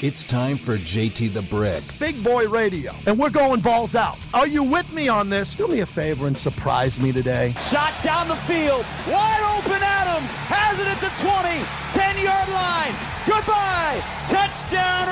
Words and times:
It's 0.00 0.22
time 0.22 0.58
for 0.58 0.76
JT 0.76 1.32
the 1.32 1.42
Brick. 1.42 1.82
Big 1.98 2.22
Boy 2.22 2.46
Radio, 2.46 2.94
and 3.06 3.18
we're 3.18 3.30
going 3.30 3.60
balls 3.60 3.96
out. 3.96 4.16
Are 4.32 4.46
you 4.46 4.62
with 4.62 4.92
me 4.92 5.08
on 5.08 5.28
this? 5.28 5.56
Do 5.56 5.66
me 5.66 5.80
a 5.80 5.86
favor 5.86 6.28
and 6.28 6.38
surprise 6.38 7.00
me 7.00 7.10
today. 7.10 7.52
Shot 7.68 8.00
down 8.04 8.28
the 8.28 8.36
field. 8.36 8.86
Wide 9.08 9.58
open 9.58 9.82
Adams 9.82 10.30
has 10.46 10.78
it 10.78 10.86
at 10.86 11.00
the 11.00 11.10
20, 11.20 11.64
10 11.90 12.24
yard 12.24 12.48
line. 12.50 12.94
Goodbye. 13.26 14.00
Touchdown 14.28 15.08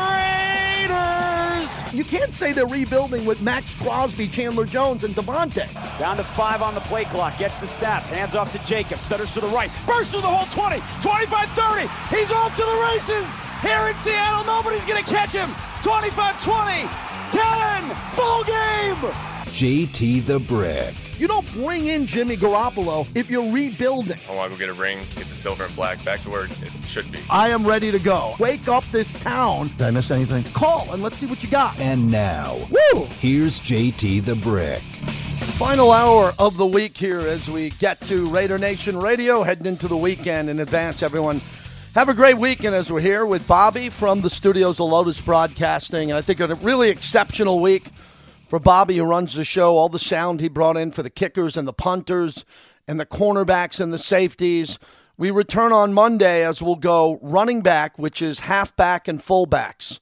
Raiders. 0.86 1.82
You 1.92 2.04
can't 2.04 2.32
say 2.32 2.52
they're 2.52 2.64
rebuilding 2.64 3.24
with 3.24 3.40
Maxx 3.40 3.74
Crosby, 3.74 4.28
Chandler 4.28 4.66
Jones, 4.66 5.02
and 5.02 5.16
Davante. 5.16 5.66
Down 5.98 6.16
to 6.16 6.22
five 6.22 6.62
on 6.62 6.76
the 6.76 6.80
play 6.82 7.06
clock. 7.06 7.38
Gets 7.38 7.58
the 7.58 7.66
snap. 7.66 8.04
Hands 8.04 8.36
off 8.36 8.52
to 8.52 8.64
Jacob. 8.64 8.98
Stutters 8.98 9.34
to 9.34 9.40
the 9.40 9.48
right. 9.48 9.70
Bursts 9.84 10.12
through 10.12 10.20
the 10.20 10.28
whole 10.28 10.46
20, 10.46 10.80
25 11.00 11.50
30. 11.50 11.88
He's 12.16 12.30
off 12.30 12.54
to 12.54 12.62
the 12.62 12.88
races. 12.92 13.40
Here 13.62 13.88
in 13.88 13.96
Seattle, 13.98 14.44
nobody's 14.44 14.84
going 14.84 15.02
to 15.02 15.10
catch 15.10 15.32
him. 15.32 15.50
25 15.82 16.42
20, 16.44 16.72
10, 17.30 17.96
ball 18.16 18.44
game. 18.44 18.96
JT 19.56 20.26
the 20.26 20.38
Brick. 20.38 20.94
You 21.18 21.26
don't 21.26 21.50
bring 21.54 21.86
in 21.86 22.04
Jimmy 22.04 22.36
Garoppolo 22.36 23.08
if 23.14 23.30
you're 23.30 23.50
rebuilding. 23.50 24.18
Oh, 24.28 24.34
I 24.34 24.36
want 24.36 24.52
to 24.52 24.58
go 24.58 24.66
get 24.66 24.76
a 24.76 24.78
ring, 24.78 24.98
get 24.98 25.24
the 25.24 25.34
silver 25.34 25.64
and 25.64 25.74
black 25.74 26.04
back 26.04 26.20
to 26.24 26.30
where 26.30 26.44
it 26.44 26.50
should 26.84 27.10
be. 27.10 27.20
I 27.30 27.48
am 27.48 27.66
ready 27.66 27.90
to 27.90 27.98
go. 27.98 28.34
Wake 28.38 28.68
up 28.68 28.84
this 28.92 29.14
town. 29.14 29.68
Did 29.78 29.86
I 29.86 29.90
miss 29.92 30.10
anything? 30.10 30.44
Call 30.52 30.92
and 30.92 31.02
let's 31.02 31.16
see 31.16 31.24
what 31.24 31.42
you 31.42 31.48
got. 31.48 31.78
And 31.80 32.10
now, 32.10 32.58
Woo! 32.70 33.04
here's 33.20 33.58
JT 33.60 34.26
the 34.26 34.36
Brick. 34.36 34.80
Final 35.56 35.90
hour 35.90 36.34
of 36.38 36.58
the 36.58 36.66
week 36.66 36.94
here 36.98 37.20
as 37.20 37.48
we 37.48 37.70
get 37.70 37.98
to 38.02 38.26
Raider 38.26 38.58
Nation 38.58 38.98
Radio, 38.98 39.42
heading 39.42 39.64
into 39.64 39.88
the 39.88 39.96
weekend 39.96 40.50
in 40.50 40.60
advance. 40.60 41.02
Everyone, 41.02 41.40
have 41.96 42.10
a 42.10 42.14
great 42.14 42.36
weekend 42.36 42.74
as 42.74 42.92
we're 42.92 43.00
here 43.00 43.24
with 43.24 43.48
Bobby 43.48 43.88
from 43.88 44.20
the 44.20 44.28
studios 44.28 44.78
of 44.78 44.90
Lotus 44.90 45.18
Broadcasting. 45.18 46.12
I 46.12 46.20
think 46.20 46.40
a 46.40 46.54
really 46.56 46.90
exceptional 46.90 47.58
week 47.58 47.88
for 48.48 48.58
Bobby, 48.58 48.98
who 48.98 49.04
runs 49.04 49.32
the 49.32 49.46
show. 49.46 49.78
All 49.78 49.88
the 49.88 49.98
sound 49.98 50.42
he 50.42 50.48
brought 50.48 50.76
in 50.76 50.90
for 50.90 51.02
the 51.02 51.08
kickers 51.08 51.56
and 51.56 51.66
the 51.66 51.72
punters 51.72 52.44
and 52.86 53.00
the 53.00 53.06
cornerbacks 53.06 53.80
and 53.80 53.94
the 53.94 53.98
safeties. 53.98 54.78
We 55.16 55.30
return 55.30 55.72
on 55.72 55.94
Monday 55.94 56.44
as 56.44 56.60
we'll 56.60 56.76
go 56.76 57.18
running 57.22 57.62
back, 57.62 57.98
which 57.98 58.20
is 58.20 58.40
halfback 58.40 59.08
and 59.08 59.18
fullbacks. 59.18 59.98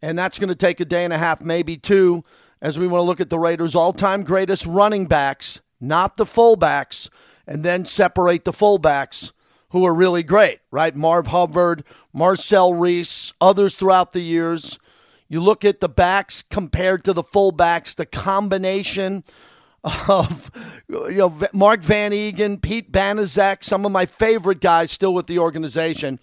And 0.00 0.16
that's 0.16 0.38
going 0.38 0.48
to 0.48 0.54
take 0.54 0.78
a 0.78 0.84
day 0.84 1.02
and 1.02 1.12
a 1.12 1.18
half, 1.18 1.42
maybe 1.42 1.76
two, 1.76 2.22
as 2.60 2.78
we 2.78 2.86
want 2.86 3.00
to 3.00 3.06
look 3.06 3.20
at 3.20 3.30
the 3.30 3.38
Raiders' 3.40 3.74
all 3.74 3.92
time 3.92 4.22
greatest 4.22 4.64
running 4.64 5.06
backs, 5.06 5.60
not 5.80 6.18
the 6.18 6.24
fullbacks, 6.24 7.10
and 7.48 7.64
then 7.64 7.84
separate 7.84 8.44
the 8.44 8.52
fullbacks 8.52 9.32
who 9.72 9.84
are 9.84 9.94
really 9.94 10.22
great, 10.22 10.60
right? 10.70 10.94
Marv 10.94 11.28
Hubbard, 11.28 11.84
Marcel 12.12 12.74
Reese, 12.74 13.32
others 13.40 13.74
throughout 13.74 14.12
the 14.12 14.20
years. 14.20 14.78
You 15.28 15.40
look 15.40 15.64
at 15.64 15.80
the 15.80 15.88
backs 15.88 16.42
compared 16.42 17.04
to 17.04 17.14
the 17.14 17.22
fullbacks, 17.22 17.96
the 17.96 18.06
combination 18.06 19.24
of 19.82 20.50
you 20.88 21.16
know 21.16 21.38
Mark 21.52 21.80
van 21.80 22.12
Eeghen, 22.12 22.60
Pete 22.60 22.92
Banaszak, 22.92 23.64
some 23.64 23.84
of 23.84 23.92
my 23.92 24.06
favorite 24.06 24.60
guys 24.60 24.92
still 24.92 25.14
with 25.14 25.26
the 25.26 25.38
organization. 25.38 26.20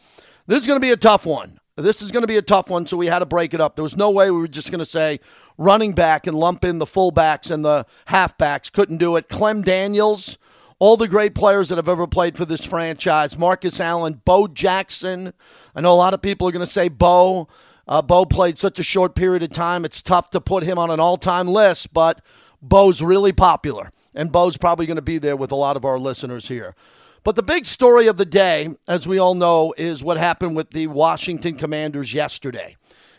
This 0.47 0.61
is 0.61 0.67
going 0.67 0.79
to 0.79 0.85
be 0.85 0.91
a 0.91 0.97
tough 0.97 1.25
one. 1.25 1.59
This 1.75 2.01
is 2.01 2.11
going 2.11 2.23
to 2.23 2.27
be 2.27 2.37
a 2.37 2.41
tough 2.41 2.69
one, 2.69 2.85
so 2.85 2.97
we 2.97 3.07
had 3.07 3.19
to 3.19 3.25
break 3.25 3.53
it 3.53 3.61
up. 3.61 3.75
There 3.75 3.83
was 3.83 3.95
no 3.95 4.11
way 4.11 4.29
we 4.31 4.39
were 4.39 4.47
just 4.47 4.69
going 4.69 4.79
to 4.79 4.85
say 4.85 5.19
running 5.57 5.93
back 5.93 6.27
and 6.27 6.37
lump 6.37 6.63
in 6.65 6.77
the 6.77 6.85
fullbacks 6.85 7.49
and 7.51 7.63
the 7.63 7.85
halfbacks. 8.07 8.71
Couldn't 8.71 8.97
do 8.97 9.15
it. 9.15 9.29
Clem 9.29 9.61
Daniels, 9.61 10.37
all 10.79 10.95
the 10.95 11.07
great 11.07 11.35
players 11.35 11.69
that 11.69 11.77
have 11.77 11.89
ever 11.89 12.07
played 12.07 12.37
for 12.37 12.45
this 12.45 12.65
franchise. 12.65 13.37
Marcus 13.37 13.79
Allen, 13.79 14.21
Bo 14.25 14.47
Jackson. 14.47 15.33
I 15.75 15.81
know 15.81 15.93
a 15.93 15.95
lot 15.95 16.13
of 16.13 16.21
people 16.21 16.47
are 16.47 16.51
going 16.51 16.65
to 16.65 16.71
say 16.71 16.87
Bo. 16.87 17.49
Uh, 17.87 18.01
Bo 18.01 18.25
played 18.25 18.57
such 18.57 18.79
a 18.79 18.83
short 18.83 19.13
period 19.13 19.43
of 19.43 19.51
time. 19.51 19.83
It's 19.83 20.01
tough 20.01 20.29
to 20.31 20.41
put 20.41 20.63
him 20.63 20.77
on 20.77 20.89
an 20.89 20.99
all 20.99 21.17
time 21.17 21.47
list, 21.47 21.93
but 21.93 22.23
Bo's 22.61 23.01
really 23.01 23.33
popular. 23.33 23.91
And 24.15 24.31
Bo's 24.31 24.57
probably 24.57 24.85
going 24.85 24.95
to 24.95 25.01
be 25.01 25.17
there 25.17 25.35
with 25.35 25.51
a 25.51 25.55
lot 25.55 25.75
of 25.75 25.83
our 25.83 25.99
listeners 25.99 26.47
here. 26.47 26.75
But 27.23 27.35
the 27.35 27.43
big 27.43 27.65
story 27.65 28.07
of 28.07 28.15
the 28.15 28.25
day, 28.25 28.69
as 28.87 29.05
we 29.05 29.19
all 29.19 29.35
know, 29.35 29.73
is 29.77 30.01
what 30.01 30.17
happened 30.17 30.55
with 30.55 30.71
the 30.71 30.87
Washington 30.87 31.55
Commanders 31.55 32.13
yesterday. 32.13 32.77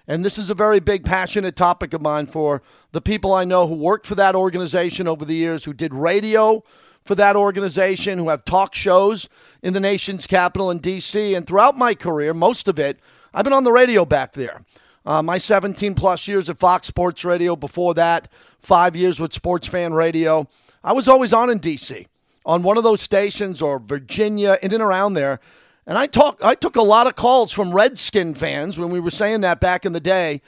And 0.08 0.24
this 0.24 0.38
is 0.38 0.48
a 0.48 0.54
very 0.54 0.80
big, 0.80 1.04
passionate 1.04 1.54
topic 1.54 1.92
of 1.92 2.00
mine 2.00 2.26
for 2.26 2.62
the 2.92 3.02
people 3.02 3.32
I 3.32 3.44
know 3.44 3.66
who 3.66 3.74
worked 3.74 4.06
for 4.06 4.14
that 4.14 4.34
organization 4.34 5.06
over 5.06 5.24
the 5.24 5.34
years, 5.34 5.64
who 5.64 5.74
did 5.74 5.92
radio 5.92 6.62
for 7.04 7.14
that 7.14 7.36
organization, 7.36 8.18
who 8.18 8.28
have 8.28 8.44
talk 8.44 8.74
shows 8.74 9.28
in 9.62 9.72
the 9.72 9.80
nation's 9.80 10.26
capital 10.26 10.70
in 10.70 10.78
D.C. 10.78 11.34
And 11.34 11.46
throughout 11.46 11.76
my 11.76 11.94
career, 11.94 12.34
most 12.34 12.68
of 12.68 12.78
it, 12.78 13.00
I've 13.32 13.44
been 13.44 13.52
on 13.52 13.64
the 13.64 13.72
radio 13.72 14.04
back 14.04 14.32
there. 14.32 14.62
Uh, 15.06 15.22
my 15.22 15.38
17 15.38 15.94
plus 15.94 16.28
years 16.28 16.50
at 16.50 16.58
Fox 16.58 16.86
Sports 16.86 17.24
Radio, 17.24 17.56
before 17.56 17.94
that, 17.94 18.30
five 18.60 18.94
years 18.94 19.18
with 19.18 19.32
Sports 19.32 19.66
Fan 19.66 19.94
Radio. 19.94 20.46
I 20.84 20.92
was 20.92 21.08
always 21.08 21.32
on 21.32 21.50
in 21.50 21.58
D.C 21.58 22.06
on 22.44 22.62
one 22.62 22.76
of 22.76 22.84
those 22.84 23.00
stations 23.00 23.60
or 23.60 23.78
Virginia, 23.78 24.58
in 24.62 24.72
and 24.72 24.82
around 24.82 25.14
there. 25.14 25.40
And 25.86 25.98
I 25.98 26.06
talk, 26.06 26.38
I 26.42 26.54
took 26.54 26.76
a 26.76 26.82
lot 26.82 27.06
of 27.06 27.16
calls 27.16 27.52
from 27.52 27.72
Redskin 27.72 28.34
fans 28.34 28.78
when 28.78 28.90
we 28.90 29.00
were 29.00 29.10
saying 29.10 29.42
that 29.42 29.60
back 29.60 29.84
in 29.84 29.92
the 29.92 30.00
day, 30.00 30.40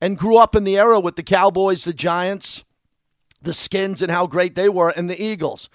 and 0.00 0.18
grew 0.18 0.36
up 0.36 0.54
in 0.54 0.64
the 0.64 0.76
era 0.76 1.00
with 1.00 1.16
the 1.16 1.22
Cowboys, 1.22 1.84
the 1.84 1.92
Giants, 1.92 2.64
the 3.40 3.54
Skins, 3.54 4.02
and 4.02 4.10
how 4.10 4.26
great 4.26 4.54
they 4.54 4.68
were, 4.68 4.90
and 4.90 5.08
the 5.08 5.22
Eagles. 5.22 5.68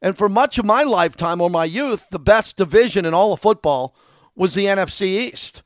And 0.00 0.16
for 0.16 0.28
much 0.28 0.58
of 0.58 0.64
my 0.64 0.82
lifetime 0.82 1.40
or 1.40 1.50
my 1.50 1.64
youth, 1.64 2.08
the 2.10 2.18
best 2.18 2.56
division 2.56 3.04
in 3.04 3.14
all 3.14 3.32
of 3.32 3.40
football 3.40 3.96
was 4.34 4.54
the 4.54 4.66
NFC 4.66 5.02
East. 5.02 5.62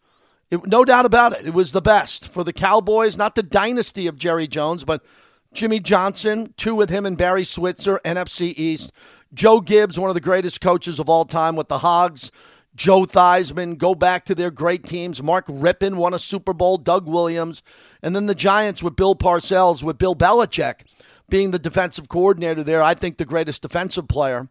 It, 0.50 0.66
no 0.66 0.84
doubt 0.84 1.06
about 1.06 1.32
it. 1.32 1.46
It 1.46 1.54
was 1.54 1.72
the 1.72 1.82
best 1.82 2.28
for 2.28 2.44
the 2.44 2.52
Cowboys, 2.52 3.16
not 3.16 3.34
the 3.34 3.42
dynasty 3.42 4.06
of 4.06 4.18
Jerry 4.18 4.46
Jones, 4.46 4.84
but 4.84 5.04
Jimmy 5.52 5.80
Johnson, 5.80 6.54
two 6.56 6.74
with 6.74 6.90
him 6.90 7.04
and 7.04 7.16
Barry 7.16 7.44
Switzer, 7.44 8.00
NFC 8.04 8.54
East. 8.56 8.92
Joe 9.34 9.60
Gibbs, 9.60 9.98
one 9.98 10.10
of 10.10 10.14
the 10.14 10.20
greatest 10.20 10.60
coaches 10.60 10.98
of 10.98 11.08
all 11.08 11.24
time 11.24 11.56
with 11.56 11.68
the 11.68 11.78
Hogs. 11.78 12.30
Joe 12.74 13.02
Theismann, 13.02 13.76
go 13.76 13.94
back 13.94 14.24
to 14.24 14.34
their 14.34 14.50
great 14.50 14.82
teams. 14.82 15.22
Mark 15.22 15.46
Rypien 15.46 15.96
won 15.96 16.14
a 16.14 16.18
Super 16.18 16.54
Bowl. 16.54 16.78
Doug 16.78 17.06
Williams. 17.06 17.62
And 18.02 18.16
then 18.16 18.26
the 18.26 18.34
Giants 18.34 18.82
with 18.82 18.96
Bill 18.96 19.14
Parcells, 19.14 19.82
with 19.82 19.98
Bill 19.98 20.14
Belichick 20.14 20.84
being 21.32 21.50
the 21.50 21.58
defensive 21.58 22.08
coordinator 22.08 22.62
there. 22.62 22.80
I 22.80 22.94
think 22.94 23.16
the 23.16 23.24
greatest 23.24 23.62
defensive 23.62 24.06
player 24.06 24.48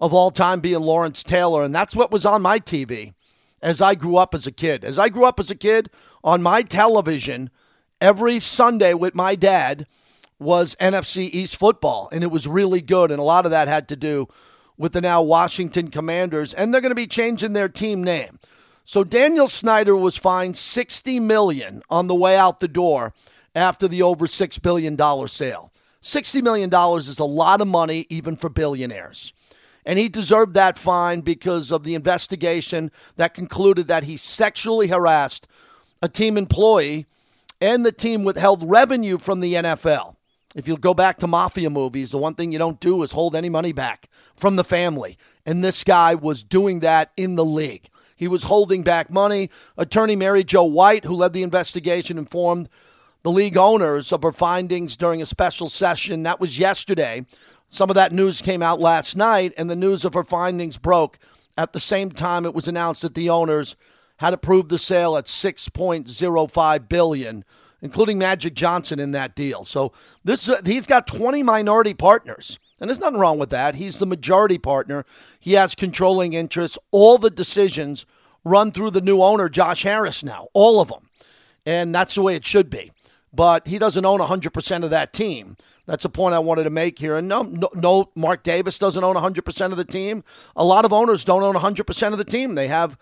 of 0.00 0.12
all 0.12 0.30
time 0.30 0.60
being 0.60 0.80
Lawrence 0.80 1.22
Taylor. 1.22 1.62
And 1.62 1.74
that's 1.74 1.96
what 1.96 2.10
was 2.10 2.26
on 2.26 2.42
my 2.42 2.58
TV 2.58 3.14
as 3.62 3.80
I 3.80 3.94
grew 3.94 4.18
up 4.18 4.34
as 4.34 4.46
a 4.46 4.52
kid. 4.52 4.84
As 4.84 4.98
I 4.98 5.08
grew 5.08 5.24
up 5.24 5.40
as 5.40 5.50
a 5.50 5.54
kid, 5.54 5.88
on 6.22 6.42
my 6.42 6.60
television, 6.60 7.48
every 8.00 8.38
Sunday 8.38 8.92
with 8.92 9.14
my 9.14 9.34
dad– 9.34 9.86
was 10.38 10.76
NFC 10.80 11.30
East 11.32 11.56
football, 11.56 12.08
and 12.12 12.22
it 12.22 12.30
was 12.30 12.46
really 12.46 12.80
good. 12.80 13.10
And 13.10 13.20
a 13.20 13.24
lot 13.24 13.44
of 13.44 13.50
that 13.50 13.68
had 13.68 13.88
to 13.88 13.96
do 13.96 14.28
with 14.76 14.92
the 14.92 15.00
now 15.00 15.22
Washington 15.22 15.90
Commanders, 15.90 16.52
and 16.52 16.72
they're 16.72 16.80
going 16.80 16.90
to 16.90 16.96
be 16.96 17.06
changing 17.06 17.52
their 17.52 17.68
team 17.68 18.02
name. 18.02 18.38
So 18.84 19.04
Daniel 19.04 19.48
Snyder 19.48 19.96
was 19.96 20.16
fined 20.16 20.56
60 20.56 21.20
million 21.20 21.82
on 21.88 22.06
the 22.06 22.14
way 22.14 22.36
out 22.36 22.60
the 22.60 22.68
door 22.68 23.12
after 23.54 23.88
the 23.88 24.02
over 24.02 24.26
6 24.26 24.58
billion 24.58 24.96
dollar 24.96 25.28
sale. 25.28 25.72
60 26.04 26.42
million 26.42 26.68
dollars 26.68 27.08
is 27.08 27.18
a 27.18 27.24
lot 27.24 27.62
of 27.62 27.68
money 27.68 28.06
even 28.10 28.36
for 28.36 28.50
billionaires. 28.50 29.32
And 29.86 29.98
he 29.98 30.08
deserved 30.08 30.54
that 30.54 30.78
fine 30.78 31.22
because 31.22 31.70
of 31.70 31.82
the 31.82 31.94
investigation 31.94 32.90
that 33.16 33.32
concluded 33.32 33.88
that 33.88 34.04
he 34.04 34.18
sexually 34.18 34.88
harassed 34.88 35.46
a 36.02 36.08
team 36.08 36.36
employee 36.36 37.06
and 37.60 37.86
the 37.86 37.92
team 37.92 38.22
withheld 38.22 38.68
revenue 38.68 39.16
from 39.16 39.40
the 39.40 39.54
NFL. 39.54 40.16
If 40.54 40.68
you 40.68 40.76
go 40.76 40.92
back 40.92 41.16
to 41.18 41.26
mafia 41.26 41.70
movies, 41.70 42.10
the 42.10 42.18
one 42.18 42.34
thing 42.34 42.52
you 42.52 42.58
don't 42.58 42.80
do 42.80 43.02
is 43.02 43.12
hold 43.12 43.34
any 43.34 43.48
money 43.48 43.72
back 43.72 44.08
from 44.36 44.56
the 44.56 44.64
family. 44.64 45.16
And 45.46 45.64
this 45.64 45.84
guy 45.84 46.14
was 46.14 46.44
doing 46.44 46.80
that 46.80 47.12
in 47.16 47.36
the 47.36 47.44
league. 47.44 47.88
He 48.14 48.28
was 48.28 48.44
holding 48.44 48.82
back 48.82 49.10
money. 49.10 49.50
Attorney 49.78 50.16
Mary 50.16 50.44
Jo 50.44 50.64
White, 50.64 51.06
who 51.06 51.16
led 51.16 51.32
the 51.32 51.42
investigation, 51.42 52.18
informed 52.18 52.68
the 53.24 53.30
league 53.30 53.56
owners 53.56 54.12
of 54.12 54.22
her 54.22 54.30
findings 54.30 54.96
during 54.96 55.20
a 55.20 55.26
special 55.26 55.68
session. 55.68 56.22
That 56.22 56.38
was 56.38 56.58
yesterday. 56.58 57.26
Some 57.68 57.90
of 57.90 57.96
that 57.96 58.12
news 58.12 58.40
came 58.40 58.62
out 58.62 58.78
last 58.78 59.16
night, 59.16 59.52
and 59.58 59.68
the 59.68 59.74
news 59.74 60.04
of 60.04 60.14
her 60.14 60.22
findings 60.22 60.78
broke 60.78 61.18
at 61.58 61.72
the 61.72 61.80
same 61.80 62.10
time 62.10 62.46
it 62.46 62.54
was 62.54 62.68
announced 62.68 63.02
that 63.02 63.14
the 63.14 63.30
owners 63.30 63.74
had 64.18 64.34
approved 64.34 64.68
the 64.68 64.78
sale 64.78 65.16
at 65.16 65.24
6.05 65.24 66.88
billion 66.88 67.44
including 67.84 68.18
Magic 68.18 68.54
Johnson 68.54 68.98
in 68.98 69.10
that 69.12 69.34
deal. 69.36 69.66
So 69.66 69.92
this 70.24 70.48
uh, 70.48 70.62
he's 70.64 70.86
got 70.86 71.06
20 71.06 71.42
minority 71.42 71.92
partners. 71.92 72.58
And 72.80 72.88
there's 72.88 72.98
nothing 72.98 73.20
wrong 73.20 73.38
with 73.38 73.50
that. 73.50 73.74
He's 73.74 73.98
the 73.98 74.06
majority 74.06 74.58
partner. 74.58 75.04
He 75.38 75.52
has 75.52 75.74
controlling 75.74 76.32
interests. 76.32 76.78
All 76.90 77.18
the 77.18 77.30
decisions 77.30 78.06
run 78.42 78.72
through 78.72 78.90
the 78.92 79.02
new 79.02 79.22
owner, 79.22 79.50
Josh 79.50 79.82
Harris, 79.82 80.24
now. 80.24 80.48
All 80.54 80.80
of 80.80 80.88
them. 80.88 81.08
And 81.66 81.94
that's 81.94 82.14
the 82.14 82.22
way 82.22 82.34
it 82.34 82.46
should 82.46 82.70
be. 82.70 82.90
But 83.34 83.66
he 83.66 83.78
doesn't 83.78 84.04
own 84.04 84.20
100% 84.20 84.84
of 84.84 84.90
that 84.90 85.12
team. 85.12 85.56
That's 85.86 86.04
a 86.04 86.08
point 86.08 86.34
I 86.34 86.38
wanted 86.38 86.64
to 86.64 86.70
make 86.70 86.98
here. 86.98 87.16
And 87.16 87.28
no, 87.28 87.42
no, 87.42 87.68
no, 87.74 88.10
Mark 88.14 88.42
Davis 88.42 88.78
doesn't 88.78 89.04
own 89.04 89.16
100% 89.16 89.70
of 89.70 89.76
the 89.76 89.84
team. 89.84 90.24
A 90.56 90.64
lot 90.64 90.84
of 90.84 90.92
owners 90.92 91.24
don't 91.24 91.42
own 91.42 91.54
100% 91.54 92.12
of 92.12 92.18
the 92.18 92.24
team. 92.24 92.54
They 92.54 92.68
have 92.68 92.96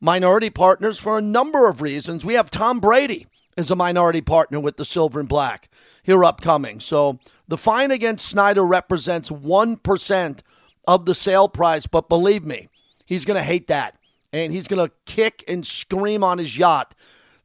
minority 0.00 0.50
partners 0.50 0.98
for 0.98 1.18
a 1.18 1.22
number 1.22 1.68
of 1.68 1.80
reasons. 1.80 2.24
We 2.24 2.34
have 2.34 2.50
Tom 2.50 2.80
Brady 2.80 3.26
as 3.56 3.70
a 3.70 3.76
minority 3.76 4.20
partner 4.20 4.58
with 4.58 4.76
the 4.76 4.84
Silver 4.84 5.20
and 5.20 5.28
Black 5.28 5.68
here 6.02 6.24
upcoming. 6.24 6.80
So 6.80 7.18
the 7.46 7.58
fine 7.58 7.90
against 7.90 8.26
Snyder 8.26 8.64
represents 8.64 9.30
1% 9.30 10.40
of 10.86 11.06
the 11.06 11.14
sale 11.14 11.48
price, 11.48 11.86
but 11.86 12.08
believe 12.08 12.44
me, 12.44 12.68
he's 13.06 13.24
going 13.24 13.38
to 13.38 13.44
hate 13.44 13.68
that. 13.68 13.96
And 14.32 14.52
he's 14.52 14.66
going 14.66 14.84
to 14.84 14.92
kick 15.06 15.44
and 15.46 15.64
scream 15.64 16.24
on 16.24 16.38
his 16.38 16.58
yacht 16.58 16.94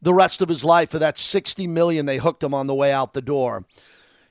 the 0.01 0.13
rest 0.13 0.41
of 0.41 0.49
his 0.49 0.63
life 0.63 0.89
for 0.91 0.99
that 0.99 1.17
60 1.17 1.67
million 1.67 2.05
they 2.05 2.17
hooked 2.17 2.43
him 2.43 2.53
on 2.53 2.67
the 2.67 2.75
way 2.75 2.91
out 2.91 3.13
the 3.13 3.21
door. 3.21 3.65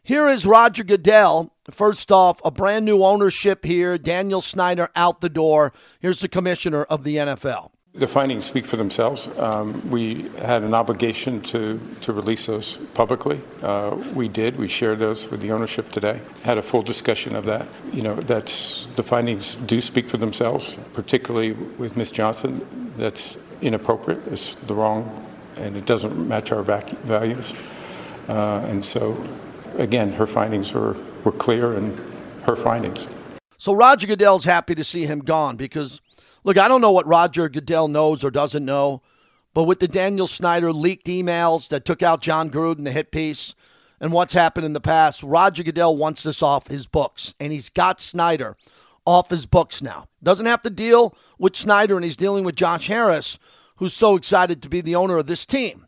Here 0.03 0.29
is 0.29 0.47
Roger 0.47 0.85
Goodell. 0.85 1.53
First 1.70 2.11
off, 2.11 2.41
a 2.43 2.50
brand 2.50 2.87
new 2.87 3.05
ownership 3.05 3.65
here. 3.65 3.99
Daniel 3.99 4.41
Snyder 4.41 4.88
out 4.97 5.20
the 5.20 5.29
door. 5.29 5.73
Here's 6.00 6.20
the 6.20 6.29
commissioner 6.29 6.85
of 6.85 7.05
the 7.05 7.17
NFL. 7.17 7.73
The 7.94 8.06
findings 8.06 8.44
speak 8.44 8.65
for 8.65 8.76
themselves. 8.76 9.29
Um, 9.38 9.91
we 9.91 10.29
had 10.38 10.62
an 10.62 10.73
obligation 10.73 11.41
to, 11.43 11.81
to 12.03 12.12
release 12.12 12.47
those 12.47 12.76
publicly. 12.94 13.41
Uh, 13.62 14.03
we 14.15 14.29
did. 14.29 14.56
We 14.56 14.69
shared 14.69 14.99
those 14.99 15.29
with 15.31 15.41
the 15.41 15.50
ownership 15.50 15.88
today. 15.91 16.20
Had 16.44 16.59
a 16.59 16.62
full 16.62 16.82
discussion 16.82 17.35
of 17.35 17.44
that. 17.47 17.67
You 17.93 18.03
know, 18.03 18.15
that's 18.15 18.85
the 18.94 19.03
findings 19.03 19.56
do 19.56 19.81
speak 19.81 20.06
for 20.06 20.17
themselves, 20.17 20.75
particularly 20.93 21.53
with 21.53 21.97
Ms. 21.97 22.12
Johnston. 22.12 22.67
That's 22.97 23.37
inappropriate. 23.62 24.20
It's 24.29 24.55
the 24.55 24.75
wrong, 24.75 25.26
and 25.58 25.76
it 25.76 25.87
doesn't 25.87 26.28
match 26.28 26.52
our 26.52 26.62
vac- 26.62 26.90
values. 26.90 27.55
Uh, 28.28 28.64
and 28.66 28.84
so, 28.84 29.22
again, 29.76 30.10
her 30.10 30.26
findings 30.26 30.72
were, 30.72 30.96
were 31.25 31.32
clear 31.32 31.75
and 31.75 31.99
her 32.43 32.56
findings. 32.56 33.08
So 33.56 33.72
Roger 33.72 34.06
Goodell's 34.06 34.44
happy 34.44 34.75
to 34.75 34.84
see 34.84 35.06
him 35.06 35.20
gone 35.20 35.56
because 35.56 36.00
Look, 36.44 36.56
I 36.56 36.69
don't 36.69 36.81
know 36.81 36.93
what 36.93 37.06
Roger 37.06 37.49
Goodell 37.49 37.88
knows 37.88 38.25
or 38.25 38.31
doesn't 38.31 38.64
know, 38.64 39.02
but 39.55 39.64
with 39.64 39.81
the 39.81 39.88
Daniel 39.88 40.26
Snyder 40.26 40.72
leaked 40.72 41.06
emails 41.06 41.69
that 41.69 41.84
took 41.84 42.02
out 42.02 42.22
Jon 42.22 42.49
Gruden, 42.49 42.84
the 42.84 42.93
hit 42.93 43.10
piece, 43.10 43.55
and 44.00 44.12
what's 44.12 44.34
happened 44.34 44.64
in 44.64 44.72
the 44.72 44.81
past, 44.81 45.22
Roger 45.22 45.62
Goodell 45.62 45.96
wants 45.96 46.22
this 46.22 46.43
off 46.43 46.69
his 46.69 46.87
books, 46.87 47.34
and 47.40 47.52
he's 47.52 47.69
got 47.69 48.00
Snyder 48.00 48.56
off 49.05 49.31
his 49.31 49.46
books 49.46 49.82
now. 49.82 50.06
Doesn't 50.22 50.46
have 50.46 50.62
to 50.62 50.70
deal 50.70 51.14
with 51.38 51.56
Snyder, 51.56 51.96
and 51.96 52.05
he's 52.05 52.16
dealing 52.16 52.44
with 52.44 52.55
Josh 52.55 52.87
Harris, 52.87 53.38
who's 53.78 53.94
so 53.94 54.16
excited 54.16 54.62
to 54.62 54.69
be 54.69 54.80
the 54.80 54.94
owner 54.94 55.16
of 55.16 55.26
this 55.26 55.46
team. 55.46 55.86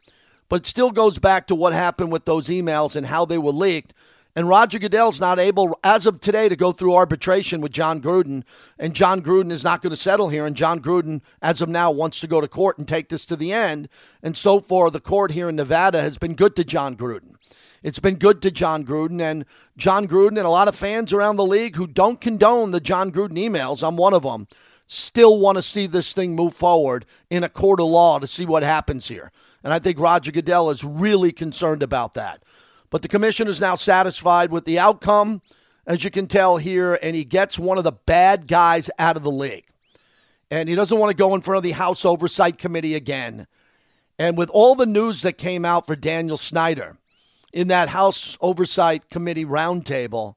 But 0.49 0.63
it 0.63 0.67
still 0.67 0.91
goes 0.91 1.19
back 1.19 1.47
to 1.47 1.55
what 1.55 1.73
happened 1.73 2.11
with 2.11 2.25
those 2.25 2.49
emails 2.49 2.97
and 2.97 3.07
how 3.07 3.25
they 3.25 3.39
were 3.39 3.53
leaked. 3.53 3.95
And 4.37 4.49
Roger 4.49 4.79
Goodell's 4.79 5.19
not 5.19 5.41
able, 5.41 5.79
as 5.83 6.07
of 6.07 6.21
today, 6.21 6.49
to 6.49 6.55
go 6.55 6.71
through 6.71 6.95
arbitration 6.95 7.61
with 7.61 7.73
Jon 7.73 8.01
Gruden. 8.01 8.45
And 8.79 8.95
Jon 8.95 9.23
Gruden 9.23 9.51
is 9.51 9.65
not 9.65 9.83
going 9.83 9.91
to 9.91 9.97
settle 9.97 10.29
here. 10.29 10.47
And 10.47 10.57
Jon 10.57 10.81
Gruden, 10.81 11.21
as 11.43 11.61
of 11.61 11.69
now, 11.69 11.91
wants 11.91 12.21
to 12.21 12.29
go 12.29 12.41
to 12.41 12.47
court 12.47 12.79
and 12.79 12.87
take 12.87 13.09
this 13.09 13.25
to 13.27 13.37
the 13.37 13.53
end. 13.53 13.89
And 14.23 14.37
so 14.37 14.61
far, 14.61 14.91
the 14.91 15.01
court 15.01 15.33
here 15.33 15.49
in 15.49 15.57
Nevada 15.57 16.01
has 16.01 16.17
been 16.17 16.35
good 16.35 16.55
to 16.57 16.65
Jon 16.65 16.97
Gruden. 16.97 17.35
It's 17.83 17.99
been 17.99 18.17
good 18.17 18.41
to 18.43 18.53
Jon 18.53 18.85
Gruden. 18.85 19.21
And 19.21 19.47
Jon 19.77 20.07
Gruden 20.07 20.39
and 20.39 20.47
a 20.47 20.49
lot 20.49 20.69
of 20.69 20.77
fans 20.77 21.13
around 21.13 21.37
the 21.37 21.45
league 21.45 21.75
who 21.75 21.89
don't 21.89 22.21
condone 22.21 22.71
the 22.71 22.81
Jon 22.81 23.11
Gruden 23.11 23.37
emails, 23.37 23.87
I'm 23.87 23.97
one 23.97 24.15
of 24.15 24.23
them, 24.23 24.47
still 24.91 25.39
want 25.39 25.57
to 25.57 25.63
see 25.63 25.87
this 25.87 26.13
thing 26.13 26.35
move 26.35 26.55
forward 26.55 27.07
in 27.31 27.45
a 27.45 27.49
court 27.49 27.79
of 27.79 27.87
law 27.87 28.19
to 28.19 28.27
see 28.27 28.45
what 28.45 28.65
happens 28.65 29.07
here. 29.07 29.31
And 29.63 29.73
I 29.73 29.79
think 29.79 30.01
Roger 30.01 30.33
Goodell 30.33 30.71
is 30.71 30.83
really 30.83 31.31
concerned 31.31 31.83
about 31.83 32.15
that. 32.15 32.43
But 32.91 33.03
the 33.03 33.09
commission 33.09 33.47
is 33.47 33.61
now 33.61 33.77
satisfied 33.77 34.51
with 34.51 34.65
the 34.65 34.81
outcome, 34.81 35.43
as 35.87 36.03
you 36.03 36.11
can 36.11 36.27
tell 36.27 36.57
here, 36.57 36.99
and 37.03 37.15
he 37.15 37.25
gets 37.25 37.57
one 37.57 37.79
of 37.79 37.85
the 37.85 37.93
bad 37.93 38.49
guys 38.49 38.91
out 38.99 39.17
of 39.17 39.23
the 39.23 39.31
league. 39.31 39.67
And 40.51 40.69
he 40.69 40.75
doesn't 40.75 40.99
want 40.99 41.11
to 41.11 41.17
go 41.17 41.37
in 41.37 41.41
front 41.41 41.59
of 41.59 41.63
the 41.63 41.71
House 41.71 42.05
Oversight 42.05 42.59
Committee 42.59 42.97
again. 42.97 43.47
And 44.19 44.37
with 44.37 44.51
all 44.51 44.75
the 44.75 44.87
news 44.87 45.23
that 45.23 45.39
came 45.39 45.65
out 45.65 45.87
for 45.87 45.95
Daniel 45.95 46.37
Snyder 46.37 46.97
in 47.53 47.69
that 47.69 47.91
House 47.91 48.37
Oversight 48.41 49.09
Committee 49.09 49.45
roundtable, 49.45 50.35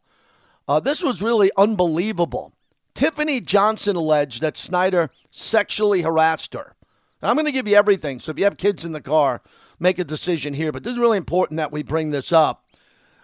uh, 0.68 0.80
this 0.80 1.02
was 1.02 1.24
really 1.24 1.50
unbelievable. 1.58 2.54
Tiffany 2.94 3.42
Johnston 3.42 3.96
alleged 3.96 4.42
that 4.42 4.58
Snyder 4.58 5.10
sexually 5.32 6.02
harassed 6.02 6.54
her. 6.54 6.76
I'm 7.22 7.36
going 7.36 7.46
to 7.46 7.52
give 7.52 7.68
you 7.68 7.76
everything. 7.76 8.20
So 8.20 8.32
if 8.32 8.38
you 8.38 8.44
have 8.44 8.58
kids 8.58 8.84
in 8.84 8.92
the 8.92 9.02
car, 9.02 9.42
make 9.80 9.98
a 9.98 10.04
decision 10.04 10.54
here. 10.54 10.72
But 10.72 10.84
this 10.84 10.94
is 10.94 11.00
really 11.00 11.18
important 11.18 11.58
that 11.58 11.72
we 11.72 11.82
bring 11.82 12.12
this 12.12 12.32
up. 12.32 12.66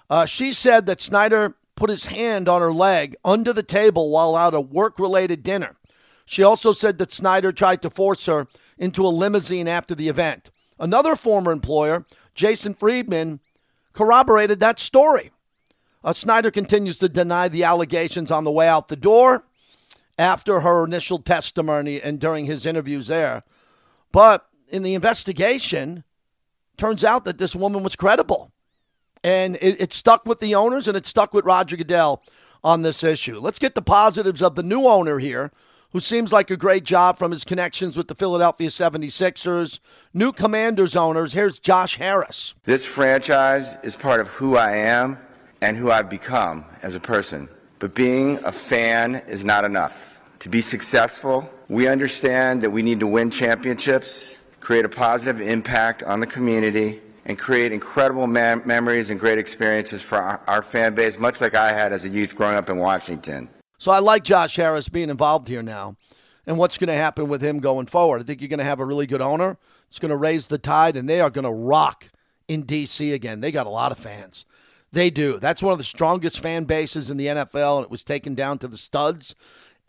Uh, 0.10 0.26
she 0.26 0.54
said 0.54 0.86
that 0.86 1.02
Snyder 1.02 1.56
put 1.76 1.90
his 1.90 2.06
hand 2.06 2.48
on 2.48 2.62
her 2.62 2.74
leg 2.74 3.16
under 3.26 3.54
the 3.54 3.64
table 3.64 4.10
while 4.10 4.36
out 4.36 4.54
a 4.54 4.62
work 4.62 5.00
related 5.00 5.44
dinner. 5.44 5.76
She 6.26 6.44
also 6.44 6.74
said 6.74 6.98
that 7.00 7.12
Snyder 7.12 7.52
tried 7.52 7.82
to 7.82 7.90
force 7.90 8.26
her 8.28 8.48
into 8.78 9.06
a 9.06 9.10
limousine 9.10 9.68
after 9.68 9.96
the 9.96 10.10
event. 10.10 10.50
Another 10.80 11.16
former 11.16 11.52
employer, 11.52 12.06
Jason 12.36 12.74
Friedman, 12.74 13.40
corroborated 13.94 14.60
that 14.60 14.80
story. 14.80 15.32
Uh, 16.04 16.14
Snyder 16.14 16.52
continues 16.52 16.98
to 17.00 17.10
deny 17.10 17.50
the 17.50 17.64
allegations 17.64 18.32
on 18.32 18.46
the 18.46 18.52
way 18.52 18.68
out 18.68 18.88
the 18.88 18.96
door 18.96 19.44
after 20.20 20.60
her 20.60 20.84
initial 20.84 21.18
testimony 21.18 22.02
and 22.02 22.20
during 22.20 22.46
his 22.46 22.66
interviews 22.66 23.08
there. 23.08 23.42
But 24.12 24.46
in 24.68 24.84
the 24.84 24.94
investigation, 24.94 26.04
turns 26.78 27.04
out 27.04 27.24
that 27.26 27.38
this 27.38 27.56
woman 27.56 27.84
was 27.84 27.96
credible. 27.96 28.52
And 29.24 29.56
it, 29.62 29.82
it 29.82 29.94
stuck 29.94 30.26
with 30.26 30.42
the 30.42 30.56
owners 30.56 30.88
and 30.88 30.98
it 30.98 31.06
stuck 31.06 31.34
with 31.34 31.46
Roger 31.46 31.78
Goodell 31.78 32.22
on 32.64 32.82
this 32.82 33.04
issue. 33.04 33.40
Let's 33.40 33.60
get 33.60 33.76
the 33.76 33.82
positives 33.82 34.42
of 34.42 34.56
the 34.56 34.64
new 34.64 34.88
owner 34.88 35.20
here, 35.20 35.52
who 35.92 36.02
seems 36.02 36.34
like 36.34 36.52
a 36.52 36.58
great 36.58 36.84
job 36.84 37.18
from 37.18 37.32
his 37.32 37.46
connections 37.46 37.96
with 37.96 38.10
the 38.10 38.16
Philadelphia 38.16 38.70
76ers. 38.70 39.80
New 40.14 40.34
Commanders 40.34 40.96
owners, 40.96 41.32
here's 41.34 41.60
Josh 41.60 41.96
Harris. 41.96 42.54
This 42.64 42.86
franchise 42.86 43.76
is 43.84 43.96
part 43.96 44.20
of 44.20 44.28
who 44.28 44.58
I 44.58 44.76
am 44.76 45.18
and 45.62 45.78
who 45.78 45.92
I've 45.92 46.10
become 46.10 46.66
as 46.82 46.96
a 46.96 47.00
person. 47.00 47.48
But 47.80 47.96
being 47.96 48.40
a 48.44 48.52
fan 48.52 49.16
is 49.28 49.46
not 49.46 49.64
enough. 49.64 50.09
To 50.40 50.48
be 50.50 50.62
successful, 50.62 51.50
we 51.68 51.90
understand 51.90 52.62
that 52.62 52.70
we 52.70 52.82
need 52.82 53.02
to 53.02 53.08
win 53.08 53.30
championships, 53.30 54.40
create 54.62 54.86
a 54.86 54.90
positive 54.90 55.42
impact 55.42 56.02
on 56.04 56.22
the 56.22 56.28
community, 56.28 57.02
and 57.26 57.38
create 57.38 57.74
incredible 57.74 58.26
mem- 58.26 58.62
memories 58.66 59.10
and 59.10 59.20
great 59.20 59.38
experiences 59.38 60.02
for 60.02 60.18
our, 60.18 60.42
our 60.48 60.62
fan 60.62 60.96
base, 60.96 61.20
much 61.20 61.42
like 61.42 61.56
I 61.56 61.74
had 61.74 61.92
as 61.92 62.06
a 62.06 62.10
youth 62.10 62.38
growing 62.38 62.56
up 62.56 62.70
in 62.70 62.78
Washington. 62.78 63.50
So 63.80 63.92
I 63.92 64.00
like 64.00 64.24
Josh 64.24 64.56
Harris 64.56 64.88
being 64.88 65.10
involved 65.10 65.50
here 65.50 65.62
now 65.62 65.98
and 66.48 66.58
what's 66.58 66.78
going 66.78 66.88
to 66.88 66.94
happen 66.94 67.28
with 67.28 67.42
him 67.42 67.60
going 67.60 67.88
forward. 67.88 68.22
I 68.22 68.24
think 68.24 68.40
you're 68.40 68.48
going 68.48 68.60
to 68.60 68.64
have 68.64 68.80
a 68.80 68.86
really 68.86 69.08
good 69.08 69.22
owner. 69.22 69.58
It's 69.90 70.00
going 70.00 70.10
to 70.10 70.18
raise 70.18 70.48
the 70.48 70.58
tide, 70.58 70.96
and 70.96 71.10
they 71.10 71.20
are 71.20 71.30
going 71.30 71.44
to 71.44 71.52
rock 71.52 72.10
in 72.48 72.64
D.C. 72.64 73.12
again. 73.12 73.42
They 73.42 73.52
got 73.52 73.68
a 73.68 73.72
lot 73.72 73.92
of 73.92 74.00
fans. 74.00 74.46
They 74.92 75.10
do. 75.10 75.38
That's 75.38 75.62
one 75.62 75.74
of 75.74 75.78
the 75.78 75.84
strongest 75.84 76.40
fan 76.40 76.64
bases 76.64 77.10
in 77.10 77.18
the 77.18 77.28
NFL, 77.28 77.78
and 77.78 77.86
it 77.86 77.92
was 77.92 78.06
taken 78.06 78.36
down 78.36 78.58
to 78.60 78.70
the 78.70 78.78
studs 78.78 79.36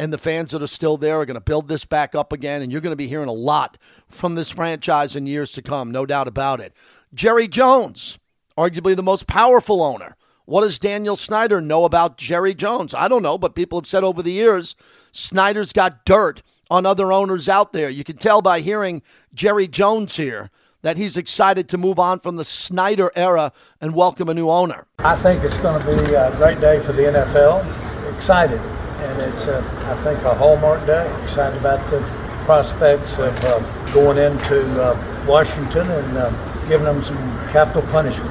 and 0.01 0.11
the 0.11 0.19
fans 0.19 0.51
that 0.53 0.63
are 0.63 0.67
still 0.67 0.97
there 0.97 1.21
are 1.21 1.27
going 1.27 1.35
to 1.35 1.43
build 1.43 1.69
this 1.69 1.85
back 1.85 2.15
up 2.15 2.33
again, 2.33 2.63
and 2.63 2.73
you're 2.73 2.81
going 2.81 2.91
to 2.91 2.97
be 2.97 3.07
hearing 3.07 3.29
a 3.29 3.33
lot 3.33 3.77
from 4.09 4.35
this 4.35 4.51
franchise 4.51 5.15
in 5.15 5.27
years 5.27 5.53
to 5.53 5.61
come, 5.61 5.93
no 5.93 6.07
doubt 6.07 6.27
about 6.27 6.59
it. 6.59 6.73
Jerry 7.13 7.47
Jones, 7.47 8.19
arguably 8.57 8.97
the 8.97 9.03
most 9.03 9.27
powerful 9.27 9.83
owner. 9.83 10.17
What 10.47 10.63
does 10.63 10.79
Daniel 10.79 11.17
Snyder 11.17 11.61
know 11.61 11.85
about 11.85 12.17
Jerry 12.17 12.55
Jones? 12.55 12.95
I 12.95 13.09
don't 13.09 13.23
know, 13.23 13.37
but 13.37 13.55
people 13.55 13.79
have 13.79 13.87
said 13.87 14.03
over 14.03 14.23
the 14.23 14.33
years 14.33 14.75
Snyder's 15.13 15.75
got 15.75 16.07
dirt 16.07 16.41
on 16.71 16.87
other 16.87 17.13
owners 17.13 17.47
out 17.47 17.75
there. 17.75 17.91
You 17.91 18.03
can 18.03 18.17
tell 18.17 18.41
by 18.41 18.61
hearing 18.61 19.03
Jerry 19.35 19.69
Jones 19.69 20.17
here 20.17 20.49
that 20.81 20.97
he's 20.97 21.19
excited 21.19 21.69
to 21.69 21.77
move 21.77 21.99
on 21.99 22.21
from 22.21 22.37
the 22.37 22.45
Snyder 22.47 23.13
era 23.15 23.53
and 23.83 23.95
welcome 23.95 24.31
a 24.31 24.35
new 24.35 24.49
owner. 24.49 24.87
I 25.01 25.15
think 25.15 25.45
it's 25.45 25.59
going 25.59 25.79
to 25.79 25.87
be 25.87 26.15
a 26.15 26.35
great 26.39 26.59
day 26.59 26.81
for 26.81 26.95
the 26.95 27.03
NFL. 27.03 28.17
Excited 28.17 28.63
and 29.11 29.35
it's, 29.35 29.47
uh, 29.47 29.63
I 29.87 30.05
think, 30.05 30.23
a 30.25 30.35
hallmark 30.35 30.87
day. 30.87 31.11
Excited 31.25 31.59
about 31.59 31.89
the 31.91 32.01
prospects 32.45 33.19
of 33.19 33.37
uh, 33.45 33.59
going 33.93 34.19
into 34.19 34.83
uh, 34.83 35.25
Washington 35.27 35.91
and 35.91 36.17
uh, 36.17 36.31
giving 36.69 36.87
them 36.87 37.03
some 37.03 37.17
capital 37.51 37.83
punishment. 37.91 38.31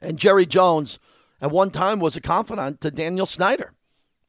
And 0.00 0.18
Jerry 0.18 0.46
Jones, 0.46 0.98
at 1.40 1.50
one 1.50 1.70
time, 1.70 2.00
was 2.00 2.16
a 2.16 2.20
confidant 2.20 2.80
to 2.80 2.90
Daniel 2.90 3.26
Snyder. 3.26 3.72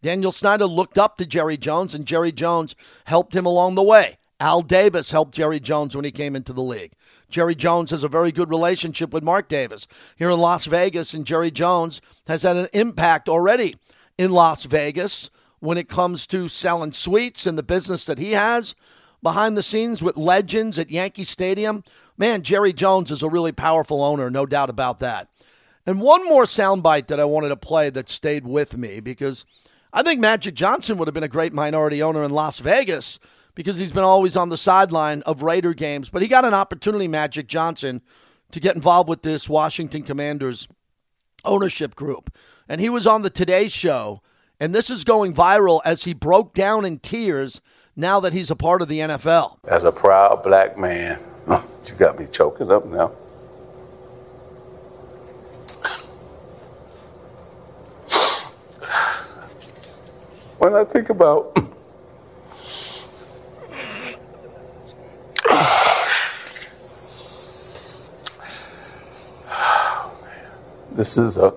Daniel 0.01 0.31
Snyder 0.31 0.65
looked 0.65 0.97
up 0.97 1.17
to 1.17 1.25
Jerry 1.25 1.57
Jones, 1.57 1.93
and 1.93 2.05
Jerry 2.05 2.31
Jones 2.31 2.75
helped 3.05 3.35
him 3.35 3.45
along 3.45 3.75
the 3.75 3.83
way. 3.83 4.17
Al 4.39 4.62
Davis 4.62 5.12
helped 5.12 5.33
Jerry 5.33 5.59
Jones 5.59 5.95
when 5.95 6.03
he 6.03 6.12
came 6.12 6.35
into 6.35 6.51
the 6.51 6.62
league. 6.62 6.93
Jerry 7.29 7.55
Jones 7.55 7.91
has 7.91 8.03
a 8.03 8.09
very 8.09 8.31
good 8.31 8.50
relationship 8.50 9.13
with 9.13 9.23
Mark 9.23 9.47
Davis 9.47 9.88
here 10.17 10.29
in 10.29 10.39
Las 10.39 10.65
Vegas, 10.65 11.13
and 11.13 11.25
Jerry 11.25 11.50
Jones 11.50 12.01
has 12.27 12.43
had 12.43 12.57
an 12.57 12.67
impact 12.73 13.29
already 13.29 13.75
in 14.17 14.31
Las 14.31 14.65
Vegas 14.65 15.29
when 15.63 15.77
it 15.77 15.88
comes 15.88 16.27
to 16.27 16.50
selling 16.50 16.91
suites 16.91 17.46
and 17.46 17.58
the 17.58 17.63
business 17.63 18.03
that 18.03 18.20
he 18.20 18.34
has 18.34 18.75
behind 19.22 19.55
the 19.55 19.63
scenes 19.63 20.03
with 20.03 20.17
legends 20.17 20.77
at 20.77 20.91
Yankee 20.91 21.24
Stadium. 21.24 21.84
Man, 22.17 22.41
Jerry 22.41 22.74
Jones 22.74 23.12
is 23.12 23.24
a 23.24 23.29
really 23.29 23.53
powerful 23.53 24.03
owner, 24.03 24.29
no 24.29 24.46
doubt 24.46 24.70
about 24.70 25.00
that. 25.00 25.29
And 25.86 26.01
one 26.01 26.25
more 26.25 26.43
soundbite 26.43 27.08
that 27.08 27.20
I 27.20 27.24
wanted 27.24 27.48
to 27.48 27.55
play 27.55 27.89
that 27.91 28.10
stayed 28.10 28.46
with 28.46 28.75
me 28.75 29.00
because 29.00 29.46
I 29.93 30.03
think 30.03 30.20
Magic 30.20 30.53
Johnson 30.53 30.98
would 30.98 31.08
have 31.08 31.13
been 31.13 31.24
a 31.24 31.29
great 31.29 31.53
minority 31.53 32.03
owner 32.03 32.24
in 32.24 32.32
Las 32.32 32.60
Vegas 32.60 33.17
because 33.55 33.77
he's 33.77 33.93
been 33.93 34.03
always 34.03 34.36
on 34.36 34.50
the 34.50 34.58
sideline 34.58 35.22
of 35.22 35.43
Raider 35.43 35.74
games. 35.74 36.10
But 36.10 36.24
he 36.24 36.27
got 36.27 36.43
an 36.43 36.53
opportunity, 36.53 37.08
Magic 37.08 37.48
Johnson, 37.48 38.01
to 38.51 38.60
get 38.60 38.75
involved 38.75 39.08
with 39.08 39.22
this 39.22 39.48
Washington 39.48 40.03
Commanders 40.03 40.67
ownership 41.46 41.96
group. 41.96 42.36
And 42.67 42.82
he 42.82 42.89
was 42.89 43.08
on 43.08 43.22
the 43.22 43.29
Today 43.29 43.70
Show, 43.70 44.22
and 44.60 44.74
this 44.74 44.89
is 44.89 45.03
going 45.03 45.33
viral 45.33 45.81
as 45.86 46.03
he 46.03 46.13
broke 46.13 46.53
down 46.53 46.86
in 46.86 47.00
tears 47.00 47.62
now 47.95 48.19
that 48.19 48.33
he's 48.33 48.50
a 48.50 48.55
part 48.55 48.81
of 48.81 48.88
the 48.88 49.00
NFL. 49.00 49.57
As 49.67 49.83
a 49.83 49.91
proud 49.91 50.43
black 50.43 50.77
man, 50.77 51.19
you 51.48 51.95
got 51.98 52.17
me 52.17 52.25
choking 52.31 52.72
up 52.72 52.86
now. 52.86 53.12
When 60.60 60.74
I 60.75 60.86
think 60.86 61.10
about 61.10 61.57
oh, 69.50 70.15
this 70.93 71.17
is 71.17 71.38
a 71.38 71.53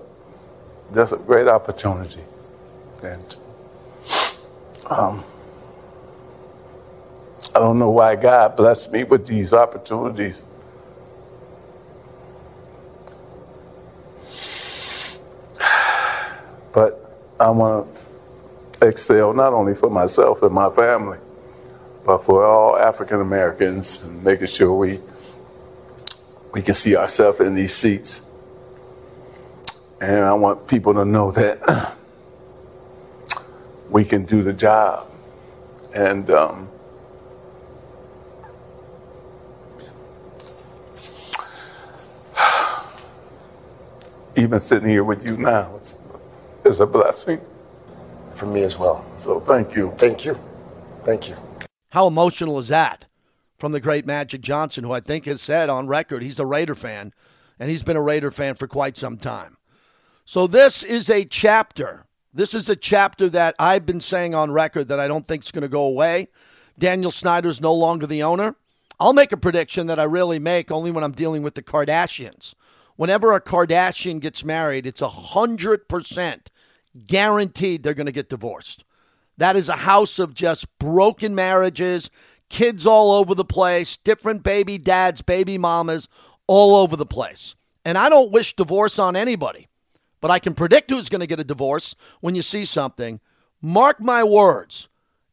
that's 0.91 1.13
a 1.13 1.17
great 1.17 1.47
opportunity, 1.47 2.21
and 3.03 3.35
um, 4.89 5.23
I 7.55 7.59
don't 7.59 7.79
know 7.79 7.91
why 7.91 8.15
God 8.15 8.55
blessed 8.55 8.93
me 8.93 9.03
with 9.03 9.25
these 9.25 9.53
opportunities. 9.53 10.43
But 16.73 17.33
I 17.39 17.49
want 17.49 17.87
to 18.73 18.87
excel 18.87 19.33
not 19.33 19.53
only 19.53 19.73
for 19.73 19.89
myself 19.89 20.43
and 20.43 20.53
my 20.53 20.69
family, 20.69 21.17
but 22.05 22.23
for 22.23 22.45
all 22.45 22.77
African 22.77 23.19
Americans, 23.19 24.03
and 24.03 24.23
making 24.23 24.47
sure 24.47 24.73
we 24.73 24.99
we 26.53 26.61
can 26.61 26.73
see 26.73 26.95
ourselves 26.95 27.39
in 27.39 27.55
these 27.55 27.73
seats. 27.73 28.25
And 29.99 30.21
I 30.21 30.33
want 30.33 30.67
people 30.67 30.93
to 30.93 31.05
know 31.05 31.31
that 31.31 31.95
we 33.97 34.05
can 34.05 34.25
do 34.25 34.43
the 34.43 34.53
job. 34.53 35.07
And 35.95 36.29
um, 36.29 36.69
even 44.35 44.59
sitting 44.59 44.87
here 44.87 45.03
with 45.03 45.27
you 45.27 45.35
now 45.37 45.75
is, 45.77 45.99
is 46.63 46.79
a 46.79 46.85
blessing. 46.85 47.41
For 48.35 48.45
me 48.45 48.61
as 48.61 48.77
well. 48.77 49.03
So 49.17 49.39
thank 49.39 49.75
you. 49.75 49.91
Thank 49.97 50.25
you. 50.25 50.35
Thank 50.99 51.29
you. 51.29 51.35
How 51.89 52.05
emotional 52.05 52.59
is 52.59 52.67
that 52.67 53.05
from 53.57 53.71
the 53.71 53.79
great 53.79 54.05
Magic 54.05 54.41
Johnson, 54.41 54.83
who 54.83 54.91
I 54.91 54.99
think 54.99 55.25
has 55.25 55.41
said 55.41 55.71
on 55.71 55.87
record 55.87 56.21
he's 56.21 56.37
a 56.39 56.45
Raider 56.45 56.75
fan, 56.75 57.13
and 57.57 57.71
he's 57.71 57.81
been 57.81 57.97
a 57.97 58.01
Raider 58.03 58.29
fan 58.29 58.53
for 58.53 58.67
quite 58.67 58.95
some 58.95 59.17
time. 59.17 59.57
So 60.23 60.45
this 60.45 60.83
is 60.83 61.09
a 61.09 61.25
chapter. 61.25 62.06
This 62.37 62.53
is 62.53 62.69
a 62.69 62.75
chapter 62.75 63.29
that 63.29 63.55
I've 63.57 63.87
been 63.87 63.99
saying 63.99 64.35
on 64.35 64.51
record 64.51 64.89
that 64.89 64.99
I 64.99 65.07
don't 65.07 65.25
think 65.25 65.43
is 65.43 65.51
going 65.51 65.63
to 65.63 65.67
go 65.67 65.85
away. 65.85 66.27
Daniel 66.77 67.09
Snyder 67.09 67.49
is 67.49 67.59
no 67.59 67.73
longer 67.73 68.05
the 68.05 68.21
owner. 68.21 68.55
I'll 68.99 69.13
make 69.13 69.31
a 69.31 69.37
prediction 69.37 69.87
that 69.87 69.99
I 69.99 70.03
really 70.03 70.37
make 70.37 70.71
only 70.71 70.91
when 70.91 71.03
I'm 71.03 71.13
dealing 71.13 71.41
with 71.41 71.55
the 71.55 71.63
Kardashians. 71.63 72.53
Whenever 72.95 73.33
a 73.33 73.41
Kardashian 73.41 74.19
gets 74.19 74.45
married, 74.45 74.85
it's 74.85 75.01
a 75.01 75.07
hundred 75.07 75.89
percent 75.89 76.51
guaranteed 77.07 77.81
they're 77.81 77.95
going 77.95 78.05
to 78.05 78.11
get 78.11 78.29
divorced. 78.29 78.85
That 79.39 79.55
is 79.55 79.67
a 79.67 79.73
house 79.73 80.19
of 80.19 80.35
just 80.35 80.67
broken 80.77 81.33
marriages, 81.33 82.11
kids 82.49 82.85
all 82.85 83.13
over 83.13 83.33
the 83.33 83.45
place, 83.45 83.97
different 83.97 84.43
baby 84.43 84.77
dads, 84.77 85.23
baby 85.23 85.57
mamas 85.57 86.07
all 86.45 86.75
over 86.75 86.95
the 86.95 87.03
place. 87.03 87.55
And 87.83 87.97
I 87.97 88.09
don't 88.09 88.31
wish 88.31 88.55
divorce 88.55 88.99
on 88.99 89.15
anybody, 89.15 89.69
but 90.21 90.31
I 90.31 90.39
can 90.39 90.53
predict 90.53 90.89
who's 90.89 91.09
going 91.09 91.21
to 91.21 91.27
get 91.27 91.39
a 91.39 91.43
divorce 91.43 91.95
when 92.21 92.35
you 92.35 92.41
see 92.41 92.65
something. 92.65 93.19
Mark 93.61 93.99
my 93.99 94.23
words 94.23 94.87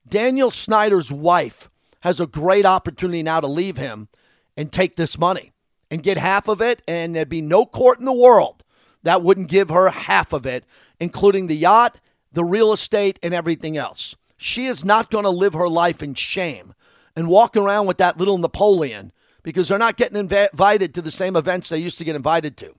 Daniel 0.07 0.51
Snyder's 0.51 1.11
wife 1.11 1.71
has 2.01 2.21
a 2.21 2.27
great 2.27 2.67
opportunity 2.67 3.23
now 3.23 3.41
to 3.41 3.47
leave 3.47 3.77
him 3.77 4.09
and 4.57 4.71
take 4.71 4.97
this 4.97 5.19
money 5.19 5.53
and 5.91 6.03
get 6.03 6.19
half 6.19 6.49
of 6.49 6.61
it, 6.61 6.83
and 6.87 7.15
there'd 7.15 7.29
be 7.29 7.41
no 7.41 7.65
court 7.65 7.99
in 7.99 8.05
the 8.05 8.13
world 8.13 8.63
that 9.03 9.23
wouldn't 9.23 9.49
give 9.49 9.69
her 9.69 9.91
half 9.91 10.33
of 10.33 10.45
it, 10.45 10.65
including 11.01 11.47
the 11.47 11.57
yacht, 11.57 12.01
the 12.33 12.45
real 12.45 12.73
estate, 12.73 13.19
and 13.23 13.33
everything 13.33 13.77
else. 13.77 14.17
She 14.37 14.67
is 14.67 14.85
not 14.85 15.11
going 15.11 15.25
to 15.25 15.31
live 15.31 15.55
her 15.55 15.69
life 15.69 16.03
in 16.03 16.15
shame 16.15 16.75
and 17.17 17.29
walk 17.29 17.57
around 17.57 17.87
with 17.87 17.99
that 17.99 18.19
little 18.19 18.39
Napoleon 18.39 19.13
because 19.43 19.69
they're 19.69 19.79
not 19.79 19.97
getting 19.97 20.29
inv- 20.29 20.51
invited 20.51 20.95
to 20.95 21.03
the 21.03 21.11
same 21.11 21.37
events 21.37 21.69
they 21.69 21.79
used 21.79 21.99
to 21.99 22.05
get 22.05 22.17
invited 22.17 22.57
to. 22.59 22.75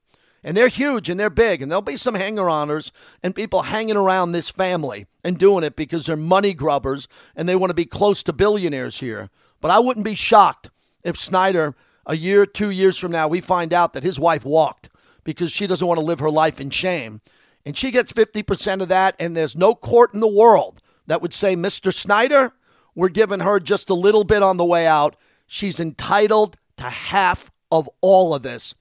And 0.45 0.55
they're 0.55 0.67
huge 0.67 1.09
and 1.09 1.19
they're 1.19 1.31
big, 1.31 1.63
and 1.63 1.71
there'll 1.71 1.81
be 1.81 1.97
some 1.97 2.13
hanger 2.13 2.43
oners 2.43 2.91
and 3.23 3.35
people 3.35 3.63
hanging 3.63 3.97
around 3.97 4.31
this 4.31 4.51
family 4.51 5.07
and 5.23 5.39
doing 5.39 5.63
it 5.63 5.75
because 5.75 6.05
they're 6.05 6.15
money 6.15 6.53
grubbers 6.53 7.07
and 7.35 7.49
they 7.49 7.55
want 7.55 7.71
to 7.71 7.75
be 7.75 7.85
close 7.85 8.21
to 8.23 8.31
billionaires 8.31 8.99
here. 8.99 9.31
But 9.59 9.71
I 9.71 9.79
wouldn't 9.79 10.05
be 10.05 10.13
shocked 10.13 10.69
if 11.03 11.17
Snyder, 11.17 11.75
a 12.05 12.15
year, 12.15 12.45
two 12.45 12.69
years 12.69 12.95
from 12.95 13.11
now, 13.11 13.27
we 13.27 13.41
find 13.41 13.73
out 13.73 13.93
that 13.93 14.03
his 14.03 14.19
wife 14.19 14.45
walked 14.45 14.89
because 15.23 15.51
she 15.51 15.65
doesn't 15.65 15.87
want 15.87 15.99
to 15.99 16.05
live 16.05 16.19
her 16.19 16.29
life 16.29 16.61
in 16.61 16.69
shame. 16.69 17.21
And 17.65 17.75
she 17.75 17.89
gets 17.89 18.13
50% 18.13 18.83
of 18.83 18.89
that, 18.89 19.15
and 19.19 19.35
there's 19.35 19.55
no 19.55 19.73
court 19.73 20.13
in 20.13 20.19
the 20.19 20.27
world 20.27 20.79
that 21.07 21.23
would 21.23 21.33
say, 21.33 21.55
Mr. 21.55 21.91
Snyder, 21.91 22.53
we're 22.93 23.09
giving 23.09 23.39
her 23.39 23.59
just 23.59 23.89
a 23.89 23.95
little 23.95 24.23
bit 24.23 24.43
on 24.43 24.57
the 24.57 24.65
way 24.65 24.85
out. 24.85 25.15
She's 25.47 25.79
entitled 25.79 26.57
to 26.77 26.83
half 26.83 27.51
of 27.71 27.89
all 28.01 28.35
of 28.35 28.43
this. 28.43 28.75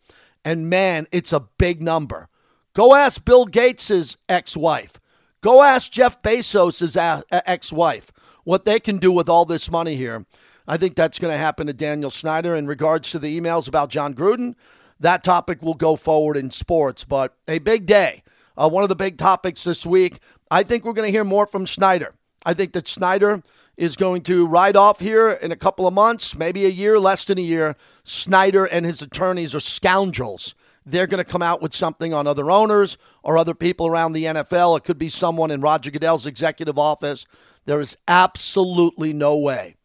And 0.45 0.69
man, 0.69 1.07
it's 1.11 1.33
a 1.33 1.49
big 1.59 1.83
number. 1.83 2.29
Go 2.75 2.95
ask 2.95 3.25
Bill 3.25 3.47
Gates' 3.47 4.17
ex 4.29 4.57
wife. 4.57 5.01
Go 5.41 5.63
ask 5.63 5.91
Jeff 5.93 6.23
Bezos' 6.23 7.23
ex 7.31 7.73
wife 7.73 8.13
what 8.45 8.65
they 8.65 8.81
can 8.81 8.99
do 8.99 9.13
with 9.13 9.29
all 9.29 9.45
this 9.45 9.71
money 9.71 9.97
here. 9.97 10.27
I 10.67 10.77
think 10.77 10.97
that's 10.97 11.19
going 11.19 11.33
to 11.33 11.39
happen 11.39 11.67
to 11.67 11.73
Daniel 11.73 12.11
Snyder 12.11 12.55
in 12.55 12.67
regards 12.67 13.11
to 13.11 13.19
the 13.19 13.39
emails 13.39 13.69
about 13.69 13.91
Jon 13.91 14.15
Gruden. 14.15 14.55
That 14.99 15.23
topic 15.23 15.61
will 15.63 15.75
go 15.75 15.97
forward 15.97 16.37
in 16.37 16.51
sports, 16.51 17.05
but 17.05 17.37
a 17.47 17.59
big 17.59 17.87
day. 17.87 18.23
Uh, 18.57 18.69
one 18.69 18.83
of 18.83 18.89
the 18.89 18.97
big 18.97 19.19
topics 19.19 19.65
this 19.65 19.85
week. 19.85 20.21
I 20.51 20.63
think 20.63 20.85
we're 20.85 20.93
going 20.93 21.07
to 21.07 21.13
hear 21.13 21.25
more 21.25 21.47
from 21.47 21.67
Snyder. 21.67 22.15
I 22.47 22.55
think 22.55 22.73
that 22.73 22.89
Snyder 22.89 23.43
is 23.77 23.97
going 23.97 24.23
to 24.23 24.47
ride 24.47 24.77
off 24.77 25.01
here 25.01 25.31
in 25.31 25.53
a 25.53 25.57
couple 25.57 25.87
of 25.87 25.95
months, 25.95 26.37
maybe 26.37 26.65
a 26.65 26.71
year, 26.71 26.99
less 26.99 27.25
than 27.25 27.39
a 27.39 27.43
year. 27.43 27.77
Snyder 28.05 28.65
and 28.65 28.87
his 28.87 29.03
attorneys 29.03 29.55
are 29.55 29.61
scoundrels. 29.61 30.55
They're 30.87 31.07
going 31.07 31.25
to 31.25 31.31
come 31.31 31.43
out 31.43 31.63
with 31.63 31.75
something 31.75 32.13
on 32.13 32.27
other 32.27 32.51
owners 32.51 32.99
or 33.23 33.39
other 33.39 33.55
people 33.55 33.87
around 33.87 34.13
the 34.13 34.25
NFL. 34.25 34.77
It 34.77 34.85
could 34.85 34.99
be 34.99 35.09
someone 35.09 35.51
in 35.51 35.61
Roger 35.61 35.91
Goodell's 35.91 36.27
executive 36.27 36.79
office. 36.79 37.27
There 37.65 37.81
is 37.81 37.97
absolutely 38.07 39.13
no 39.13 39.39
way 39.39 39.77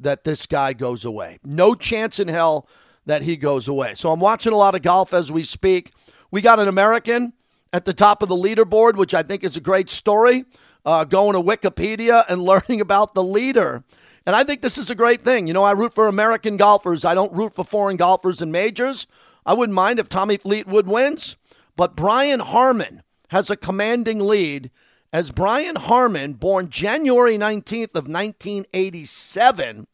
that 0.00 0.24
this 0.24 0.46
guy 0.46 0.72
goes 0.72 1.04
away. 1.04 1.38
No 1.44 1.74
chance 1.74 2.18
in 2.18 2.28
hell 2.28 2.68
that 3.06 3.22
he 3.22 3.36
goes 3.36 3.68
away. 3.68 3.94
So 3.94 4.12
I'm 4.12 4.20
watching 4.20 4.52
a 4.52 4.56
lot 4.56 4.74
of 4.74 4.82
golf 4.82 5.14
as 5.14 5.32
we 5.32 5.44
speak. 5.44 5.92
We 6.30 6.40
got 6.40 6.58
an 6.58 6.68
American 6.68 7.32
at 7.72 7.84
the 7.84 7.92
top 7.92 8.22
of 8.22 8.28
the 8.28 8.36
leaderboard, 8.36 8.96
which 8.96 9.14
I 9.14 9.22
think 9.22 9.44
is 9.44 9.56
a 9.56 9.60
great 9.60 9.90
story. 9.90 10.44
Uh, 10.88 11.04
going 11.04 11.34
to 11.34 11.42
Wikipedia 11.42 12.24
and 12.30 12.42
learning 12.52 12.80
about 12.80 13.12
the 13.12 13.22
leader. 13.22 13.84
And 14.24 14.34
I 14.34 14.42
think 14.42 14.62
this 14.62 14.78
is 14.78 14.88
a 14.88 14.94
great 14.94 15.22
thing. 15.22 15.46
You 15.46 15.52
know, 15.52 15.62
I 15.62 15.72
root 15.72 15.94
for 15.94 16.08
American 16.08 16.56
golfers. 16.56 17.04
I 17.04 17.14
don't 17.14 17.30
root 17.34 17.52
for 17.52 17.62
foreign 17.62 17.98
golfers 17.98 18.40
in 18.40 18.50
majors. 18.50 19.06
I 19.44 19.52
wouldn't 19.52 19.76
mind 19.76 19.98
if 19.98 20.08
Tommy 20.08 20.38
Fleetwood 20.38 20.86
wins, 20.86 21.36
but 21.76 21.94
Brian 21.94 22.40
Harman 22.40 23.02
has 23.28 23.50
a 23.50 23.56
commanding 23.56 24.18
lead 24.18 24.70
as 25.12 25.30
Brian 25.30 25.76
Harman, 25.76 26.32
born 26.32 26.70
January 26.70 27.36
19th 27.36 27.94
of 27.94 28.08
1987 28.08 29.88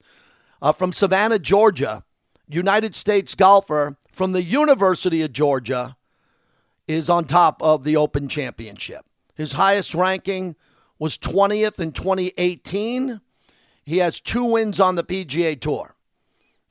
uh, 0.63 0.71
from 0.71 0.93
Savannah, 0.93 1.41
Georgia, 1.41 2.05
United 2.49 2.95
States 2.95 3.35
golfer 3.35 3.97
from 4.13 4.31
the 4.31 4.45
University 4.45 5.23
of 5.23 5.33
Georgia, 5.33 5.97
is 6.87 7.11
on 7.11 7.25
top 7.25 7.61
of 7.61 7.83
the 7.83 7.97
Open 7.97 8.29
Championship. 8.29 9.05
His 9.35 9.55
highest 9.55 9.93
ranking 9.93 10.55
was 10.99 11.19
20th 11.19 11.79
in 11.79 11.93
2018. 11.93 13.21
He 13.85 13.99
has 13.99 14.21
two 14.21 14.45
wins 14.45 14.81
on 14.81 14.95
the 14.95 15.05
PGA 15.05 15.61
Tour. 15.61 15.95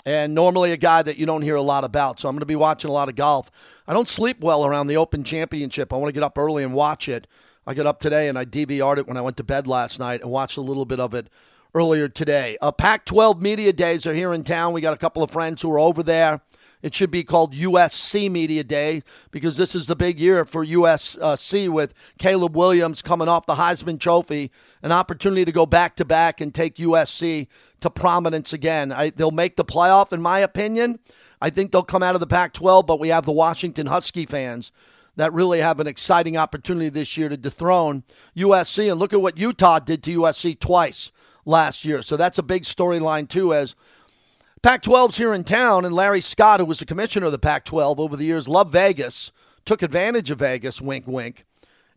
And 0.06 0.36
normally 0.36 0.74
a 0.74 0.78
guy 0.78 1.02
that 1.02 1.18
you 1.18 1.26
don't 1.26 1.44
hear 1.44 1.56
a 1.56 1.62
lot 1.62 1.86
about. 1.86 2.20
So 2.20 2.28
I'm 2.28 2.36
going 2.36 2.42
to 2.42 2.46
be 2.46 2.58
watching 2.58 2.90
a 2.90 2.94
lot 2.94 3.08
of 3.08 3.16
golf. 3.16 3.50
I 3.88 3.94
don't 3.94 4.08
sleep 4.08 4.42
well 4.42 4.66
around 4.66 4.88
the 4.88 4.98
Open 4.98 5.24
Championship. 5.24 5.94
I 5.94 5.96
want 5.96 6.10
to 6.10 6.14
get 6.14 6.24
up 6.24 6.38
early 6.38 6.64
and 6.64 6.74
watch 6.74 7.08
it. 7.08 7.26
I 7.66 7.74
got 7.74 7.86
up 7.86 8.02
today 8.02 8.28
and 8.28 8.38
I 8.38 8.44
DVR'd 8.44 9.00
it 9.00 9.08
when 9.08 9.16
I 9.16 9.22
went 9.22 9.38
to 9.38 9.44
bed 9.44 9.66
last 9.66 10.00
night 10.00 10.22
and 10.22 10.30
watched 10.30 10.58
a 10.58 10.62
little 10.62 10.84
bit 10.84 11.00
of 11.00 11.14
it 11.14 11.30
earlier 11.74 12.10
today. 12.10 12.58
Uh, 12.62 12.72
Pac 12.72 13.06
12 13.06 13.42
Media 13.42 13.72
Days 13.72 14.06
are 14.06 14.14
here 14.14 14.34
in 14.34 14.44
town. 14.44 14.74
We 14.74 14.82
got 14.82 14.94
a 14.94 14.98
couple 14.98 15.24
of 15.24 15.32
friends 15.32 15.62
who 15.62 15.72
are 15.72 15.80
over 15.80 16.04
there. 16.04 16.42
It 16.84 16.94
should 16.94 17.10
be 17.10 17.24
called 17.24 17.54
USC 17.54 18.30
Media 18.30 18.64
Day 18.64 19.04
because 19.32 19.56
this 19.56 19.74
is 19.74 19.88
the 19.88 19.96
big 19.96 20.20
year 20.20 20.44
for 20.44 20.66
USC 20.66 21.70
with 21.70 21.94
Caleb 22.20 22.58
Williams 22.58 23.02
coming 23.02 23.30
off 23.30 23.46
the 23.46 23.56
Heisman 23.56 24.00
Trophy, 24.00 24.52
an 24.84 24.92
opportunity 24.92 25.46
to 25.46 25.52
go 25.54 25.66
back 25.66 25.96
to 25.96 26.06
back 26.06 26.42
and 26.42 26.54
take 26.54 26.76
USC 26.76 27.48
to 27.80 27.90
prominence 27.90 28.52
again. 28.52 28.92
I, 28.92 29.12
they'll 29.12 29.32
make 29.32 29.56
the 29.56 29.64
playoff, 29.64 30.12
in 30.12 30.22
my 30.22 30.40
opinion. 30.40 31.00
I 31.42 31.50
think 31.50 31.72
they'll 31.72 31.84
come 31.84 32.04
out 32.04 32.16
of 32.16 32.20
the 32.22 32.28
Pac 32.28 32.52
12, 32.52 32.86
but 32.86 33.00
we 33.00 33.08
have 33.08 33.26
the 33.26 33.32
Washington 33.32 33.88
Husky 33.88 34.26
fans 34.26 34.72
that 35.16 35.32
really 35.32 35.60
have 35.60 35.80
an 35.80 35.88
exciting 35.88 36.36
opportunity 36.36 36.90
this 36.90 37.16
year 37.16 37.30
to 37.30 37.38
dethrone 37.38 38.04
USC. 38.36 38.92
And 38.92 39.00
look 39.00 39.14
at 39.14 39.22
what 39.22 39.38
Utah 39.38 39.80
did 39.80 40.04
to 40.04 40.20
USC 40.20 40.60
twice 40.60 41.12
last 41.46 41.86
year. 41.86 42.02
So 42.02 42.18
that's 42.18 42.38
a 42.38 42.44
big 42.44 42.64
storyline, 42.64 43.30
too, 43.30 43.54
as 43.54 43.76
Pac 44.64 44.82
12's 44.84 45.18
here 45.18 45.34
in 45.34 45.44
town, 45.44 45.84
and 45.84 45.94
Larry 45.94 46.22
Scott, 46.22 46.62
who 46.62 46.66
was 46.66 46.80
the 46.80 46.86
commissioner 46.86 47.26
of 47.26 47.34
the 47.34 47.38
Pac 47.38 47.66
12 47.66 48.00
over 48.00 48.16
the 48.16 48.24
years, 48.24 48.48
loved 48.48 48.72
Vegas, 48.72 49.34
took 49.66 49.82
advantage 49.82 50.32
of 50.32 50.40
Vegas, 50.40 50.80
wink, 50.80 51.06
wink, 51.06 51.44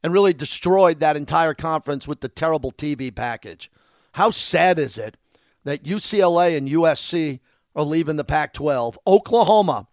and 0.02 0.12
really 0.12 0.34
destroyed 0.34 0.98
that 0.98 1.16
entire 1.16 1.54
conference 1.54 2.08
with 2.08 2.22
the 2.22 2.28
terrible 2.28 2.72
TV 2.72 3.14
package. 3.14 3.70
How 4.14 4.32
sad 4.32 4.80
is 4.80 4.98
it 4.98 5.16
that 5.62 5.84
UCLA 5.84 6.56
and 6.56 6.68
USC 6.68 7.38
are 7.76 7.84
leaving 7.84 8.16
the 8.16 8.24
Pac 8.24 8.52
12? 8.52 8.98
Oklahoma 9.06 9.86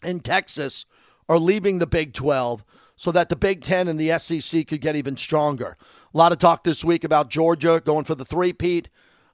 and 0.00 0.24
Texas 0.24 0.86
are 1.28 1.40
leaving 1.40 1.80
the 1.80 1.88
Big 1.88 2.14
12 2.14 2.64
so 2.94 3.10
that 3.10 3.30
the 3.30 3.36
Big 3.36 3.64
Ten 3.64 3.88
and 3.88 3.98
the 3.98 4.16
SEC 4.16 4.68
could 4.68 4.80
get 4.80 4.94
even 4.94 5.16
stronger. 5.16 5.76
A 6.14 6.16
lot 6.16 6.30
of 6.30 6.38
talk 6.38 6.62
this 6.62 6.84
week 6.84 7.02
about 7.02 7.30
Georgia 7.30 7.82
going 7.84 8.04
for 8.04 8.14
the 8.14 8.24
three-peat. 8.24 8.90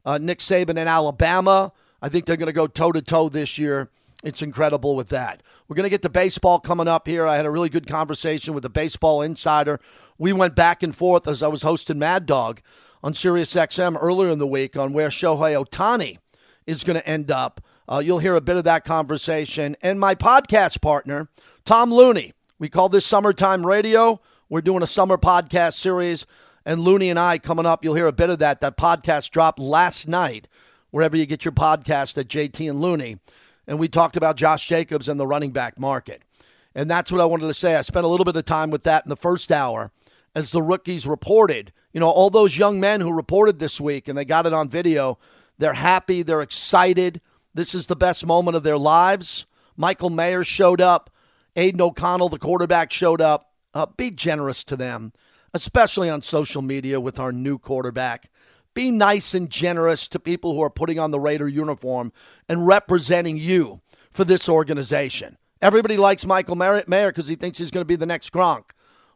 Uh, 0.07 0.17
Nick 0.17 0.39
Saban 0.39 0.71
in 0.71 0.89
Alabama 0.89 1.71
I 2.03 2.09
think 2.09 2.27
they're 2.27 2.37
going 2.37 2.49
to 2.49 2.53
go 2.53 2.67
toe 2.67 2.93
to 2.93 3.01
toe 3.01 3.29
this 3.29 3.57
year. 3.57 3.89
It's 4.25 4.43
incredible 4.43 4.95
with 4.95 5.09
that. 5.11 5.43
We're 5.67 5.77
going 5.77 5.85
to 5.85 5.91
get 5.91 6.03
to 6.03 6.09
baseball 6.09 6.59
coming 6.59 6.89
up 6.89 7.07
here. 7.07 7.27
I 7.27 7.37
had 7.37 7.47
a 7.47 7.51
really 7.51 7.69
good 7.69 7.87
conversation 7.87 8.55
with 8.55 8.65
a 8.65 8.71
baseball 8.71 9.23
insider. 9.23 9.81
We 10.19 10.33
went 10.33 10.55
back 10.55 10.83
and 10.83 10.95
forth 10.95 11.27
as 11.27 11.43
I 11.43 11.49
was 11.49 11.63
hosting 11.63 11.99
Mad 11.99 12.27
Dog 12.27 12.61
on 13.03 13.15
Sirius 13.15 13.55
XM 13.55 13.97
earlier 14.01 14.31
in 14.31 14.39
the 14.39 14.47
week 14.47 14.77
on 14.77 14.93
where 14.93 15.09
Shohei 15.09 15.65
Ohtani 15.65 16.19
is 16.67 16.85
going 16.85 16.99
to 16.99 17.09
end 17.09 17.31
up. 17.31 17.61
Uh, 17.89 18.03
you'll 18.05 18.21
hear 18.21 18.35
a 18.35 18.41
bit 18.41 18.57
of 18.57 18.65
that 18.65 18.85
conversation. 18.85 19.77
And 19.83 19.99
my 19.99 20.15
podcast 20.15 20.81
partner, 20.81 21.29
Tom 21.65 21.93
Looney. 21.93 22.33
We 22.59 22.69
call 22.69 22.89
this 22.89 23.07
Summertime 23.07 23.67
Radio. 23.67 24.21
We're 24.49 24.61
doing 24.61 24.83
a 24.83 24.89
summer 24.89 25.17
podcast 25.17 25.75
series. 25.75 26.27
And 26.65 26.81
Looney 26.81 27.11
and 27.11 27.19
I 27.19 27.39
coming 27.39 27.67
up, 27.67 27.85
you'll 27.85 27.97
hear 27.97 28.07
a 28.07 28.13
bit 28.13 28.31
of 28.31 28.39
that. 28.39 28.61
That 28.61 28.77
podcast 28.77 29.31
dropped 29.31 29.59
last 29.59 30.07
night 30.07 30.47
wherever 30.93 31.17
you 31.17 31.27
get 31.27 31.45
your 31.45 31.53
podcast 31.53 32.17
at 32.17 32.29
JT 32.29 32.71
and 32.71 32.81
Looney. 32.81 33.17
And 33.67 33.79
we 33.81 33.89
talked 33.89 34.17
about 34.17 34.37
Josh 34.37 34.69
Jacobs 34.69 35.09
and 35.09 35.19
the 35.19 35.27
running 35.27 35.51
back 35.51 35.81
market. 35.81 36.23
And 36.75 36.89
that's 36.89 37.11
what 37.11 37.21
I 37.21 37.25
wanted 37.25 37.49
to 37.49 37.55
say. 37.55 37.75
I 37.75 37.83
spent 37.83 38.05
a 38.05 38.09
little 38.09 38.25
bit 38.25 38.37
of 38.37 38.45
time 38.45 38.71
with 38.71 38.85
that 38.85 39.05
in 39.05 39.09
the 39.09 39.17
first 39.17 39.51
hour 39.51 39.91
as 40.35 40.53
the 40.53 40.63
rookies 40.63 41.07
reported. 41.07 41.73
You 41.93 42.01
know, 42.01 42.11
all 42.11 42.31
those 42.31 42.57
young 42.57 42.79
men 42.79 43.01
who 43.01 43.13
reported 43.13 43.59
this 43.59 43.81
week 43.81 44.07
and 44.07 44.17
they 44.17 44.25
got 44.25 44.47
it 44.47 44.53
on 44.53 44.69
video, 44.69 45.19
they're 45.59 45.75
happy, 45.75 46.23
they're 46.23 46.43
excited. 46.43 47.21
This 47.55 47.75
is 47.75 47.87
the 47.87 47.97
best 47.97 48.25
moment 48.25 48.57
of 48.57 48.63
their 48.63 48.79
lives. 48.79 49.47
Michael 49.77 50.11
Mayer 50.11 50.45
showed 50.45 50.81
up. 50.81 51.11
Aidan 51.57 51.83
O'Connell, 51.83 52.31
the 52.31 52.39
quarterback, 52.39 52.93
showed 52.93 53.21
up. 53.21 53.53
Uh, 53.75 53.87
be 53.97 54.11
generous 54.11 54.65
to 54.65 54.77
them, 54.77 55.13
especially 55.55 56.11
on 56.11 56.21
social 56.21 56.63
media 56.63 57.01
with 57.01 57.19
our 57.19 57.33
new 57.33 57.59
quarterback 57.59 58.31
be 58.75 58.91
nice 58.91 59.35
and 59.35 59.51
generous 59.51 60.09
to 60.09 60.19
people 60.19 60.55
who 60.55 60.63
are 60.63 60.71
putting 60.71 60.99
on 60.99 61.11
the 61.11 61.21
Raider 61.21 61.49
uniform 61.49 62.13
and 62.49 62.67
representing 62.67 63.37
you 63.37 63.81
for 64.13 64.25
this 64.25 64.49
organization. 64.49 65.37
Everybody 65.61 65.97
likes 65.97 66.27
Michael 66.27 66.57
Mayer 66.57 66.83
because 66.87 67.29
he 67.29 67.37
thinks 67.37 67.59
he's 67.59 67.71
going 67.71 67.83
to 67.83 67.89
be 67.89 67.97
the 67.97 68.07
next 68.07 68.33
Gronk. 68.33 68.71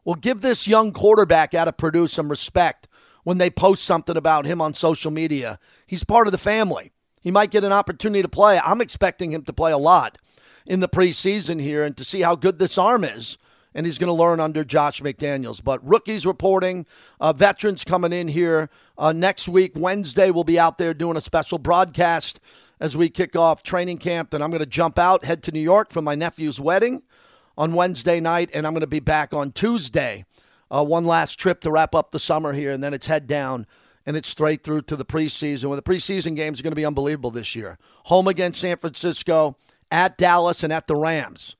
Well, 0.04 0.14
give 0.14 0.40
this 0.40 0.68
young 0.68 0.92
quarterback 0.92 1.54
out 1.54 1.66
of 1.66 1.76
Purdue 1.76 2.06
some 2.06 2.28
respect 2.28 2.86
when 3.24 3.38
they 3.38 3.50
post 3.50 3.84
something 3.84 4.16
about 4.16 4.46
him 4.46 4.60
on 4.60 4.72
social 4.72 5.10
media. 5.10 5.58
He's 5.86 6.04
part 6.04 6.28
of 6.28 6.32
the 6.32 6.38
family. 6.38 6.92
He 7.20 7.32
might 7.32 7.50
get 7.50 7.64
an 7.64 7.72
opportunity 7.72 8.22
to 8.22 8.28
play. 8.28 8.60
I'm 8.64 8.80
expecting 8.80 9.32
him 9.32 9.42
to 9.42 9.52
play 9.52 9.72
a 9.72 9.78
lot 9.78 10.18
in 10.64 10.78
the 10.78 10.88
preseason 10.88 11.60
here 11.60 11.82
and 11.82 11.96
to 11.96 12.04
see 12.04 12.20
how 12.20 12.36
good 12.36 12.60
this 12.60 12.78
arm 12.78 13.02
is 13.02 13.36
and 13.76 13.84
he's 13.84 13.98
going 13.98 14.08
to 14.08 14.14
learn 14.14 14.40
under 14.40 14.64
Josh 14.64 15.02
McDaniels. 15.02 15.62
But 15.62 15.86
rookies 15.86 16.24
reporting, 16.24 16.86
uh, 17.20 17.34
veterans 17.34 17.84
coming 17.84 18.10
in 18.10 18.26
here 18.26 18.70
uh, 18.96 19.12
next 19.12 19.48
week. 19.48 19.72
Wednesday, 19.76 20.30
we'll 20.30 20.44
be 20.44 20.58
out 20.58 20.78
there 20.78 20.94
doing 20.94 21.18
a 21.18 21.20
special 21.20 21.58
broadcast 21.58 22.40
as 22.80 22.96
we 22.96 23.10
kick 23.10 23.36
off 23.36 23.62
training 23.62 23.98
camp. 23.98 24.30
Then 24.30 24.40
I'm 24.40 24.50
going 24.50 24.60
to 24.60 24.66
jump 24.66 24.98
out, 24.98 25.26
head 25.26 25.42
to 25.44 25.52
New 25.52 25.60
York 25.60 25.92
for 25.92 26.00
my 26.00 26.14
nephew's 26.14 26.58
wedding 26.58 27.02
on 27.58 27.74
Wednesday 27.74 28.18
night, 28.18 28.48
and 28.54 28.66
I'm 28.66 28.72
going 28.72 28.80
to 28.80 28.86
be 28.86 28.98
back 28.98 29.34
on 29.34 29.52
Tuesday. 29.52 30.24
Uh, 30.70 30.82
one 30.82 31.04
last 31.04 31.38
trip 31.38 31.60
to 31.60 31.70
wrap 31.70 31.94
up 31.94 32.12
the 32.12 32.18
summer 32.18 32.54
here, 32.54 32.72
and 32.72 32.82
then 32.82 32.94
it's 32.94 33.06
head 33.06 33.26
down 33.26 33.66
and 34.06 34.16
it's 34.16 34.28
straight 34.28 34.62
through 34.62 34.82
to 34.82 34.96
the 34.96 35.04
preseason. 35.04 35.64
Well, 35.64 35.76
the 35.76 35.82
preseason 35.82 36.34
games 36.34 36.60
are 36.60 36.62
going 36.62 36.72
to 36.72 36.76
be 36.76 36.86
unbelievable 36.86 37.30
this 37.30 37.54
year. 37.54 37.76
Home 38.04 38.28
against 38.28 38.60
San 38.60 38.78
Francisco, 38.78 39.56
at 39.90 40.16
Dallas, 40.16 40.62
and 40.62 40.72
at 40.72 40.86
the 40.86 40.96
Rams 40.96 41.56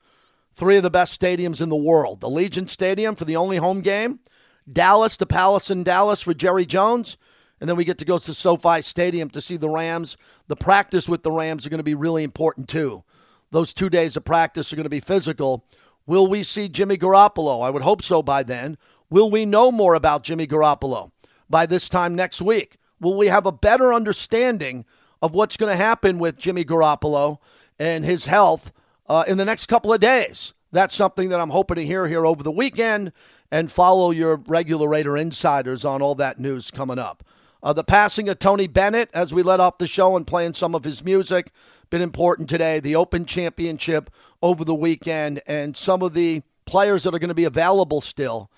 three 0.57 0.77
of 0.77 0.83
the 0.83 0.89
best 0.89 1.19
stadiums 1.19 1.61
in 1.61 1.69
the 1.69 1.75
world. 1.75 2.21
Allegiant 2.21 2.67
Stadium 2.67 3.15
for 3.15 3.25
the 3.25 3.35
only 3.35 3.57
home 3.57 3.81
game, 3.81 4.19
Dallas, 4.67 5.15
the 5.15 5.27
Palace 5.27 5.69
in 5.69 5.83
Dallas 5.83 6.23
for 6.23 6.33
Jerry 6.33 6.65
Jones, 6.65 7.15
and 7.61 7.69
then 7.69 7.77
we 7.77 7.85
get 7.85 7.99
to 7.99 8.05
go 8.05 8.17
to 8.17 8.33
SoFi 8.33 8.81
Stadium 8.81 9.29
to 9.29 9.41
see 9.41 9.55
the 9.55 9.69
Rams. 9.69 10.17
The 10.47 10.55
practice 10.55 11.07
with 11.07 11.21
the 11.21 11.31
Rams 11.31 11.65
are 11.65 11.69
going 11.69 11.77
to 11.77 11.83
be 11.83 11.95
really 11.95 12.23
important 12.23 12.67
too. 12.67 13.03
Those 13.51 13.71
two 13.71 13.89
days 13.89 14.17
of 14.17 14.25
practice 14.25 14.73
are 14.73 14.75
going 14.75 14.83
to 14.83 14.89
be 14.89 14.99
physical. 14.99 15.63
Will 16.07 16.25
we 16.25 16.41
see 16.41 16.69
Jimmy 16.69 16.97
Garoppolo? 16.97 17.63
I 17.63 17.69
would 17.69 17.83
hope 17.83 18.01
so 18.01 18.23
by 18.23 18.41
then. 18.41 18.77
Will 19.09 19.29
we 19.29 19.45
know 19.45 19.71
more 19.71 19.93
about 19.93 20.23
Jimmy 20.23 20.47
Garoppolo 20.47 21.11
by 21.49 21.67
this 21.67 21.87
time 21.87 22.15
next 22.15 22.41
week? 22.41 22.77
Will 22.99 23.15
we 23.15 23.27
have 23.27 23.45
a 23.45 23.51
better 23.51 23.93
understanding 23.93 24.85
of 25.21 25.33
what's 25.33 25.57
going 25.57 25.71
to 25.71 25.77
happen 25.77 26.17
with 26.17 26.37
Jimmy 26.37 26.65
Garoppolo 26.65 27.37
and 27.79 28.03
his 28.03 28.25
health 28.25 28.71
uh, 29.07 29.23
in 29.27 29.37
the 29.37 29.45
next 29.45 29.67
couple 29.67 29.93
of 29.93 29.99
days. 29.99 30.53
That's 30.71 30.95
something 30.95 31.29
that 31.29 31.39
I'm 31.39 31.49
hoping 31.49 31.75
to 31.75 31.85
hear 31.85 32.07
here 32.07 32.25
over 32.25 32.43
the 32.43 32.51
weekend 32.51 33.13
and 33.51 33.71
follow 33.71 34.11
your 34.11 34.37
regular 34.47 34.87
Raider 34.87 35.17
insiders 35.17 35.85
on 35.85 36.01
all 36.01 36.15
that 36.15 36.39
news 36.39 36.71
coming 36.71 36.99
up. 36.99 37.23
Uh, 37.63 37.73
the 37.73 37.83
passing 37.83 38.29
of 38.29 38.37
Tony 38.39 38.67
Bennett 38.67 39.09
as 39.13 39.33
we 39.33 39.41
let 39.41 39.59
off 39.59 39.77
the 39.77 39.87
show 39.87 40.15
and 40.15 40.27
playing 40.27 40.53
some 40.53 40.75
of 40.75 40.83
his 40.83 41.03
music 41.03 41.51
been 41.89 42.01
important 42.01 42.49
today. 42.49 42.79
The 42.79 42.95
Open 42.95 43.25
Championship 43.25 44.09
over 44.41 44.63
the 44.63 44.75
weekend 44.75 45.41
and 45.47 45.75
some 45.75 46.01
of 46.01 46.13
the 46.13 46.43
players 46.65 47.03
that 47.03 47.15
are 47.15 47.19
going 47.19 47.29
to 47.29 47.35
be 47.35 47.45
available 47.45 48.01
still 48.01 48.51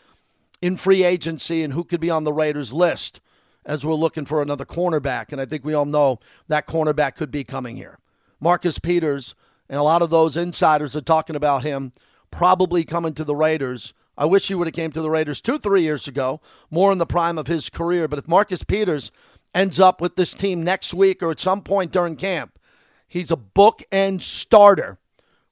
in 0.61 0.75
free 0.75 1.03
agency 1.03 1.63
and 1.63 1.73
who 1.73 1.83
could 1.83 2.01
be 2.01 2.09
on 2.09 2.23
the 2.23 2.33
Raiders 2.33 2.73
list 2.73 3.21
as 3.65 3.85
we're 3.85 3.93
looking 3.93 4.25
for 4.25 4.41
another 4.41 4.65
cornerback. 4.65 5.31
And 5.31 5.39
I 5.39 5.45
think 5.45 5.63
we 5.63 5.73
all 5.73 5.85
know 5.85 6.19
that 6.47 6.67
cornerback 6.67 7.15
could 7.15 7.31
be 7.31 7.43
coming 7.43 7.77
here. 7.77 7.99
Marcus 8.39 8.79
Peters 8.79 9.35
and 9.69 9.79
a 9.79 9.83
lot 9.83 10.01
of 10.01 10.09
those 10.09 10.35
insiders 10.35 10.95
are 10.95 11.01
talking 11.01 11.35
about 11.35 11.63
him 11.63 11.91
probably 12.31 12.83
coming 12.83 13.13
to 13.13 13.23
the 13.23 13.35
Raiders. 13.35 13.93
I 14.17 14.25
wish 14.25 14.47
he 14.47 14.55
would 14.55 14.67
have 14.67 14.73
came 14.73 14.91
to 14.91 15.01
the 15.01 15.09
Raiders 15.09 15.41
two, 15.41 15.57
three 15.57 15.81
years 15.81 16.07
ago, 16.07 16.41
more 16.69 16.91
in 16.91 16.97
the 16.97 17.05
prime 17.05 17.37
of 17.37 17.47
his 17.47 17.69
career. 17.69 18.07
But 18.07 18.19
if 18.19 18.27
Marcus 18.27 18.63
Peters 18.63 19.11
ends 19.53 19.79
up 19.79 20.01
with 20.01 20.15
this 20.15 20.33
team 20.33 20.63
next 20.63 20.93
week 20.93 21.23
or 21.23 21.31
at 21.31 21.39
some 21.39 21.61
point 21.61 21.91
during 21.91 22.15
camp, 22.15 22.59
he's 23.07 23.31
a 23.31 23.37
bookend 23.37 24.21
starter 24.21 24.97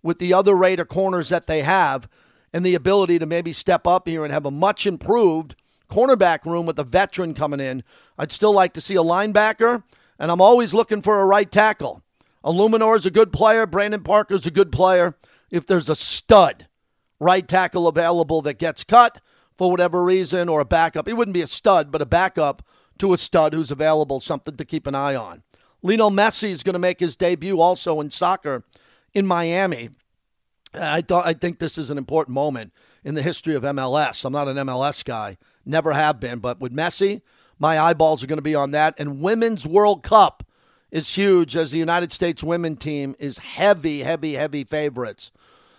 with 0.04 0.20
the 0.20 0.34
other 0.34 0.56
Raider 0.56 0.86
corners 0.86 1.30
that 1.30 1.48
they 1.48 1.64
have 1.64 2.08
and 2.54 2.66
the 2.66 2.76
ability 2.76 3.20
to 3.20 3.26
maybe 3.26 3.54
step 3.54 3.88
up 3.88 4.08
here 4.08 4.24
and 4.24 4.34
have 4.34 4.46
a 4.46 4.52
much 4.52 4.86
improved 4.86 5.56
cornerback 5.90 6.46
room 6.46 6.66
with 6.66 6.80
a 6.80 6.84
veteran 6.84 7.34
coming 7.34 7.60
in. 7.60 7.84
I'd 8.18 8.32
still 8.32 8.54
like 8.54 8.74
to 8.74 8.82
see 8.82 8.96
a 8.96 9.04
linebacker, 9.04 9.84
and 10.20 10.32
I'm 10.32 10.42
always 10.42 10.74
looking 10.74 11.02
for 11.02 11.22
a 11.22 11.26
right 11.26 11.52
tackle. 11.52 12.04
Eluemunor 12.48 12.96
is 12.96 13.06
a 13.06 13.12
good 13.12 13.34
player. 13.34 13.68
Brandon 13.68 14.02
Parker 14.02 14.34
is 14.34 14.46
a 14.46 14.52
good 14.52 14.72
player. 14.72 15.16
If 15.52 15.66
there's 15.66 15.90
a 15.90 15.98
stud 15.98 16.68
right 17.20 17.46
tackle 17.46 17.90
available 17.90 18.42
that 18.44 18.58
gets 18.58 18.86
cut 18.86 19.20
for 19.58 19.70
whatever 19.70 20.02
reason 20.02 20.48
or 20.48 20.62
a 20.62 20.66
backup, 20.66 21.10
it 21.10 21.18
wouldn't 21.18 21.34
be 21.34 21.42
a 21.42 21.48
stud, 21.48 21.92
but 21.92 22.02
a 22.02 22.06
backup 22.06 22.66
to 23.00 23.12
a 23.12 23.18
stud 23.18 23.54
who's 23.54 23.70
available, 23.70 24.22
something 24.22 24.56
to 24.56 24.64
keep 24.64 24.88
an 24.88 24.96
eye 24.96 25.14
on. 25.14 25.44
Lionel 25.82 26.10
Messi 26.10 26.50
is 26.50 26.64
going 26.64 26.74
to 26.74 26.80
make 26.80 27.02
his 27.02 27.18
debut 27.18 27.60
also 27.60 28.00
in 28.00 28.12
soccer 28.12 28.64
in 29.14 29.28
Miami. 29.28 29.90
I 30.74 31.02
thought 31.02 31.28
I 31.28 31.34
think 31.34 31.60
this 31.60 31.78
is 31.78 31.90
an 31.90 31.98
important 31.98 32.34
moment 32.34 32.72
in 33.04 33.16
the 33.16 33.22
history 33.22 33.56
of 33.56 33.64
MLS. 33.64 34.24
I'm 34.24 34.32
not 34.32 34.48
an 34.48 34.56
MLS 34.58 35.04
guy, 35.04 35.38
never 35.66 35.92
have 35.92 36.22
been, 36.22 36.40
but 36.40 36.62
with 36.62 36.74
Messi, 36.74 37.22
my 37.60 37.78
eyeballs 37.78 38.24
are 38.24 38.28
going 38.28 38.38
to 38.38 38.42
be 38.42 38.56
on 38.56 38.72
that. 38.72 38.96
And 38.98 39.22
Women's 39.22 39.68
World 39.68 40.02
Cup 40.02 40.44
is 40.92 41.16
huge 41.16 41.56
as 41.56 41.72
the 41.72 41.78
United 41.78 42.12
States 42.12 42.44
women 42.44 42.76
team 42.76 43.16
is 43.20 43.40
heavy, 43.40 44.00
heavy, 44.04 44.34
heavy 44.34 44.64
favorites. 44.64 45.32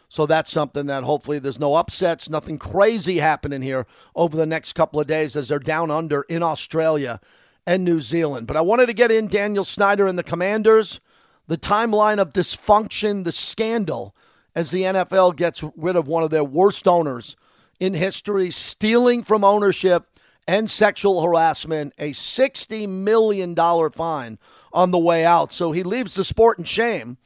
So 0.09 0.27
that's 0.27 0.51
something 0.51 0.87
that 0.87 1.05
hopefully 1.05 1.39
there's 1.39 1.59
no 1.59 1.75
upsets, 1.75 2.31
nothing 2.31 2.59
crazy 2.59 3.19
happening 3.19 3.61
here 3.63 3.87
over 4.15 4.37
the 4.37 4.47
next 4.47 4.73
couple 4.73 4.99
of 5.01 5.07
days 5.07 5.37
as 5.37 5.49
they're 5.49 5.59
down 5.59 5.91
under 5.91 6.23
in 6.23 6.43
Australia 6.43 7.21
and 7.67 7.85
New 7.85 8.01
Zealand. 8.01 8.47
But 8.47 8.57
I 8.57 8.63
wanted 8.63 8.87
to 8.87 8.95
get 8.95 9.13
in 9.13 9.29
Daniel 9.29 9.65
Snyder 9.65 10.07
and 10.07 10.19
the 10.19 10.23
Commanders. 10.23 11.01
the 11.49 11.57
timeline 11.57 12.19
of 12.19 12.33
dysfunction, 12.33 13.25
the 13.25 13.33
scandal, 13.33 14.15
as 14.55 14.71
the 14.71 14.83
NFL 14.83 15.35
gets 15.35 15.65
rid 15.77 15.97
of 15.97 16.07
one 16.07 16.23
of 16.23 16.31
their 16.31 16.45
worst 16.45 16.87
owners 16.87 17.37
in 17.81 17.95
history, 17.95 18.51
stealing 18.51 19.23
from 19.23 19.43
ownership 19.45 20.07
and 20.49 20.71
sexual 20.71 21.21
harassment, 21.21 21.93
a 21.99 22.13
$60 22.13 22.89
million 22.89 23.55
fine 23.55 24.39
on 24.73 24.91
the 24.91 24.99
way 24.99 25.25
out. 25.25 25.53
So 25.53 25.73
he 25.73 25.83
leaves 25.83 26.15
the 26.15 26.25
sport 26.25 26.59
in 26.59 26.65
shame. 26.65 27.19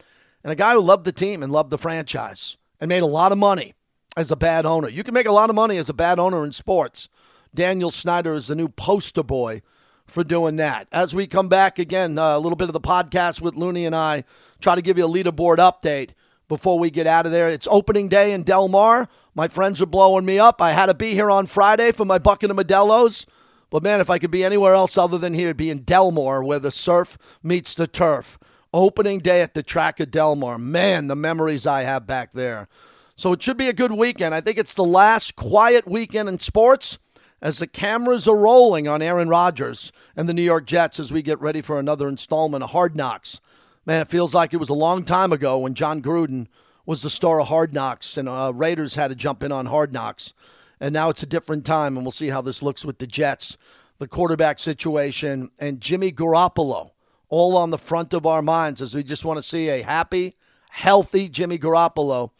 And 0.42 0.50
a 0.50 0.56
guy 0.56 0.72
who 0.72 0.80
loved 0.80 1.04
the 1.04 1.12
team 1.12 1.40
and 1.40 1.52
loved 1.52 1.70
the 1.70 1.78
franchise 1.78 2.56
and 2.80 2.88
made 2.88 3.04
a 3.04 3.06
lot 3.06 3.30
of 3.30 3.38
money 3.38 3.74
as 4.16 4.32
a 4.32 4.36
bad 4.36 4.66
owner. 4.66 4.88
You 4.88 5.04
can 5.04 5.14
make 5.14 5.28
a 5.28 5.32
lot 5.32 5.50
of 5.50 5.56
money 5.56 5.76
as 5.76 5.88
a 5.88 5.94
bad 5.94 6.18
owner 6.18 6.44
in 6.44 6.50
sports. 6.50 7.08
Daniel 7.54 7.92
Snyder 7.92 8.34
is 8.34 8.48
the 8.48 8.56
new 8.56 8.68
poster 8.68 9.22
boy 9.22 9.62
for 10.04 10.24
doing 10.24 10.56
that. 10.56 10.88
As 10.90 11.14
we 11.14 11.28
come 11.28 11.48
back 11.48 11.78
again, 11.78 12.18
uh, 12.18 12.36
a 12.36 12.40
little 12.40 12.56
bit 12.56 12.68
of 12.68 12.72
the 12.72 12.80
podcast 12.80 13.40
with 13.40 13.54
Looney 13.54 13.86
and 13.86 13.94
I 13.94 14.24
try 14.60 14.74
to 14.74 14.82
give 14.82 14.98
you 14.98 15.06
a 15.06 15.08
leaderboard 15.08 15.58
update 15.58 16.10
before 16.48 16.76
we 16.76 16.90
get 16.90 17.06
out 17.06 17.24
of 17.24 17.30
there. 17.30 17.48
It's 17.48 17.68
opening 17.70 18.08
day 18.08 18.32
in 18.32 18.42
Del 18.42 18.66
Mar. 18.66 19.08
My 19.34 19.48
friends 19.48 19.80
are 19.80 19.86
blowing 19.86 20.26
me 20.26 20.38
up. 20.38 20.60
I 20.60 20.72
had 20.72 20.86
to 20.86 20.94
be 20.94 21.12
here 21.12 21.30
on 21.30 21.46
Friday 21.46 21.92
for 21.92 22.04
my 22.04 22.18
bucket 22.18 22.50
of 22.50 22.56
Modelo's. 22.56 23.24
But 23.70 23.82
man, 23.82 24.00
if 24.00 24.10
I 24.10 24.18
could 24.18 24.30
be 24.30 24.44
anywhere 24.44 24.74
else 24.74 24.98
other 24.98 25.16
than 25.16 25.32
here, 25.32 25.48
it'd 25.48 25.56
be 25.56 25.70
in 25.70 25.84
Del 25.84 26.10
Mar 26.10 26.44
where 26.44 26.58
the 26.58 26.70
surf 26.70 27.16
meets 27.42 27.74
the 27.74 27.86
turf. 27.86 28.38
Opening 28.74 29.20
day 29.20 29.40
at 29.40 29.54
the 29.54 29.62
track 29.62 30.00
of 30.00 30.10
Del 30.10 30.36
Mar. 30.36 30.58
Man, 30.58 31.06
the 31.06 31.16
memories 31.16 31.66
I 31.66 31.82
have 31.82 32.06
back 32.06 32.32
there. 32.32 32.68
So 33.16 33.32
it 33.32 33.42
should 33.42 33.56
be 33.56 33.68
a 33.68 33.74
good 33.74 33.92
weekend. 33.92 34.34
I 34.34 34.42
think 34.42 34.58
it's 34.58 34.74
the 34.74 34.84
last 34.84 35.36
quiet 35.36 35.88
weekend 35.88 36.28
in 36.28 36.38
sports 36.38 36.98
as 37.40 37.58
the 37.58 37.66
cameras 37.66 38.28
are 38.28 38.36
rolling 38.36 38.86
on 38.86 39.00
Aaron 39.00 39.28
Rodgers 39.28 39.92
and 40.14 40.28
the 40.28 40.34
New 40.34 40.42
York 40.42 40.66
Jets 40.66 41.00
as 41.00 41.10
we 41.10 41.22
get 41.22 41.40
ready 41.40 41.62
for 41.62 41.78
another 41.78 42.08
installment 42.08 42.62
of 42.62 42.70
Hard 42.70 42.96
Knocks. 42.96 43.40
Man, 43.86 44.02
it 44.02 44.10
feels 44.10 44.34
like 44.34 44.52
it 44.52 44.58
was 44.58 44.68
a 44.68 44.74
long 44.74 45.04
time 45.04 45.32
ago 45.32 45.58
when 45.58 45.74
Jon 45.74 46.02
Gruden 46.02 46.46
was 46.86 47.02
the 47.02 47.10
star 47.10 47.40
of 47.40 47.48
Hard 47.48 47.72
Knocks, 47.72 48.16
and 48.16 48.28
uh, 48.28 48.52
Raiders 48.54 48.94
had 48.94 49.08
to 49.08 49.14
jump 49.14 49.42
in 49.42 49.52
on 49.52 49.66
Hard 49.66 49.92
Knocks. 49.92 50.34
And 50.80 50.92
now 50.92 51.10
it's 51.10 51.22
a 51.22 51.26
different 51.26 51.64
time, 51.64 51.96
and 51.96 52.04
we'll 52.04 52.10
see 52.12 52.28
how 52.28 52.42
this 52.42 52.62
looks 52.62 52.84
with 52.84 52.98
the 52.98 53.06
Jets, 53.06 53.56
the 53.98 54.08
quarterback 54.08 54.58
situation, 54.58 55.50
and 55.60 55.80
Jimmy 55.80 56.10
Garoppolo, 56.10 56.90
all 57.28 57.56
on 57.56 57.70
the 57.70 57.78
front 57.78 58.12
of 58.14 58.26
our 58.26 58.42
minds 58.42 58.82
as 58.82 58.94
we 58.94 59.04
just 59.04 59.24
want 59.24 59.38
to 59.38 59.42
see 59.42 59.68
a 59.68 59.82
happy, 59.82 60.36
healthy 60.70 61.28
Jimmy 61.28 61.58
Garoppolo 61.58 62.30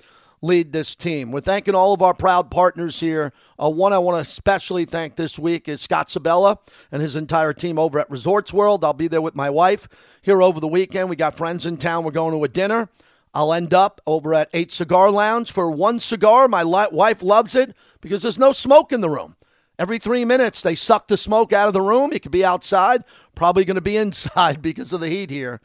lead 0.42 0.72
this 0.72 0.96
team. 0.96 1.31
We're 1.31 1.40
thanking 1.40 1.76
all 1.76 1.92
of 1.92 2.02
our 2.02 2.14
proud 2.14 2.50
partners 2.50 2.98
here. 2.98 3.33
Uh, 3.62 3.70
one 3.70 3.92
I 3.92 3.98
want 3.98 4.16
to 4.16 4.28
especially 4.28 4.85
thank 4.85 5.14
this 5.14 5.38
week 5.38 5.68
is 5.68 5.81
Scott 5.81 6.11
Sibella 6.11 6.59
and 6.90 7.00
his 7.00 7.14
entire 7.14 7.52
team 7.52 7.78
over 7.78 8.00
at 8.00 8.11
Resorts 8.11 8.52
World. 8.52 8.83
I'll 8.83 8.92
be 8.92 9.07
there 9.07 9.22
with 9.22 9.37
my 9.37 9.48
wife 9.48 10.18
here 10.20 10.42
over 10.42 10.59
the 10.59 10.66
weekend. 10.66 11.09
We 11.09 11.16
got 11.16 11.37
friends 11.37 11.64
in 11.64 11.76
town. 11.76 12.02
We're 12.02 12.11
going 12.11 12.37
to 12.37 12.42
a 12.42 12.48
dinner. 12.48 12.88
I'll 13.35 13.53
end 13.53 13.73
up 13.73 14.01
over 14.07 14.35
at 14.35 14.51
Eight 14.53 14.71
Cigar 14.73 15.11
Lounge 15.11 15.51
for 15.51 15.71
one 15.71 16.01
cigar. 16.01 16.49
My 16.49 16.62
li- 16.62 16.88
wife 16.92 17.23
loves 17.23 17.55
it 17.55 17.75
because 18.01 18.23
there's 18.23 18.38
no 18.38 18.53
smoke 18.53 18.92
in 18.92 19.01
the 19.01 19.11
room. 19.11 19.37
Every 19.79 19.99
three 19.99 20.25
minutes, 20.25 20.61
they 20.61 20.75
suck 20.75 21.09
the 21.09 21.16
smoke 21.16 21.53
out 21.53 21.66
of 21.66 21.75
the 21.75 21.81
room. 21.81 22.12
It 22.12 22.23
could 22.23 22.33
be 22.33 22.45
outside, 22.45 23.05
probably 23.35 23.64
going 23.64 23.77
to 23.77 23.81
be 23.81 23.97
inside 23.99 24.61
because 24.61 24.92
of 24.92 25.01
the 25.01 25.09
heat 25.09 25.31
here, 25.31 25.61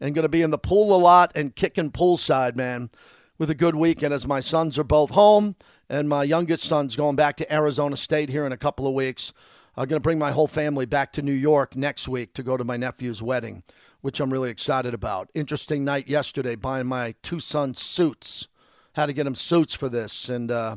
and 0.00 0.14
going 0.14 0.24
to 0.24 0.28
be 0.28 0.42
in 0.42 0.50
the 0.50 0.58
pool 0.58 0.94
a 0.94 0.98
lot 0.98 1.32
and 1.34 1.54
kicking 1.54 1.92
poolside, 1.92 2.56
man, 2.56 2.90
with 3.38 3.50
a 3.50 3.54
good 3.54 3.76
weekend 3.76 4.12
as 4.12 4.26
my 4.26 4.40
sons 4.40 4.78
are 4.78 4.84
both 4.84 5.10
home 5.10 5.54
and 5.88 6.08
my 6.08 6.24
youngest 6.24 6.64
son's 6.64 6.96
going 6.96 7.16
back 7.16 7.36
to 7.36 7.54
Arizona 7.54 7.96
State 7.96 8.30
here 8.30 8.46
in 8.46 8.52
a 8.52 8.56
couple 8.56 8.86
of 8.86 8.94
weeks. 8.94 9.32
I'm 9.76 9.86
going 9.86 10.00
to 10.00 10.02
bring 10.02 10.18
my 10.18 10.32
whole 10.32 10.46
family 10.46 10.86
back 10.86 11.12
to 11.12 11.22
New 11.22 11.32
York 11.32 11.76
next 11.76 12.08
week 12.08 12.34
to 12.34 12.42
go 12.42 12.56
to 12.56 12.64
my 12.64 12.76
nephew's 12.76 13.22
wedding 13.22 13.62
which 14.02 14.20
I'm 14.20 14.32
really 14.32 14.50
excited 14.50 14.92
about. 14.92 15.30
Interesting 15.34 15.84
night 15.84 16.08
yesterday 16.08 16.56
buying 16.56 16.86
my 16.86 17.14
two 17.22 17.40
sons 17.40 17.80
suits. 17.80 18.48
Had 18.94 19.06
to 19.06 19.12
get 19.14 19.24
them 19.24 19.34
suits 19.34 19.74
for 19.74 19.88
this. 19.88 20.28
And 20.28 20.50
uh, 20.50 20.76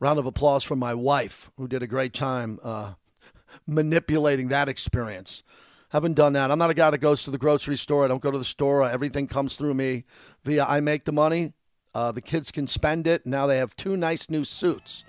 round 0.00 0.18
of 0.18 0.26
applause 0.26 0.64
for 0.64 0.74
my 0.74 0.94
wife, 0.94 1.50
who 1.56 1.68
did 1.68 1.82
a 1.82 1.86
great 1.86 2.12
time 2.12 2.58
uh, 2.62 2.94
manipulating 3.66 4.48
that 4.48 4.68
experience. 4.68 5.42
Haven't 5.90 6.14
done 6.14 6.32
that. 6.32 6.50
I'm 6.50 6.58
not 6.58 6.70
a 6.70 6.74
guy 6.74 6.90
that 6.90 6.98
goes 6.98 7.22
to 7.24 7.30
the 7.30 7.38
grocery 7.38 7.76
store. 7.76 8.04
I 8.04 8.08
don't 8.08 8.22
go 8.22 8.32
to 8.32 8.38
the 8.38 8.44
store. 8.44 8.84
Everything 8.84 9.28
comes 9.28 9.56
through 9.56 9.74
me 9.74 10.04
via 10.44 10.64
I 10.64 10.80
make 10.80 11.04
the 11.04 11.12
money. 11.12 11.52
Uh, 11.94 12.10
the 12.10 12.20
kids 12.20 12.50
can 12.50 12.66
spend 12.66 13.06
it. 13.06 13.24
Now 13.24 13.46
they 13.46 13.58
have 13.58 13.76
two 13.76 13.96
nice 13.96 14.28
new 14.28 14.44
suits 14.44 15.04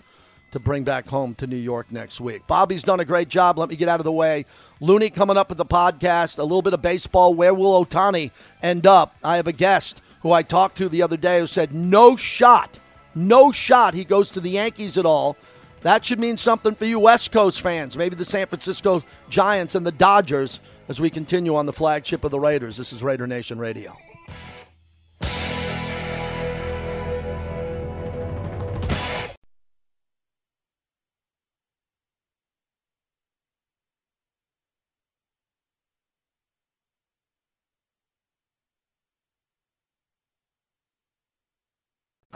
to 0.51 0.59
bring 0.59 0.83
back 0.83 1.07
home 1.07 1.33
to 1.35 1.47
New 1.47 1.57
York 1.57 1.91
next 1.91 2.21
week. 2.21 2.47
Bobby's 2.47 2.83
done 2.83 2.99
a 2.99 3.05
great 3.05 3.29
job. 3.29 3.57
Let 3.59 3.69
me 3.69 3.75
get 3.75 3.89
out 3.89 3.99
of 3.99 4.05
the 4.05 4.11
way. 4.11 4.45
Looney 4.79 5.09
coming 5.09 5.37
up 5.37 5.49
with 5.49 5.57
the 5.57 5.65
podcast, 5.65 6.37
a 6.39 6.43
little 6.43 6.61
bit 6.61 6.73
of 6.73 6.81
baseball. 6.81 7.33
Where 7.33 7.53
will 7.53 7.85
Ohtani 7.85 8.31
end 8.61 8.87
up? 8.87 9.15
I 9.23 9.35
have 9.35 9.47
a 9.47 9.51
guest 9.51 10.01
who 10.21 10.31
I 10.31 10.43
talked 10.43 10.77
to 10.77 10.89
the 10.89 11.01
other 11.01 11.17
day 11.17 11.39
who 11.39 11.47
said, 11.47 11.73
no 11.73 12.15
shot, 12.15 12.79
no 13.13 13.51
shot 13.51 13.93
he 13.93 14.03
goes 14.03 14.29
to 14.31 14.39
the 14.39 14.51
Yankees 14.51 14.97
at 14.97 15.05
all. 15.05 15.37
That 15.81 16.05
should 16.05 16.19
mean 16.19 16.37
something 16.37 16.75
for 16.75 16.85
you 16.85 16.99
West 16.99 17.31
Coast 17.31 17.61
fans, 17.61 17.95
maybe 17.95 18.15
the 18.15 18.25
San 18.25 18.47
Francisco 18.47 19.03
Giants 19.29 19.75
and 19.75 19.85
the 19.85 19.91
Dodgers 19.91 20.59
as 20.89 20.99
we 20.99 21.09
continue 21.09 21.55
on 21.55 21.65
the 21.65 21.73
flagship 21.73 22.23
of 22.23 22.31
the 22.31 22.39
Raiders. 22.39 22.77
This 22.77 22.91
is 22.91 23.03
Raider 23.03 23.27
Nation 23.27 23.59
Radio. 23.59 23.95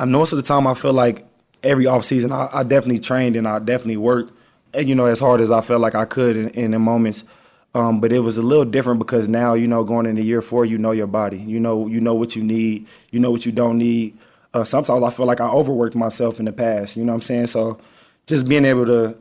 I 0.02 0.06
most 0.06 0.32
of 0.34 0.38
the 0.38 0.44
time 0.44 0.66
I 0.66 0.74
feel 0.74 0.94
like 0.94 1.26
every 1.62 1.86
offseason 1.86 2.32
I, 2.32 2.50
I 2.60 2.64
definitely 2.64 3.00
trained 3.00 3.36
and 3.36 3.48
I 3.48 3.60
definitely 3.60 3.98
worked, 3.98 4.34
you 4.76 4.96
know, 4.96 5.06
as 5.06 5.20
hard 5.20 5.42
as 5.42 5.52
I 5.52 5.62
felt 5.62 5.80
like 5.80 5.94
I 5.94 6.06
could 6.06 6.36
in, 6.36 6.50
in 6.50 6.72
the 6.72 6.80
moments. 6.80 7.24
Um, 7.76 8.02
but 8.02 8.12
it 8.12 8.20
was 8.20 8.38
a 8.40 8.42
little 8.42 8.66
different 8.66 8.98
because 8.98 9.30
now, 9.30 9.54
you 9.54 9.68
know, 9.68 9.84
going 9.84 10.08
into 10.08 10.24
year 10.24 10.42
four, 10.42 10.66
you 10.66 10.80
know 10.80 10.92
your 10.92 11.08
body. 11.08 11.38
You 11.38 11.60
know, 11.60 11.88
you 11.88 12.02
know 12.02 12.16
what 12.16 12.36
you 12.36 12.44
need. 12.44 12.88
You 13.12 13.20
know 13.20 13.30
what 13.30 13.46
you 13.46 13.52
don't 13.52 13.78
need. 13.78 14.18
Uh, 14.54 14.64
sometimes 14.64 15.04
I 15.04 15.10
feel 15.12 15.28
like 15.28 15.40
I 15.40 15.48
overworked 15.48 15.96
myself 15.96 16.40
in 16.40 16.46
the 16.46 16.52
past. 16.52 16.98
You 16.98 17.06
know 17.06 17.14
what 17.14 17.18
I'm 17.18 17.22
saying? 17.22 17.48
So 17.48 17.80
just 18.26 18.50
being 18.50 18.66
able 18.66 18.88
to 18.88 19.18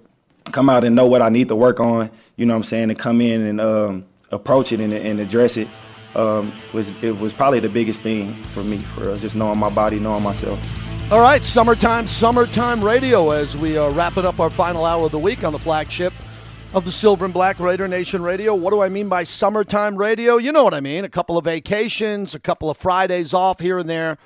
come 0.50 0.70
out 0.70 0.82
and 0.82 0.96
know 0.96 1.06
what 1.06 1.20
I 1.20 1.28
need 1.28 1.48
to 1.48 1.56
work 1.56 1.78
on. 1.78 2.10
You 2.36 2.46
know 2.46 2.54
what 2.54 2.58
I'm 2.58 2.64
saying? 2.64 2.90
And 2.90 2.98
come 2.98 3.20
in 3.20 3.42
and 3.42 3.60
um, 3.60 4.06
approach 4.32 4.72
it 4.72 4.80
and, 4.80 4.94
and 4.94 5.20
address 5.20 5.58
it 5.58 5.68
um, 6.14 6.52
was 6.72 6.90
it 7.02 7.18
was 7.18 7.32
probably 7.32 7.60
the 7.60 7.68
biggest 7.68 8.02
thing 8.02 8.42
for 8.44 8.62
me 8.62 8.78
for 8.78 9.16
just 9.16 9.36
knowing 9.36 9.58
my 9.58 9.70
body, 9.70 9.98
knowing 9.98 10.22
myself. 10.22 10.58
All 11.10 11.20
right, 11.20 11.42
summertime, 11.42 12.06
summertime 12.06 12.84
radio 12.84 13.30
as 13.30 13.56
we 13.56 13.76
are 13.76 13.92
wrapping 13.92 14.24
up 14.24 14.38
our 14.38 14.50
final 14.50 14.84
hour 14.84 15.06
of 15.06 15.12
the 15.12 15.18
week 15.18 15.42
on 15.42 15.52
the 15.52 15.58
flagship 15.58 16.12
of 16.72 16.84
the 16.84 16.92
Silver 16.92 17.24
and 17.24 17.34
Black 17.34 17.58
Raider 17.58 17.88
Nation 17.88 18.22
Radio. 18.22 18.54
What 18.54 18.70
do 18.70 18.80
I 18.80 18.88
mean 18.88 19.08
by 19.08 19.24
summertime 19.24 19.96
radio? 19.96 20.36
You 20.36 20.52
know 20.52 20.62
what 20.62 20.74
I 20.74 20.80
mean. 20.80 21.04
A 21.04 21.08
couple 21.08 21.36
of 21.36 21.44
vacations, 21.44 22.34
a 22.34 22.38
couple 22.38 22.70
of 22.70 22.76
Fridays 22.76 23.34
off 23.34 23.58
here 23.58 23.78
and 23.78 23.90
there 23.90 24.18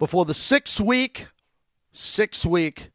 before 0.00 0.24
the 0.24 0.34
six 0.34 0.80
week, 0.80 1.28
six 1.92 2.44
week, 2.44 2.90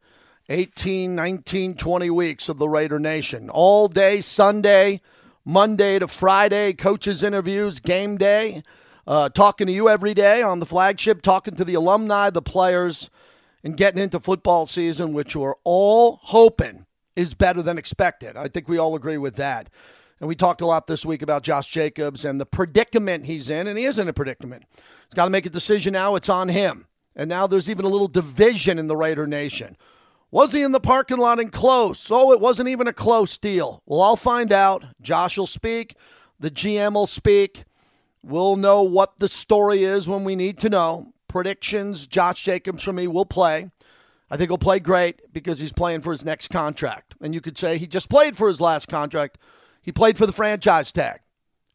18, 0.50 1.14
19, 1.14 1.74
20 1.74 2.10
weeks 2.10 2.50
of 2.50 2.58
the 2.58 2.68
Raider 2.68 2.98
Nation. 2.98 3.48
All 3.48 3.88
day 3.88 4.20
Sunday 4.20 5.00
Monday 5.44 5.98
to 5.98 6.08
Friday, 6.08 6.72
coaches' 6.72 7.22
interviews, 7.22 7.80
game 7.80 8.16
day, 8.16 8.62
uh, 9.06 9.28
talking 9.30 9.66
to 9.66 9.72
you 9.72 9.88
every 9.88 10.14
day 10.14 10.42
on 10.42 10.60
the 10.60 10.66
flagship, 10.66 11.22
talking 11.22 11.56
to 11.56 11.64
the 11.64 11.74
alumni, 11.74 12.30
the 12.30 12.42
players, 12.42 13.08
and 13.64 13.76
getting 13.76 14.02
into 14.02 14.20
football 14.20 14.66
season, 14.66 15.12
which 15.12 15.34
we're 15.34 15.54
all 15.64 16.20
hoping 16.22 16.86
is 17.16 17.34
better 17.34 17.62
than 17.62 17.78
expected. 17.78 18.36
I 18.36 18.48
think 18.48 18.68
we 18.68 18.78
all 18.78 18.94
agree 18.94 19.18
with 19.18 19.36
that. 19.36 19.70
And 20.20 20.28
we 20.28 20.34
talked 20.34 20.60
a 20.60 20.66
lot 20.66 20.86
this 20.86 21.06
week 21.06 21.22
about 21.22 21.42
Josh 21.42 21.70
Jacobs 21.70 22.24
and 22.24 22.40
the 22.40 22.46
predicament 22.46 23.26
he's 23.26 23.48
in, 23.48 23.66
and 23.66 23.78
he 23.78 23.84
is 23.84 23.98
in 23.98 24.08
a 24.08 24.12
predicament. 24.12 24.64
He's 24.72 25.14
got 25.14 25.24
to 25.24 25.30
make 25.30 25.46
a 25.46 25.50
decision 25.50 25.92
now. 25.92 26.14
It's 26.16 26.28
on 26.28 26.48
him. 26.48 26.86
And 27.16 27.28
now 27.28 27.46
there's 27.46 27.68
even 27.68 27.84
a 27.84 27.88
little 27.88 28.08
division 28.08 28.78
in 28.78 28.86
the 28.86 28.96
Raider 28.96 29.26
Nation. 29.26 29.76
Was 30.30 30.52
he 30.52 30.62
in 30.62 30.72
the 30.72 30.80
parking 30.80 31.16
lot 31.16 31.40
and 31.40 31.50
close? 31.50 32.10
Oh, 32.10 32.32
it 32.32 32.40
wasn't 32.40 32.68
even 32.68 32.86
a 32.86 32.92
close 32.92 33.38
deal. 33.38 33.82
Well, 33.86 34.02
I'll 34.02 34.16
find 34.16 34.52
out. 34.52 34.84
Josh 35.00 35.38
will 35.38 35.46
speak. 35.46 35.96
The 36.38 36.50
GM 36.50 36.94
will 36.94 37.06
speak. 37.06 37.64
We'll 38.22 38.56
know 38.56 38.82
what 38.82 39.18
the 39.20 39.28
story 39.28 39.84
is 39.84 40.06
when 40.06 40.24
we 40.24 40.36
need 40.36 40.58
to 40.58 40.68
know. 40.68 41.12
Predictions 41.28 42.06
Josh 42.06 42.44
Jacobs 42.44 42.82
for 42.82 42.92
me 42.92 43.06
will 43.06 43.24
play. 43.24 43.70
I 44.30 44.36
think 44.36 44.50
he'll 44.50 44.58
play 44.58 44.80
great 44.80 45.32
because 45.32 45.60
he's 45.60 45.72
playing 45.72 46.02
for 46.02 46.12
his 46.12 46.24
next 46.24 46.48
contract. 46.48 47.14
And 47.22 47.32
you 47.32 47.40
could 47.40 47.56
say 47.56 47.78
he 47.78 47.86
just 47.86 48.10
played 48.10 48.36
for 48.36 48.48
his 48.48 48.60
last 48.60 48.86
contract. 48.86 49.38
He 49.80 49.92
played 49.92 50.18
for 50.18 50.26
the 50.26 50.32
franchise 50.32 50.92
tag, 50.92 51.20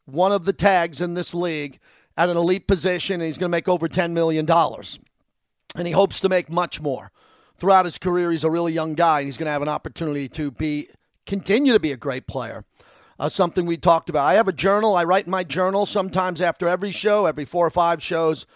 one 0.04 0.30
of 0.30 0.44
the 0.44 0.52
tags 0.52 1.00
in 1.00 1.14
this 1.14 1.34
league 1.34 1.80
at 2.16 2.28
an 2.28 2.36
elite 2.36 2.68
position, 2.68 3.14
and 3.14 3.24
he's 3.24 3.38
going 3.38 3.50
to 3.50 3.56
make 3.56 3.68
over 3.68 3.88
$10 3.88 4.12
million. 4.12 4.48
And 4.48 5.86
he 5.88 5.92
hopes 5.92 6.20
to 6.20 6.28
make 6.28 6.48
much 6.48 6.80
more 6.80 7.10
throughout 7.56 7.84
his 7.84 7.98
career. 7.98 8.30
He's 8.30 8.44
a 8.44 8.50
really 8.50 8.72
young 8.72 8.94
guy, 8.94 9.20
and 9.20 9.26
he's 9.26 9.36
going 9.36 9.46
to 9.46 9.52
have 9.52 9.62
an 9.62 9.68
opportunity 9.68 10.28
to 10.30 10.50
be 10.50 10.88
continue 11.26 11.72
to 11.72 11.80
be 11.80 11.92
a 11.92 11.96
great 11.96 12.26
player. 12.26 12.64
uh, 13.18 13.28
something 13.28 13.66
we 13.66 13.76
talked 13.76 14.08
about. 14.08 14.26
I 14.26 14.34
have 14.34 14.48
a 14.48 14.52
journal. 14.52 14.96
I 14.96 15.04
write 15.04 15.26
in 15.26 15.30
my 15.30 15.44
journal 15.44 15.86
sometimes 15.86 16.40
after 16.40 16.68
every 16.68 16.90
show, 16.90 17.26
every 17.26 17.44
four 17.44 17.66
or 17.66 17.70
five 17.70 18.02
shows. 18.02 18.46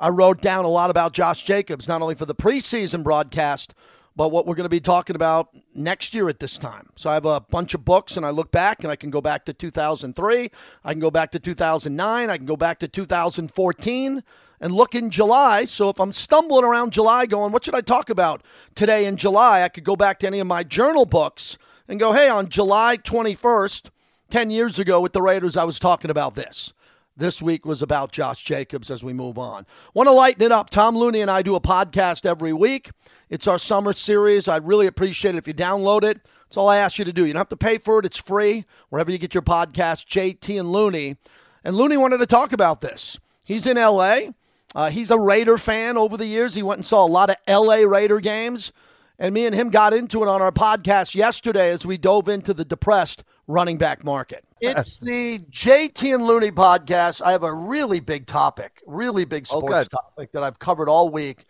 I 0.00 0.10
wrote 0.10 0.40
down 0.40 0.64
a 0.64 0.68
lot 0.68 0.90
about 0.90 1.12
Josh 1.12 1.44
Jacobs, 1.44 1.88
not 1.88 2.02
only 2.02 2.14
for 2.14 2.26
the 2.26 2.34
preseason 2.34 3.02
broadcast, 3.02 3.74
but 4.14 4.30
what 4.30 4.46
we're 4.46 4.54
going 4.54 4.64
to 4.64 4.68
be 4.68 4.80
talking 4.80 5.16
about 5.16 5.48
next 5.74 6.14
year 6.14 6.28
at 6.28 6.40
this 6.40 6.58
time. 6.58 6.88
So 6.96 7.10
I 7.10 7.14
have 7.14 7.24
a 7.24 7.40
bunch 7.40 7.74
of 7.74 7.84
books 7.84 8.16
and 8.16 8.26
I 8.26 8.30
look 8.30 8.50
back 8.50 8.82
and 8.82 8.90
I 8.90 8.96
can 8.96 9.10
go 9.10 9.20
back 9.20 9.44
to 9.46 9.52
2003, 9.52 10.50
I 10.84 10.92
can 10.92 11.00
go 11.00 11.10
back 11.10 11.30
to 11.32 11.38
2009, 11.38 12.30
I 12.30 12.36
can 12.36 12.46
go 12.46 12.56
back 12.56 12.80
to 12.80 12.88
2014 12.88 14.24
and 14.60 14.72
look 14.72 14.94
in 14.94 15.10
July. 15.10 15.64
So 15.64 15.88
if 15.88 16.00
I'm 16.00 16.12
stumbling 16.12 16.64
around 16.64 16.92
July 16.92 17.26
going, 17.26 17.52
what 17.52 17.64
should 17.64 17.74
I 17.74 17.80
talk 17.80 18.10
about 18.10 18.44
today 18.74 19.06
in 19.06 19.16
July? 19.16 19.62
I 19.62 19.68
could 19.68 19.84
go 19.84 19.96
back 19.96 20.18
to 20.20 20.26
any 20.26 20.40
of 20.40 20.46
my 20.46 20.62
journal 20.62 21.06
books 21.06 21.58
and 21.86 22.00
go, 22.00 22.12
hey, 22.12 22.28
on 22.28 22.48
July 22.48 22.96
21st, 22.96 23.90
10 24.30 24.50
years 24.50 24.78
ago 24.78 25.00
with 25.00 25.12
the 25.12 25.22
Raiders, 25.22 25.56
I 25.56 25.64
was 25.64 25.78
talking 25.78 26.10
about 26.10 26.34
this. 26.34 26.72
This 27.16 27.42
week 27.42 27.66
was 27.66 27.82
about 27.82 28.12
Josh 28.12 28.44
Jacobs 28.44 28.90
as 28.90 29.02
we 29.02 29.12
move 29.12 29.38
on. 29.38 29.66
Want 29.92 30.06
to 30.06 30.12
lighten 30.12 30.42
it 30.42 30.52
up. 30.52 30.70
Tom 30.70 30.96
Looney 30.96 31.20
and 31.20 31.30
I 31.30 31.42
do 31.42 31.56
a 31.56 31.60
podcast 31.60 32.24
every 32.24 32.52
week. 32.52 32.90
It's 33.28 33.48
our 33.48 33.58
summer 33.58 33.92
series. 33.92 34.46
I'd 34.46 34.66
really 34.66 34.86
appreciate 34.86 35.34
it 35.34 35.38
if 35.38 35.48
you 35.48 35.54
download 35.54 36.04
it. 36.04 36.22
That's 36.22 36.56
all 36.56 36.68
I 36.68 36.76
ask 36.76 36.98
you 36.98 37.04
to 37.04 37.12
do. 37.12 37.26
You 37.26 37.32
don't 37.32 37.40
have 37.40 37.48
to 37.48 37.56
pay 37.56 37.78
for 37.78 37.98
it. 37.98 38.06
It's 38.06 38.18
free 38.18 38.64
wherever 38.90 39.10
you 39.10 39.18
get 39.18 39.34
your 39.34 39.42
podcast, 39.42 40.06
JT 40.06 40.60
and 40.60 40.70
Looney. 40.70 41.16
And 41.64 41.74
Looney 41.74 41.96
wanted 41.96 42.18
to 42.18 42.26
talk 42.26 42.52
about 42.52 42.80
this. 42.80 43.18
He's 43.44 43.66
in 43.66 43.76
LA. 43.76 44.28
Uh, 44.74 44.90
he's 44.90 45.10
a 45.10 45.18
Raider 45.18 45.58
fan 45.58 45.96
over 45.96 46.16
the 46.16 46.26
years. 46.26 46.54
He 46.54 46.62
went 46.62 46.78
and 46.78 46.86
saw 46.86 47.04
a 47.04 47.08
lot 47.08 47.30
of 47.30 47.36
LA 47.48 47.76
Raider 47.76 48.20
games. 48.20 48.72
And 49.18 49.34
me 49.34 49.46
and 49.46 49.54
him 49.54 49.70
got 49.70 49.92
into 49.92 50.22
it 50.22 50.28
on 50.28 50.40
our 50.40 50.52
podcast 50.52 51.14
yesterday 51.14 51.70
as 51.70 51.84
we 51.84 51.96
dove 51.96 52.28
into 52.28 52.54
the 52.54 52.64
depressed 52.64 53.24
running 53.48 53.76
back 53.76 54.04
market. 54.04 54.44
It's 54.60 54.98
the 54.98 55.40
JT 55.50 56.14
and 56.14 56.24
Looney 56.24 56.52
podcast. 56.52 57.20
I 57.22 57.32
have 57.32 57.42
a 57.42 57.52
really 57.52 57.98
big 57.98 58.26
topic, 58.26 58.80
really 58.86 59.24
big 59.24 59.46
sports 59.46 59.88
topic 59.88 60.30
that 60.32 60.44
I've 60.44 60.60
covered 60.60 60.88
all 60.88 61.08
week. 61.08 61.46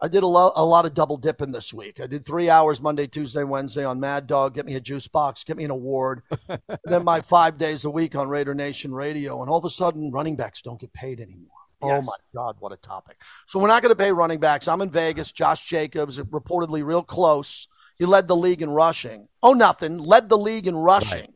I 0.00 0.06
did 0.06 0.22
a, 0.22 0.28
lo- 0.28 0.52
a 0.54 0.64
lot 0.64 0.84
of 0.86 0.94
double 0.94 1.16
dipping 1.16 1.50
this 1.50 1.74
week. 1.74 2.00
I 2.00 2.06
did 2.06 2.24
three 2.24 2.48
hours 2.48 2.80
Monday, 2.80 3.08
Tuesday, 3.08 3.42
Wednesday 3.42 3.84
on 3.84 3.98
Mad 3.98 4.28
Dog. 4.28 4.54
Get 4.54 4.64
me 4.64 4.76
a 4.76 4.80
juice 4.80 5.08
box, 5.08 5.42
get 5.42 5.56
me 5.56 5.64
an 5.64 5.72
award. 5.72 6.22
then 6.84 7.02
my 7.02 7.20
five 7.20 7.58
days 7.58 7.84
a 7.84 7.90
week 7.90 8.14
on 8.14 8.28
Raider 8.28 8.54
Nation 8.54 8.94
Radio. 8.94 9.40
And 9.40 9.50
all 9.50 9.58
of 9.58 9.64
a 9.64 9.70
sudden, 9.70 10.12
running 10.12 10.36
backs 10.36 10.62
don't 10.62 10.80
get 10.80 10.92
paid 10.92 11.20
anymore. 11.20 11.57
Oh 11.80 12.02
my 12.02 12.16
God, 12.34 12.56
what 12.58 12.72
a 12.72 12.76
topic. 12.76 13.22
So 13.46 13.60
we're 13.60 13.68
not 13.68 13.82
going 13.82 13.94
to 13.94 14.02
pay 14.02 14.10
running 14.10 14.40
backs. 14.40 14.66
I'm 14.66 14.80
in 14.80 14.90
Vegas. 14.90 15.30
Josh 15.30 15.64
Jacobs, 15.66 16.18
reportedly 16.18 16.84
real 16.84 17.04
close. 17.04 17.68
He 17.98 18.04
led 18.04 18.26
the 18.26 18.36
league 18.36 18.62
in 18.62 18.70
rushing. 18.70 19.28
Oh, 19.42 19.52
nothing. 19.52 19.98
Led 19.98 20.28
the 20.28 20.38
league 20.38 20.66
in 20.66 20.76
rushing. 20.76 21.34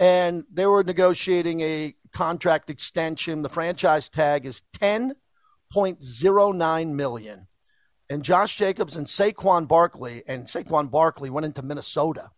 And 0.00 0.44
they 0.52 0.66
were 0.66 0.82
negotiating 0.82 1.60
a 1.60 1.94
contract 2.12 2.70
extension. 2.70 3.42
The 3.42 3.50
franchise 3.50 4.08
tag 4.08 4.46
is 4.46 4.62
10.09 4.78 6.94
million. 6.94 7.48
And 8.08 8.22
Josh 8.22 8.56
Jacobs 8.56 8.96
and 8.96 9.06
Saquon 9.06 9.68
Barkley, 9.68 10.22
and 10.26 10.44
Saquon 10.44 10.90
Barkley 10.90 11.28
went 11.28 11.44
into 11.44 11.62
Minnesota 11.62 12.30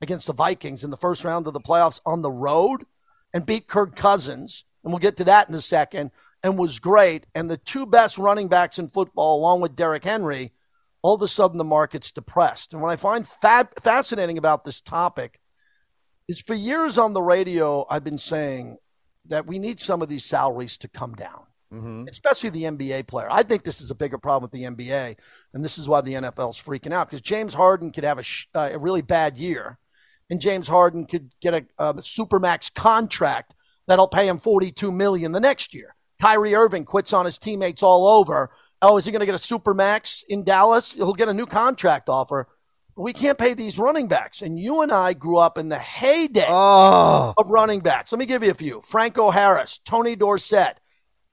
against 0.00 0.26
the 0.26 0.32
Vikings 0.32 0.82
in 0.82 0.90
the 0.90 0.96
first 0.96 1.24
round 1.24 1.46
of 1.46 1.52
the 1.52 1.60
playoffs 1.60 2.00
on 2.06 2.22
the 2.22 2.30
road 2.30 2.84
and 3.32 3.46
beat 3.46 3.68
Kirk 3.68 3.94
Cousins. 3.94 4.64
And 4.82 4.92
we'll 4.92 4.98
get 4.98 5.18
to 5.18 5.24
that 5.24 5.48
in 5.48 5.54
a 5.54 5.60
second 5.60 6.10
and 6.42 6.58
was 6.58 6.78
great. 6.78 7.26
And 7.34 7.50
the 7.50 7.56
two 7.56 7.86
best 7.86 8.18
running 8.18 8.48
backs 8.48 8.78
in 8.78 8.88
football, 8.88 9.38
along 9.38 9.60
with 9.60 9.76
Derrick 9.76 10.04
Henry, 10.04 10.52
all 11.02 11.14
of 11.14 11.22
a 11.22 11.28
sudden 11.28 11.58
the 11.58 11.64
market's 11.64 12.12
depressed. 12.12 12.72
And 12.72 12.82
what 12.82 12.90
I 12.90 12.96
find 12.96 13.26
fab- 13.26 13.80
fascinating 13.82 14.38
about 14.38 14.64
this 14.64 14.80
topic 14.80 15.40
is 16.28 16.40
for 16.40 16.54
years 16.54 16.98
on 16.98 17.12
the 17.12 17.22
radio, 17.22 17.86
I've 17.90 18.04
been 18.04 18.18
saying 18.18 18.78
that 19.26 19.46
we 19.46 19.58
need 19.58 19.80
some 19.80 20.02
of 20.02 20.08
these 20.08 20.24
salaries 20.24 20.76
to 20.78 20.88
come 20.88 21.14
down, 21.14 21.46
especially 22.08 22.50
the 22.50 22.64
NBA 22.64 23.06
player. 23.06 23.28
I 23.30 23.42
think 23.42 23.62
this 23.62 23.80
is 23.80 23.90
a 23.90 23.94
bigger 23.94 24.18
problem 24.18 24.50
with 24.50 24.52
the 24.52 24.64
NBA, 24.64 25.16
and 25.54 25.64
this 25.64 25.78
is 25.78 25.88
why 25.88 26.00
the 26.00 26.14
NFL's 26.14 26.60
freaking 26.60 26.92
out 26.92 27.08
because 27.08 27.20
James 27.20 27.54
Harden 27.54 27.92
could 27.92 28.04
have 28.04 28.18
a, 28.18 28.22
sh- 28.22 28.46
uh, 28.54 28.70
a 28.72 28.78
really 28.78 29.02
bad 29.02 29.38
year, 29.38 29.78
and 30.28 30.40
James 30.40 30.68
Harden 30.68 31.04
could 31.04 31.32
get 31.40 31.54
a, 31.54 31.66
a 31.78 31.94
supermax 31.94 32.72
contract 32.74 33.54
that'll 33.86 34.08
pay 34.08 34.28
him 34.28 34.38
42 34.38 34.90
million 34.92 35.32
the 35.32 35.40
next 35.40 35.74
year. 35.74 35.94
Kyrie 36.20 36.54
Irving 36.54 36.84
quits 36.84 37.12
on 37.12 37.24
his 37.24 37.38
teammates 37.38 37.82
all 37.82 38.06
over. 38.06 38.50
Oh, 38.82 38.98
is 38.98 39.04
he 39.04 39.12
going 39.12 39.20
to 39.20 39.26
get 39.26 39.34
a 39.34 39.38
supermax 39.38 40.22
in 40.28 40.44
Dallas? 40.44 40.92
He'll 40.92 41.14
get 41.14 41.28
a 41.28 41.34
new 41.34 41.46
contract 41.46 42.08
offer. 42.08 42.46
We 42.96 43.14
can't 43.14 43.38
pay 43.38 43.54
these 43.54 43.78
running 43.78 44.08
backs. 44.08 44.42
And 44.42 44.58
you 44.58 44.82
and 44.82 44.92
I 44.92 45.14
grew 45.14 45.38
up 45.38 45.56
in 45.56 45.70
the 45.70 45.78
heyday 45.78 46.44
oh. 46.46 47.32
of 47.38 47.46
running 47.48 47.80
backs. 47.80 48.12
Let 48.12 48.18
me 48.18 48.26
give 48.26 48.42
you 48.42 48.50
a 48.50 48.54
few: 48.54 48.82
Franco 48.82 49.30
Harris, 49.30 49.78
Tony 49.78 50.14
Dorsett, 50.16 50.78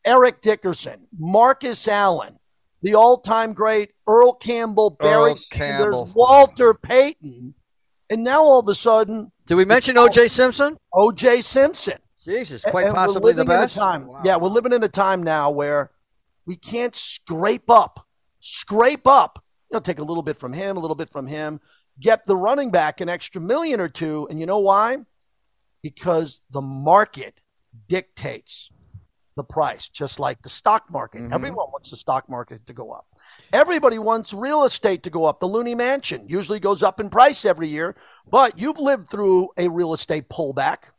Eric 0.05 0.39
Dickerson, 0.41 1.07
Marcus 1.17 1.85
Allen, 1.87 2.39
the 2.81 2.95
all-time 2.95 3.51
great 3.51 3.91
Earl 4.07 4.33
Campbell, 4.33 4.91
Barry 4.91 5.31
Earl 5.31 5.39
Campbell. 5.51 6.11
Walter 6.15 6.73
Payton, 6.73 7.55
and 8.09 8.23
now 8.23 8.43
all 8.43 8.59
of 8.59 8.67
a 8.69 8.75
sudden, 8.75 9.33
Did 9.45 9.55
we 9.55 9.65
mention 9.65 9.97
O.J. 9.97 10.27
Simpson? 10.27 10.77
O.J. 10.93 11.41
Simpson. 11.41 11.97
Jesus, 12.23 12.63
quite 12.65 12.87
And 12.87 12.95
possibly 12.95 13.31
the 13.33 13.43
living 13.43 13.53
in 13.53 13.57
a 13.59 13.61
best. 13.63 13.75
time- 13.75 14.09
Yeah, 14.23 14.37
we're 14.37 14.49
living 14.49 14.73
in 14.73 14.83
a 14.83 14.89
time 14.89 15.21
now 15.23 15.49
where 15.51 15.91
we 16.45 16.55
can't 16.55 16.95
scrape 16.95 17.69
up, 17.69 18.07
scrape 18.39 19.05
up. 19.07 19.43
You 19.69 19.75
know, 19.75 19.79
take 19.81 19.99
a 19.99 20.03
little 20.03 20.23
bit 20.23 20.37
from 20.37 20.53
him, 20.53 20.77
a 20.77 20.79
little 20.79 20.95
bit 20.95 21.11
from 21.11 21.27
him, 21.27 21.59
get 21.99 22.25
the 22.25 22.37
running 22.37 22.71
back 22.71 23.01
an 23.01 23.09
extra 23.09 23.41
million 23.41 23.81
or 23.81 23.89
two. 23.89 24.25
And 24.29 24.39
you 24.39 24.45
know 24.45 24.59
why? 24.59 24.99
Because 25.83 26.45
the 26.49 26.61
market 26.61 27.41
dictates 27.87 28.71
the 29.35 29.43
price, 29.43 29.87
just 29.87 30.19
like 30.19 30.41
the 30.41 30.49
stock 30.49 30.89
market. 30.89 31.21
Mm-hmm. 31.21 31.33
Everyone 31.33 31.67
wants 31.71 31.91
the 31.91 31.97
stock 31.97 32.27
market 32.29 32.65
to 32.65 32.73
go 32.73 32.91
up. 32.91 33.05
Everybody 33.53 33.99
wants 33.99 34.33
real 34.33 34.63
estate 34.63 35.03
to 35.03 35.09
go 35.11 35.25
up. 35.25 35.39
The 35.39 35.45
Looney 35.47 35.75
Mansion 35.75 36.27
usually 36.27 36.59
goes 36.59 36.81
up 36.81 36.99
in 36.99 37.09
price 37.09 37.45
every 37.45 37.67
year, 37.67 37.95
but 38.27 38.57
you've 38.57 38.79
lived 38.79 39.09
through 39.09 39.49
a 39.57 39.67
real 39.67 39.93
estate 39.93 40.29
pullback, 40.29 40.91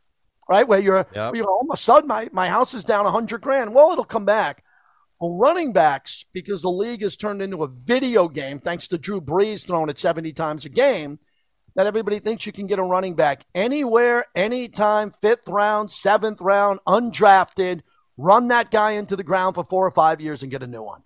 right? 0.49 0.67
Where 0.67 0.79
you're, 0.79 1.05
Yep. 1.13 1.35
you 1.35 1.43
know, 1.43 1.47
all 1.47 1.67
of 1.69 1.73
a 1.73 1.77
sudden 1.77 2.07
my, 2.07 2.27
my 2.33 2.47
house 2.47 2.73
is 2.73 2.83
down 2.83 3.05
a 3.05 3.11
hundred 3.11 3.41
grand. 3.41 3.73
Well, 3.73 3.91
it'll 3.91 4.03
come 4.03 4.25
back. 4.25 4.63
Well, 5.21 5.37
running 5.37 5.73
backs, 5.73 6.25
because 6.33 6.61
the 6.61 6.69
league 6.71 7.01
has 7.01 7.15
turned 7.17 7.41
into 7.41 7.63
a 7.63 7.67
video 7.67 8.27
game, 8.27 8.59
thanks 8.59 8.87
to 8.87 8.97
Drew 8.97 9.21
Brees 9.21 9.67
throwing 9.67 9.89
it 9.89 9.97
70 9.97 10.31
times 10.31 10.65
a 10.65 10.69
game, 10.69 11.19
that 11.75 11.85
everybody 11.85 12.19
thinks 12.19 12.45
you 12.45 12.51
can 12.51 12.67
get 12.67 12.79
a 12.79 12.83
running 12.83 13.15
back 13.15 13.45
anywhere, 13.53 14.25
anytime, 14.33 15.11
fifth 15.21 15.47
round, 15.47 15.91
seventh 15.91 16.41
round, 16.41 16.79
undrafted, 16.87 17.81
run 18.17 18.47
that 18.47 18.71
guy 18.71 18.91
into 18.91 19.15
the 19.15 19.23
ground 19.23 19.55
for 19.55 19.63
four 19.63 19.85
or 19.85 19.91
five 19.91 20.19
years 20.19 20.41
and 20.41 20.51
get 20.51 20.63
a 20.63 20.67
new 20.67 20.83
one. 20.83 21.01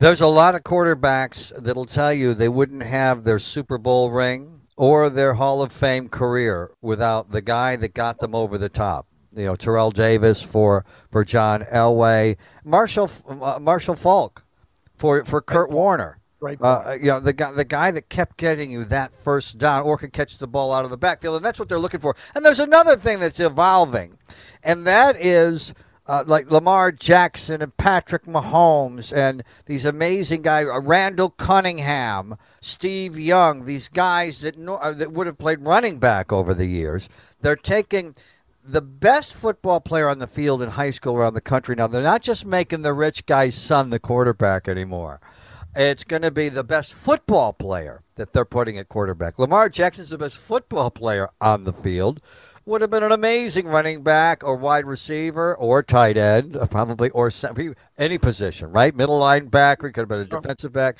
There's 0.00 0.20
a 0.20 0.26
lot 0.26 0.56
of 0.56 0.62
quarterbacks 0.62 1.52
that'll 1.62 1.84
tell 1.86 2.12
you 2.12 2.34
they 2.34 2.48
wouldn't 2.48 2.82
have 2.82 3.22
their 3.24 3.38
Super 3.38 3.78
Bowl 3.78 4.10
ring 4.10 4.60
or 4.76 5.10
their 5.10 5.34
Hall 5.34 5.62
of 5.62 5.72
Fame 5.72 6.08
career 6.08 6.70
without 6.82 7.30
the 7.30 7.42
guy 7.42 7.76
that 7.76 7.94
got 7.94 8.18
them 8.18 8.34
over 8.34 8.58
the 8.58 8.68
top. 8.68 9.06
You 9.34 9.46
know, 9.46 9.56
Terrell 9.56 9.90
Davis 9.90 10.42
for 10.42 10.84
for 11.10 11.24
John 11.24 11.62
Elway, 11.62 12.36
Marshall 12.64 13.10
uh, 13.28 13.58
Marshall 13.60 13.96
Faulk 13.96 14.44
for 14.96 15.24
for 15.24 15.40
Kurt 15.40 15.70
Warner. 15.70 16.18
Right. 16.40 16.60
Uh, 16.60 16.98
you 17.00 17.06
know, 17.06 17.20
the 17.20 17.32
guy 17.32 17.52
the 17.52 17.64
guy 17.64 17.90
that 17.90 18.08
kept 18.10 18.36
getting 18.36 18.70
you 18.70 18.84
that 18.84 19.14
first 19.14 19.58
down 19.58 19.82
or 19.82 19.96
could 19.96 20.12
catch 20.12 20.38
the 20.38 20.46
ball 20.46 20.72
out 20.72 20.84
of 20.84 20.90
the 20.90 20.98
backfield, 20.98 21.36
and 21.36 21.44
that's 21.44 21.58
what 21.58 21.68
they're 21.68 21.78
looking 21.78 22.00
for. 22.00 22.14
And 22.34 22.44
there's 22.44 22.60
another 22.60 22.96
thing 22.96 23.18
that's 23.18 23.40
evolving, 23.40 24.18
and 24.62 24.86
that 24.86 25.16
is 25.16 25.74
uh, 26.06 26.24
like 26.26 26.50
Lamar 26.50 26.92
Jackson 26.92 27.62
and 27.62 27.76
Patrick 27.76 28.24
Mahomes 28.24 29.16
and 29.16 29.42
these 29.66 29.84
amazing 29.84 30.42
guys, 30.42 30.66
uh, 30.66 30.80
Randall 30.80 31.30
Cunningham, 31.30 32.36
Steve 32.60 33.18
Young, 33.18 33.64
these 33.64 33.88
guys 33.88 34.40
that 34.40 34.58
no, 34.58 34.76
uh, 34.76 34.92
that 34.92 35.12
would 35.12 35.26
have 35.26 35.38
played 35.38 35.60
running 35.60 35.98
back 35.98 36.32
over 36.32 36.52
the 36.52 36.66
years. 36.66 37.08
They're 37.40 37.56
taking 37.56 38.14
the 38.66 38.82
best 38.82 39.36
football 39.36 39.80
player 39.80 40.08
on 40.08 40.18
the 40.18 40.26
field 40.26 40.62
in 40.62 40.70
high 40.70 40.90
school 40.90 41.16
around 41.16 41.34
the 41.34 41.40
country 41.40 41.74
now. 41.74 41.86
They're 41.86 42.02
not 42.02 42.22
just 42.22 42.46
making 42.46 42.82
the 42.82 42.94
rich 42.94 43.26
guy's 43.26 43.54
son 43.54 43.90
the 43.90 43.98
quarterback 43.98 44.68
anymore. 44.68 45.20
It's 45.76 46.04
going 46.04 46.22
to 46.22 46.30
be 46.30 46.48
the 46.48 46.64
best 46.64 46.94
football 46.94 47.52
player 47.52 48.02
that 48.14 48.32
they're 48.32 48.44
putting 48.44 48.78
at 48.78 48.88
quarterback. 48.88 49.38
Lamar 49.38 49.68
Jackson's 49.68 50.10
the 50.10 50.18
best 50.18 50.38
football 50.38 50.90
player 50.90 51.28
on 51.40 51.64
the 51.64 51.72
field. 51.72 52.20
Would 52.66 52.80
have 52.80 52.90
been 52.90 53.02
an 53.02 53.12
amazing 53.12 53.66
running 53.66 54.02
back 54.02 54.42
or 54.42 54.56
wide 54.56 54.86
receiver 54.86 55.54
or 55.54 55.82
tight 55.82 56.16
end, 56.16 56.56
uh, 56.56 56.66
probably, 56.66 57.10
or 57.10 57.30
any 57.98 58.16
position, 58.16 58.72
right? 58.72 58.94
Middle 58.94 59.20
linebacker, 59.20 59.92
could 59.92 59.96
have 59.96 60.08
been 60.08 60.20
a 60.20 60.24
defensive 60.24 60.72
back. 60.72 60.96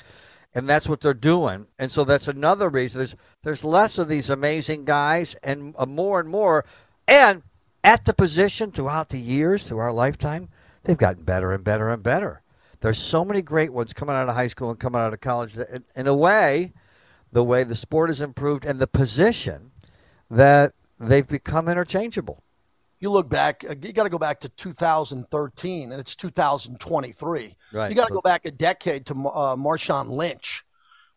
And 0.53 0.69
that's 0.69 0.87
what 0.87 1.01
they're 1.01 1.13
doing. 1.13 1.65
And 1.79 1.91
so 1.91 2.03
that's 2.03 2.27
another 2.27 2.69
reason. 2.69 2.99
There's, 2.99 3.15
there's 3.41 3.65
less 3.65 3.97
of 3.97 4.07
these 4.07 4.29
amazing 4.29 4.85
guys 4.85 5.35
and 5.43 5.73
uh, 5.77 5.87
more 5.87 6.19
and 6.19 6.29
more. 6.29 6.65
And 7.07 7.41
at 7.83 8.05
the 8.05 8.13
position 8.13 8.71
throughout 8.71 9.09
the 9.09 9.19
years, 9.19 9.63
through 9.63 9.79
our 9.79 9.91
lifetime, 9.91 10.49
they've 10.83 10.97
gotten 10.97 11.23
better 11.23 11.51
and 11.51 11.63
better 11.63 11.89
and 11.89 12.03
better. 12.03 12.41
There's 12.81 12.99
so 12.99 13.25
many 13.25 13.41
great 13.41 13.73
ones 13.73 13.91
coming 13.93 14.15
out 14.15 14.29
of 14.29 14.35
high 14.35 14.47
school 14.47 14.69
and 14.69 14.79
coming 14.79 15.01
out 15.01 15.13
of 15.13 15.19
college. 15.19 15.53
That 15.55 15.69
in, 15.69 15.83
in 15.95 16.07
a 16.07 16.15
way, 16.15 16.73
the 17.31 17.43
way 17.43 17.63
the 17.63 17.75
sport 17.75 18.09
has 18.09 18.21
improved 18.21 18.65
and 18.65 18.79
the 18.79 18.87
position 18.87 19.71
that 20.29 20.73
they've 20.99 21.27
become 21.27 21.67
interchangeable. 21.67 22.43
You 22.99 23.11
look 23.11 23.29
back, 23.29 23.63
uh, 23.69 23.75
you 23.81 23.93
got 23.93 24.03
to 24.03 24.09
go 24.09 24.17
back 24.17 24.39
to 24.41 24.49
2013, 24.49 25.91
and 25.91 25.99
it's 25.99 26.15
2023. 26.15 27.55
Right. 27.73 27.89
You 27.89 27.95
got 27.95 28.07
to 28.07 28.13
go 28.13 28.21
back 28.21 28.45
a 28.45 28.51
decade 28.51 29.05
to 29.07 29.13
uh, 29.13 29.55
Marshawn 29.55 30.09
Lynch, 30.09 30.63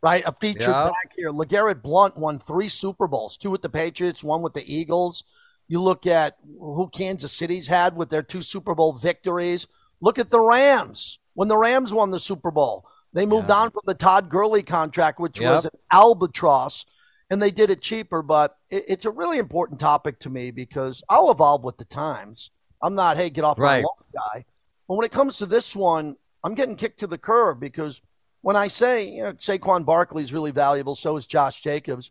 right? 0.03 0.23
A 0.27 0.33
featured 0.33 0.63
Yeah. 0.69 0.85
back 0.87 1.13
here. 1.17 1.31
LeGarrette 1.31 1.83
Blount 1.83 2.17
won 2.17 2.39
three 2.39 2.69
Super 2.69 3.07
Bowls, 3.07 3.37
two 3.37 3.51
with 3.51 3.63
the 3.63 3.69
Patriots, 3.71 4.25
one 4.25 4.43
with 4.43 4.55
the 4.55 4.73
Eagles. 4.73 5.23
You 5.69 5.81
look 5.81 6.07
at 6.07 6.37
who 6.59 6.89
Kansas 6.89 7.33
City's 7.33 7.69
had 7.69 7.95
with 7.95 8.11
their 8.11 8.23
two 8.23 8.43
Super 8.43 8.75
Bowl 8.75 8.93
victories. 8.93 9.67
Look 10.01 10.19
at 10.19 10.31
the 10.31 10.41
Rams. 10.41 11.19
When 11.35 11.49
the 11.49 11.57
Rams 11.57 11.93
won 11.93 12.11
the 12.11 12.19
Super 12.19 12.51
Bowl, 12.51 12.85
they 13.13 13.25
moved 13.25 13.51
on 13.51 13.71
from 13.71 13.83
the 13.87 13.95
Todd 13.95 14.29
Gurley 14.29 14.63
contract, 14.63 15.21
which 15.21 15.41
was 15.41 15.65
an 15.65 15.71
albatross, 15.93 16.85
and 17.31 17.41
they 17.43 17.51
did 17.51 17.71
it 17.71 17.81
cheaper. 17.81 18.23
But 18.23 18.57
it, 18.71 18.85
it's 18.89 19.05
a 19.05 19.11
really 19.11 19.39
important 19.39 19.81
topic 19.81 20.19
to 20.21 20.31
me 20.31 20.51
because 20.51 21.03
I'll 21.09 21.31
evolve 21.31 21.65
with 21.65 21.79
the 21.79 21.85
times. 21.85 22.51
I'm 22.83 22.95
not, 22.95 23.17
hey, 23.17 23.31
get 23.31 23.45
off 23.45 23.59
Right. 23.59 23.83
my 23.83 23.89
lawn 23.89 24.05
guy. 24.35 24.45
But 24.87 24.95
when 24.95 25.05
it 25.05 25.13
comes 25.13 25.39
to 25.39 25.47
this 25.47 25.75
one, 25.75 26.17
I'm 26.45 26.55
getting 26.55 26.77
kicked 26.77 27.01
to 27.01 27.07
the 27.07 27.19
curb 27.19 27.61
because 27.61 28.01
when 28.41 28.57
I 28.57 28.69
say, 28.69 29.09
you 29.09 29.23
know, 29.25 29.33
Saquon 29.33 29.85
Barkley 29.85 30.23
is 30.23 30.33
really 30.33 30.53
valuable, 30.53 30.95
so 30.95 31.17
is 31.17 31.27
Josh 31.27 31.61
Jacobs. 31.61 32.11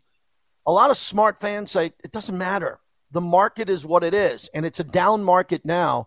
A 0.66 0.72
lot 0.72 0.90
of 0.90 0.98
smart 0.98 1.38
fans 1.38 1.70
say 1.70 1.86
it 1.86 2.12
doesn't 2.12 2.36
matter. 2.36 2.80
The 3.10 3.22
market 3.22 3.70
is 3.70 3.86
what 3.86 4.04
it 4.04 4.12
is, 4.12 4.48
and 4.52 4.66
it's 4.66 4.80
a 4.80 4.84
down 4.84 5.24
market 5.24 5.64
now. 5.64 6.06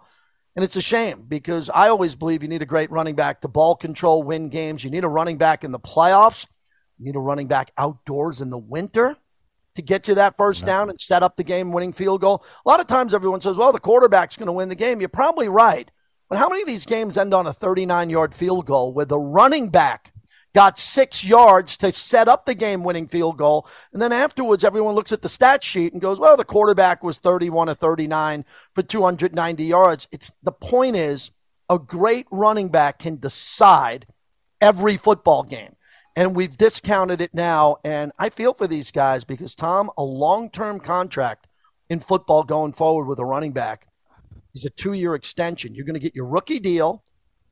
And 0.55 0.63
it's 0.63 0.75
a 0.75 0.81
shame 0.81 1.23
because 1.27 1.69
I 1.69 1.87
always 1.87 2.15
believe 2.15 2.43
you 2.43 2.49
need 2.49 2.61
a 2.61 2.65
great 2.67 2.91
running 2.91 3.15
back 3.15 3.41
to 3.41 3.47
ball 3.47 3.75
control, 3.75 4.21
win 4.21 4.49
games. 4.49 4.83
You 4.83 4.91
need 4.91 5.05
a 5.05 5.09
running 5.09 5.37
back 5.37 5.63
in 5.63 5.71
the 5.71 5.79
playoffs. 5.79 6.45
You 7.01 7.07
need 7.07 7.15
a 7.15 7.19
running 7.19 7.47
back 7.47 7.71
outdoors 7.79 8.41
in 8.41 8.51
the 8.51 8.59
winter 8.59 9.17
to 9.73 9.81
get 9.81 10.07
you 10.07 10.13
that 10.15 10.37
first 10.37 10.65
down 10.65 10.87
and 10.87 10.99
set 10.99 11.23
up 11.23 11.35
the 11.35 11.43
game 11.43 11.71
winning 11.71 11.93
field 11.93 12.21
goal. 12.21 12.45
A 12.63 12.69
lot 12.69 12.79
of 12.79 12.85
times 12.85 13.11
everyone 13.11 13.41
says, 13.41 13.57
well, 13.57 13.71
the 13.71 13.79
quarterback's 13.79 14.37
going 14.37 14.45
to 14.47 14.53
win 14.53 14.69
the 14.69 14.75
game. 14.75 14.99
You're 14.99 15.09
probably 15.09 15.49
right. 15.49 15.89
But 16.29 16.37
how 16.37 16.47
many 16.47 16.61
of 16.61 16.67
these 16.67 16.85
games 16.85 17.17
end 17.17 17.33
on 17.33 17.47
a 17.47 17.53
39 17.53 18.11
yard 18.11 18.35
field 18.35 18.67
goal 18.67 18.93
where 18.93 19.07
the 19.07 19.17
running 19.17 19.69
back 19.69 20.13
got 20.53 20.77
six 20.77 21.25
yards 21.25 21.75
to 21.77 21.91
set 21.91 22.27
up 22.27 22.45
the 22.45 22.53
game 22.53 22.83
winning 22.83 23.07
field 23.07 23.37
goal? 23.37 23.67
And 23.93 23.99
then 23.99 24.11
afterwards, 24.11 24.63
everyone 24.63 24.93
looks 24.93 25.11
at 25.11 25.23
the 25.23 25.29
stat 25.29 25.63
sheet 25.63 25.93
and 25.93 26.01
goes, 26.03 26.19
well, 26.19 26.37
the 26.37 26.45
quarterback 26.45 27.03
was 27.03 27.17
31 27.17 27.69
or 27.69 27.73
39 27.73 28.45
for 28.73 28.83
290 28.83 29.63
yards. 29.63 30.07
It's 30.11 30.31
the 30.43 30.51
point 30.51 30.97
is 30.97 31.31
a 31.67 31.79
great 31.79 32.27
running 32.31 32.69
back 32.69 32.99
can 32.99 33.15
decide 33.15 34.05
every 34.61 34.97
football 34.97 35.41
game. 35.41 35.75
And 36.15 36.35
we've 36.35 36.57
discounted 36.57 37.21
it 37.21 37.33
now. 37.33 37.77
And 37.83 38.11
I 38.19 38.29
feel 38.29 38.53
for 38.53 38.67
these 38.67 38.91
guys 38.91 39.23
because, 39.23 39.55
Tom, 39.55 39.89
a 39.97 40.03
long 40.03 40.49
term 40.49 40.79
contract 40.79 41.47
in 41.89 41.99
football 41.99 42.43
going 42.43 42.73
forward 42.73 43.05
with 43.05 43.19
a 43.19 43.25
running 43.25 43.53
back 43.53 43.87
is 44.53 44.65
a 44.65 44.69
two 44.69 44.93
year 44.93 45.15
extension. 45.15 45.73
You're 45.73 45.85
going 45.85 45.99
to 45.99 45.99
get 45.99 46.15
your 46.15 46.27
rookie 46.27 46.59
deal. 46.59 47.03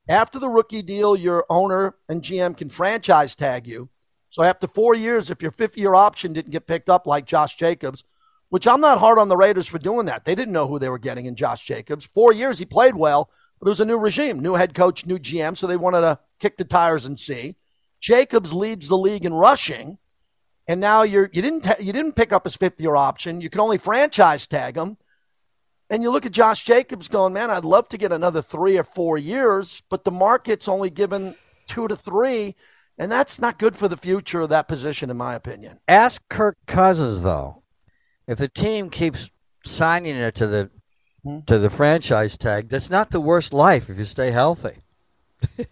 After 0.10 0.40
the 0.40 0.50
rookie 0.50 0.82
deal, 0.82 1.16
your 1.16 1.46
owner 1.50 1.96
and 2.08 2.22
GM 2.22 2.58
can 2.58 2.70
franchise 2.70 3.36
tag 3.36 3.68
you. 3.68 3.90
So 4.30 4.44
after 4.44 4.68
four 4.68 4.96
years, 4.96 5.30
if 5.30 5.42
your 5.42 5.52
fifth 5.52 5.78
year 5.78 5.94
option 5.94 6.34
didn't 6.34 6.52
get 6.52 6.68
picked 6.68 6.90
up 6.90 7.08
like 7.08 7.26
Josh 7.26 7.56
Jacobs, 7.56 8.04
which 8.50 8.68
I'm 8.68 8.82
not 8.82 9.00
hard 9.00 9.20
on 9.20 9.30
the 9.30 9.38
Raiders 9.38 9.68
for 9.68 9.78
doing 9.78 10.08
that. 10.08 10.26
They 10.26 10.36
didn't 10.36 10.54
know 10.54 10.68
who 10.68 10.80
they 10.80 10.90
were 10.90 11.00
getting 11.00 11.26
in 11.26 11.36
Josh 11.36 11.66
Jacobs. 11.66 12.06
Four 12.06 12.34
years, 12.34 12.60
he 12.60 12.66
played 12.66 12.96
well, 12.96 13.30
but 13.60 13.68
it 13.68 13.70
was 13.70 13.80
a 13.80 13.86
new 13.86 14.00
regime, 14.00 14.40
new 14.40 14.56
head 14.56 14.74
coach, 14.74 15.06
new 15.06 15.20
GM, 15.20 15.56
so 15.56 15.68
they 15.68 15.78
wanted 15.78 16.02
to 16.02 16.20
kick 16.40 16.58
the 16.58 16.64
tires 16.64 17.06
and 17.06 17.20
see. 17.20 17.56
Jacobs 18.00 18.54
leads 18.54 18.88
the 18.88 18.98
league 18.98 19.26
in 19.26 19.34
rushing, 19.34 19.98
and 20.68 20.80
now 20.80 21.04
you're 21.04 21.30
you 21.34 21.42
didn't 21.42 21.62
ta- 21.62 21.76
you 21.80 21.94
didn't 21.94 22.14
pick 22.16 22.32
up 22.32 22.44
his 22.46 22.56
fifth 22.56 22.80
year 22.80 22.96
option. 22.96 23.42
You 23.42 23.50
can 23.50 23.62
only 23.62 23.78
franchise 23.78 24.48
tag 24.48 24.78
him. 24.78 24.98
And 25.92 26.04
you 26.04 26.12
look 26.12 26.26
at 26.26 26.32
Josh 26.32 26.66
Jacobs 26.66 27.08
going, 27.08 27.34
man, 27.34 27.50
I'd 27.50 27.66
love 27.66 27.88
to 27.90 27.98
get 27.98 28.12
another 28.12 28.44
three 28.44 28.78
or 28.78 28.84
four 28.84 29.18
years, 29.18 29.82
but 29.90 30.04
the 30.04 30.12
market's 30.12 30.68
only 30.68 30.92
given 30.92 31.34
two 31.66 31.88
to 31.88 31.96
three, 31.96 32.54
and 33.00 33.12
that's 33.12 33.42
not 33.42 33.58
good 33.58 33.76
for 33.76 33.88
the 33.88 33.98
future 33.98 34.42
of 34.42 34.50
that 34.50 34.68
position, 34.68 35.10
in 35.10 35.18
my 35.18 35.34
opinion. 35.34 35.80
Ask 35.88 36.22
Kirk 36.30 36.58
Cousins 36.68 37.24
though, 37.24 37.64
if 38.28 38.38
the 38.38 38.48
team 38.48 38.92
keeps 38.92 39.32
signing 39.66 40.16
it 40.16 40.36
to 40.36 40.48
the 40.48 40.70
Hmm? 41.24 41.40
to 41.48 41.60
the 41.60 41.70
franchise 41.70 42.38
tag, 42.38 42.70
that's 42.70 42.90
not 42.90 43.12
the 43.12 43.20
worst 43.20 43.54
life 43.54 43.90
if 43.90 43.98
you 43.98 44.06
stay 44.06 44.32
healthy. 44.32 44.84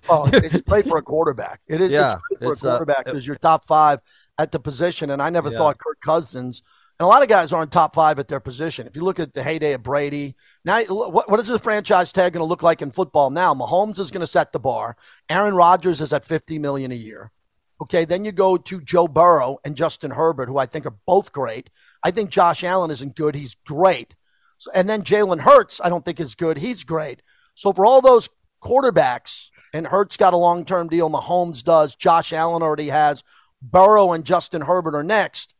Oh, 0.10 0.30
it's 0.34 0.62
great 0.62 0.86
for 0.88 0.97
a 0.97 1.01
quarterback. 1.01 1.62
It 1.67 1.82
is 1.82 1.91
Yeah, 1.91 2.13
it's 2.13 2.15
great 2.15 2.39
for 2.39 2.51
it's, 2.53 2.63
a 2.63 2.69
uh, 2.69 2.71
quarterback 2.71 3.06
because 3.06 3.25
you're 3.27 3.36
top 3.36 3.65
five 3.65 4.01
at 4.38 4.51
the 4.51 4.60
position. 4.60 5.10
And 5.10 5.21
I 5.21 5.30
never 5.30 5.49
Yeah. 5.49 5.58
thought 5.58 5.77
Kirk 5.77 5.99
Cousins, 6.01 6.63
and 6.99 7.06
a 7.06 7.08
lot 7.08 7.21
of 7.21 7.30
guys 7.30 7.53
aren't 7.53 7.71
top 7.71 7.93
five 7.93 8.17
at 8.19 8.27
their 8.27 8.39
position. 8.39 8.88
If 8.88 8.95
you 8.95 9.03
look 9.03 9.19
at 9.19 9.34
the 9.34 9.43
heyday 9.43 9.73
of 9.73 9.84
Brady, 9.84 10.36
now 10.65 10.82
what, 10.86 11.30
what 11.30 11.39
is 11.39 11.47
the 11.47 11.60
franchise 11.60 12.12
tag 12.12 12.34
going 12.34 12.43
to 12.43 12.49
look 12.49 12.63
like 12.63 12.82
in 12.82 12.91
football 12.91 13.30
now? 13.30 13.53
Mahomes 13.53 13.99
is 13.99 14.12
going 14.12 14.21
to 14.21 14.27
set 14.27 14.51
the 14.51 14.60
bar. 14.60 14.95
Aaron 15.30 15.56
Rodgers 15.56 16.01
is 16.01 16.12
at 16.13 16.23
50 16.25 16.58
million 16.60 16.91
a 16.91 16.95
year. 16.95 17.32
Okay, 17.80 18.06
then 18.06 18.25
you 18.25 18.32
go 18.32 18.58
to 18.58 18.82
Joe 18.82 19.08
Burrow 19.08 19.60
and 19.63 19.77
Justin 19.77 20.12
Herbert, 20.12 20.49
who 20.49 20.58
I 20.58 20.65
think 20.65 20.88
are 20.88 20.95
both 21.06 21.32
great. 21.32 21.69
I 22.03 22.10
think 22.10 22.32
Josh 22.32 22.63
Allen 22.63 22.89
isn't 22.89 23.15
good. 23.15 23.36
He's 23.36 23.53
great. 23.67 24.15
So, 24.58 24.71
and 24.73 24.89
then 24.89 25.03
Jalen 25.03 25.41
Hurts, 25.41 25.80
I 25.84 25.89
don't 25.89 26.03
think 26.03 26.19
is 26.19 26.34
good. 26.34 26.58
He's 26.58 26.84
great. 26.84 27.21
So 27.53 27.71
for 27.71 27.86
all 27.86 28.01
those 28.01 28.30
quarterbacks, 28.67 29.49
and 29.73 29.88
Hurts 29.88 30.17
got 30.17 30.34
a 30.34 30.38
long 30.38 30.65
term 30.65 30.88
deal, 30.88 31.10
Mahomes 31.10 31.63
does, 31.63 31.95
Josh 31.95 32.34
Allen 32.34 32.62
already 32.62 32.89
has, 32.89 33.23
Burrow 33.62 34.12
and 34.12 34.25
Justin 34.25 34.62
Herbert 34.62 34.95
are 34.95 35.03
next. 35.03 35.56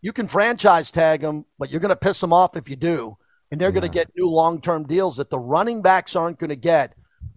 You 0.00 0.12
can 0.12 0.28
franchise 0.28 0.90
tag 0.90 1.20
them, 1.20 1.46
but 1.58 1.70
you're 1.70 1.80
going 1.80 1.88
to 1.90 1.96
piss 1.96 2.20
them 2.20 2.32
off 2.32 2.56
if 2.56 2.68
you 2.68 2.76
do. 2.76 3.16
And 3.50 3.60
they're 3.60 3.72
going 3.72 3.82
to 3.82 3.88
get 3.88 4.10
new 4.16 4.28
long 4.28 4.60
term 4.60 4.86
deals 4.86 5.16
that 5.16 5.30
the 5.30 5.38
running 5.38 5.80
backs 5.80 6.16
aren't 6.16 6.38
going 6.38 6.50
to 6.50 6.56
get 6.56 6.94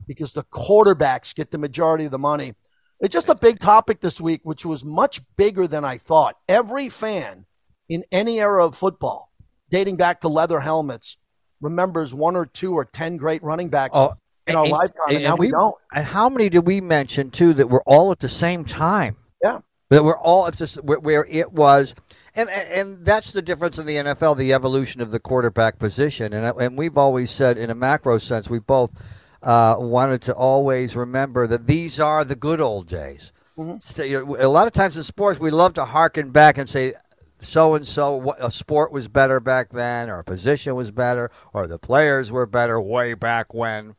because 0.08 0.34
the 0.34 0.44
quarterbacks 0.44 1.36
get 1.36 1.52
the 1.52 1.58
majority 1.58 2.06
of 2.06 2.12
the 2.12 2.20
money. 2.20 2.56
It's 3.00 3.14
just 3.14 3.30
a 3.30 3.36
big 3.36 3.60
topic 3.60 4.02
this 4.02 4.20
week, 4.20 4.42
which 4.44 4.66
was 4.66 4.84
much 4.84 5.22
bigger 5.36 5.68
than 5.68 5.86
I 5.86 5.98
thought. 5.98 6.38
Every 6.50 6.90
fan 6.90 7.46
in 7.88 8.04
any 8.12 8.40
era 8.40 8.66
of 8.66 8.76
football, 8.76 9.32
dating 9.70 9.98
back 9.98 10.22
to 10.22 10.28
leather 10.28 10.62
helmets, 10.62 11.18
remembers 11.62 12.14
one 12.14 12.36
or 12.36 12.46
two 12.46 12.74
or 12.74 12.86
ten 12.86 13.18
great 13.18 13.44
running 13.44 13.70
backs 13.70 13.94
Oh, 13.96 14.14
in 14.48 14.56
our 14.56 14.64
and- 14.64 14.72
lifetime, 14.72 15.02
and, 15.08 15.16
and 15.18 15.24
now 15.26 15.36
we, 15.36 15.48
we- 15.48 15.52
don't. 15.52 15.76
And 15.94 16.06
how 16.06 16.30
many 16.30 16.50
did 16.50 16.66
we 16.66 16.82
mention 16.82 17.32
too 17.32 17.54
that 17.54 17.68
we're 17.68 17.84
all 17.84 18.12
at 18.12 18.20
the 18.20 18.30
same 18.30 18.64
time? 18.66 19.16
Yeah. 19.44 19.60
That 19.90 20.04
we're 20.04 20.18
all 20.18 20.48
at 20.48 20.56
this 20.58 20.76
where, 20.76 21.00
where 21.00 21.26
it 21.30 21.54
was, 21.54 21.96
and, 22.36 22.50
and 22.50 22.72
and 22.72 23.06
that's 23.06 23.32
the 23.32 23.42
difference 23.42 23.78
in 23.78 23.86
the 23.86 23.96
NFL, 23.96 24.38
the 24.38 24.54
evolution 24.54 25.00
of 25.00 25.12
the 25.12 25.20
quarterback 25.20 25.80
position, 25.80 26.34
and 26.34 26.46
and 26.60 26.78
we've 26.78 26.98
always 26.98 27.32
said 27.32 27.58
in 27.58 27.70
a 27.70 27.76
macro 27.76 28.18
sense, 28.18 28.50
we 28.50 28.60
both 28.60 28.92
uh, 29.44 29.76
wanted 29.80 30.22
to 30.24 30.34
always 30.36 30.96
remember 30.96 31.48
that 31.48 31.68
these 31.68 32.00
are 32.02 32.26
the 32.26 32.36
good 32.36 32.60
old 32.60 32.88
days. 32.88 33.32
Know, 33.58 33.80
a 34.40 34.48
lot 34.48 34.68
of 34.68 34.74
times 34.74 34.98
in 34.98 35.04
sports, 35.04 35.40
we 35.40 35.50
love 35.50 35.74
to 35.74 35.86
harken 35.86 36.30
back 36.32 36.58
and 36.58 36.70
say, 36.70 36.94
so 37.40 37.76
and 37.76 37.86
so, 37.86 38.34
a 38.40 38.52
sport 38.52 38.92
was 38.92 39.08
better 39.08 39.40
back 39.40 39.70
then, 39.70 40.10
or 40.10 40.20
a 40.20 40.24
position 40.24 40.76
was 40.76 40.92
better, 40.92 41.30
or 41.54 41.68
the 41.68 41.80
players 41.80 42.32
were 42.32 42.46
better 42.46 42.80
way 42.82 43.14
back 43.14 43.54
when. 43.54 43.96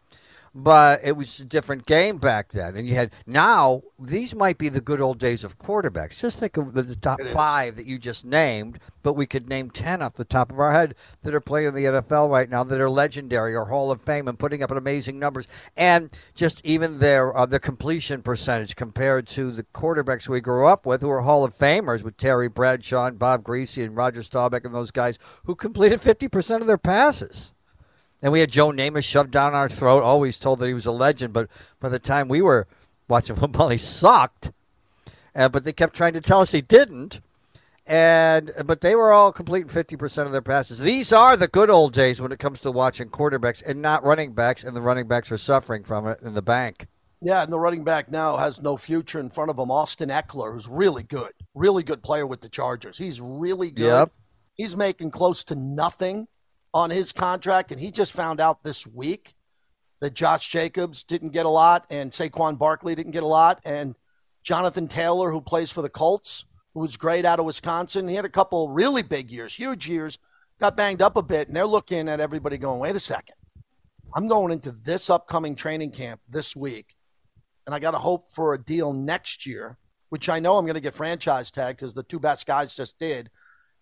But 0.61 1.03
it 1.05 1.12
was 1.12 1.38
a 1.38 1.44
different 1.44 1.87
game 1.87 2.18
back 2.18 2.51
then, 2.51 2.75
and 2.75 2.88
you 2.88 2.97
had 2.97 3.12
now. 3.29 3.83
These 3.97 4.35
might 4.35 4.59
be 4.59 4.68
the 4.68 4.81
good 4.81 5.01
old 5.01 5.18
days 5.18 5.44
of 5.44 5.57
quarterbacks. 5.57 6.21
Just 6.21 6.40
think 6.40 6.57
of 6.57 6.75
the, 6.75 6.83
the 6.83 6.97
top 6.97 7.21
five 7.33 7.77
that 7.77 7.87
you 7.87 7.97
just 7.97 8.25
named, 8.25 8.81
but 9.05 9.12
we 9.12 9.25
could 9.25 9.49
name 9.49 9.71
ten 9.71 10.03
off 10.03 10.14
the 10.14 10.25
top 10.25 10.51
of 10.51 10.59
our 10.59 10.73
head 10.73 10.97
that 11.23 11.33
are 11.33 11.40
playing 11.40 11.68
in 11.68 11.75
the 11.75 11.85
NFL 11.85 12.29
right 12.29 12.51
now 12.51 12.64
that 12.64 12.81
are 12.81 12.90
legendary 12.90 13.55
or 13.55 13.66
Hall 13.66 13.92
of 13.92 14.01
Fame 14.01 14.27
and 14.27 14.37
putting 14.37 14.64
up 14.64 14.73
amazing 14.73 15.21
numbers, 15.21 15.47
and 15.77 16.11
just 16.35 16.64
even 16.66 16.99
their 16.99 17.37
uh, 17.37 17.47
the 17.47 17.61
completion 17.61 18.21
percentage 18.21 18.75
compared 18.75 19.29
to 19.29 19.53
the 19.53 19.62
quarterbacks 19.62 20.29
we 20.29 20.40
grew 20.40 20.66
up 20.66 20.87
with, 20.87 21.03
who 21.03 21.09
were 21.09 21.21
Hall 21.21 21.44
of 21.44 21.55
Famers 21.55 22.03
with 22.03 22.16
Terry 22.16 22.49
Bradshaw 22.49 23.07
and 23.07 23.18
Bob 23.18 23.44
Griese 23.44 23.85
and 23.85 23.97
Roger 23.97 24.25
Staubach 24.25 24.64
and 24.64 24.75
those 24.75 24.90
guys 24.90 25.21
who 25.44 25.55
completed 25.55 26.01
fifty 26.01 26.27
percent 26.27 26.62
of 26.62 26.66
their 26.66 26.79
passes. 26.79 27.53
And 28.22 28.33
we 28.33 28.40
had 28.40 28.50
Joe 28.50 28.70
Namath 28.70 29.04
shoved 29.04 29.31
down 29.31 29.54
our 29.54 29.68
throat, 29.68 30.02
always 30.02 30.38
told 30.38 30.59
that 30.59 30.66
he 30.66 30.74
was 30.74 30.87
a 30.87 30.92
legend, 30.92 31.33
but 31.33 31.48
by 31.78 31.88
the 31.88 31.98
time 31.98 32.28
we 32.28 32.42
were 32.42 32.66
watching 33.09 33.37
football, 33.37 33.68
he 33.68 33.78
sucked. 33.78 34.52
Uh, 35.35 35.48
but 35.48 35.64
they 35.64 35.72
kept 35.72 35.94
trying 35.94 36.14
to 36.14 36.20
tell 36.20 36.40
us 36.40 36.52
he 36.52 36.61
didn't. 36.61 37.20
And 37.87 38.50
but 38.66 38.83
they 38.83 38.94
were 38.94 39.12
all 39.12 39.33
completing 39.33 39.70
fifty 39.70 39.96
percent 39.96 40.26
of 40.26 40.33
their 40.33 40.42
passes. 40.42 40.78
These 40.78 41.11
are 41.11 41.38
the 41.38 41.48
good 41.48 41.71
old 41.71 41.94
days 41.94 42.21
when 42.21 42.33
it 42.33 42.38
comes 42.38 42.60
to 42.60 42.71
watching 42.71 43.08
quarterbacks 43.08 43.66
and 43.66 43.81
not 43.81 44.04
running 44.04 44.35
backs, 44.35 44.62
and 44.62 44.77
the 44.77 44.83
running 44.83 45.08
backs 45.08 45.33
are 45.33 45.38
suffering 45.38 45.85
from 45.85 46.06
it 46.06 46.21
in 46.21 46.35
the 46.35 46.42
bank. 46.42 46.87
Yeah, 47.23 47.42
and 47.42 47.50
the 47.50 47.58
running 47.58 47.85
back 47.85 48.10
now 48.10 48.37
has 48.37 48.60
no 48.60 48.77
future 48.77 49.19
in 49.19 49.31
front 49.31 49.50
of 49.50 49.58
him. 49.58 49.71
Austin 49.71 50.10
Ekeler, 50.10 50.52
who's 50.52 50.69
really 50.69 51.02
good, 51.02 51.33
really 51.54 51.83
good 51.83 52.02
player 52.02 52.27
with 52.27 52.42
the 52.42 52.50
Chargers. 52.50 52.98
He's 52.98 53.23
really 53.23 53.71
good. 53.71 53.87
Yep. 53.87 54.12
He's 54.54 54.77
making 54.77 55.10
close 55.10 55.42
to 55.44 55.54
nothing 55.54 56.29
on 56.79 56.90
his 56.90 57.10
contract, 57.10 57.72
and 57.72 57.81
he 57.81 57.90
just 57.90 58.12
found 58.12 58.40
out 58.40 58.62
this 58.62 58.87
week 58.87 59.35
that 60.00 60.14
Josh 60.14 60.48
Jacobs 60.48 61.02
didn't 61.02 61.33
get 61.33 61.44
a 61.44 61.48
lot, 61.50 61.85
and 61.90 62.12
Saquon 62.12 62.56
Barkley 62.56 62.94
didn't 62.94 63.12
get 63.12 63.24
a 63.24 63.26
lot, 63.26 63.60
and 63.64 63.96
Jonathan 64.44 64.87
Taylor, 64.87 65.33
who 65.33 65.40
plays 65.40 65.72
for 65.72 65.83
the 65.83 65.88
Colts, 65.88 66.46
who 66.74 66.81
was 66.81 66.96
great 66.96 67.24
out 67.24 67.40
of 67.40 67.44
Wisconsin, 67.46 68.06
he 68.06 68.14
had 68.14 68.24
a 68.24 68.31
couple 68.31 68.68
really 68.68 69.02
big 69.02 69.33
years, 69.33 69.56
huge 69.56 69.88
years. 69.88 70.18
got 70.60 70.76
banged 70.76 71.02
up 71.02 71.16
a 71.16 71.22
bit, 71.22 71.48
and 71.48 71.56
they're 71.56 71.66
looking 71.66 72.08
at 72.08 72.20
everybody 72.20 72.56
going, 72.56 72.79
wait 72.79 72.94
a 72.94 73.00
second. 73.00 73.35
I'm 74.14 74.29
going 74.29 74.52
into 74.52 74.70
this 74.70 75.10
upcoming 75.10 75.56
training 75.56 75.90
camp 75.90 76.20
this 76.29 76.54
week, 76.54 76.94
and 77.66 77.74
I 77.74 77.81
got 77.81 77.90
to 77.90 77.98
hope 77.98 78.31
for 78.31 78.54
a 78.54 78.62
deal 78.62 78.92
next 78.92 79.46
year, 79.46 79.79
which 80.10 80.29
I 80.29 80.38
know 80.38 80.56
I'm 80.56 80.64
going 80.64 80.74
to 80.74 80.81
get 80.81 80.94
franchise 80.94 81.50
tag 81.50 81.76
because 81.76 81.94
the 81.94 82.04
two 82.04 82.20
best 82.20 82.46
guys 82.46 82.72
just 82.72 83.00
did, 83.00 83.31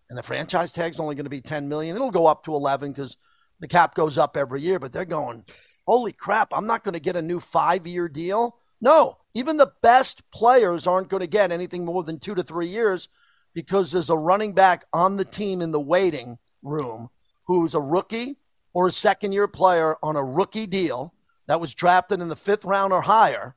and 0.09 0.19
the 0.19 0.23
franchise 0.23 0.73
tag's 0.73 1.01
only 1.01 1.15
going 1.15 1.25
to 1.25 1.31
be 1.31 1.41
10 1.41 1.69
million. 1.69 1.97
It'll 1.97 2.11
go 2.11 2.27
up 2.27 2.45
to 2.45 2.55
11 2.55 2.93
because 2.93 3.17
the 3.61 3.69
cap 3.69 3.95
goes 3.95 4.19
up 4.19 4.37
every 4.37 4.63
year, 4.63 4.79
but 4.79 4.93
they're 4.93 5.05
going, 5.05 5.45
holy 5.87 6.13
crap, 6.13 6.53
I'm 6.53 6.67
not 6.67 6.85
going 6.85 6.95
to 6.95 7.01
get 7.01 7.17
a 7.17 7.23
new 7.23 7.41
five 7.41 7.87
year 7.87 8.09
deal. 8.09 8.57
No, 8.81 9.19
even 9.35 9.57
the 9.57 9.73
best 9.83 10.31
players 10.31 10.87
aren't 10.87 11.09
going 11.09 11.23
to 11.23 11.27
get 11.27 11.51
anything 11.51 11.85
more 11.85 12.03
than 12.03 12.19
two 12.19 12.35
to 12.35 12.43
three 12.43 12.67
years 12.67 13.09
because 13.55 13.91
there's 13.91 14.11
a 14.11 14.17
running 14.17 14.53
back 14.53 14.85
on 14.93 15.17
the 15.17 15.25
team 15.25 15.63
in 15.63 15.73
the 15.73 15.81
waiting 15.81 16.39
room 16.63 17.09
who's 17.47 17.75
a 17.75 17.81
rookie 17.81 18.37
or 18.75 18.89
a 18.89 18.93
second 18.93 19.33
year 19.33 19.49
player 19.49 19.97
on 20.03 20.17
a 20.17 20.23
rookie 20.23 20.67
deal 20.67 21.15
that 21.47 21.61
was 21.61 21.73
drafted 21.73 22.21
in 22.21 22.29
the 22.29 22.37
fifth 22.37 22.65
round 22.65 22.93
or 22.93 23.01
higher, 23.01 23.57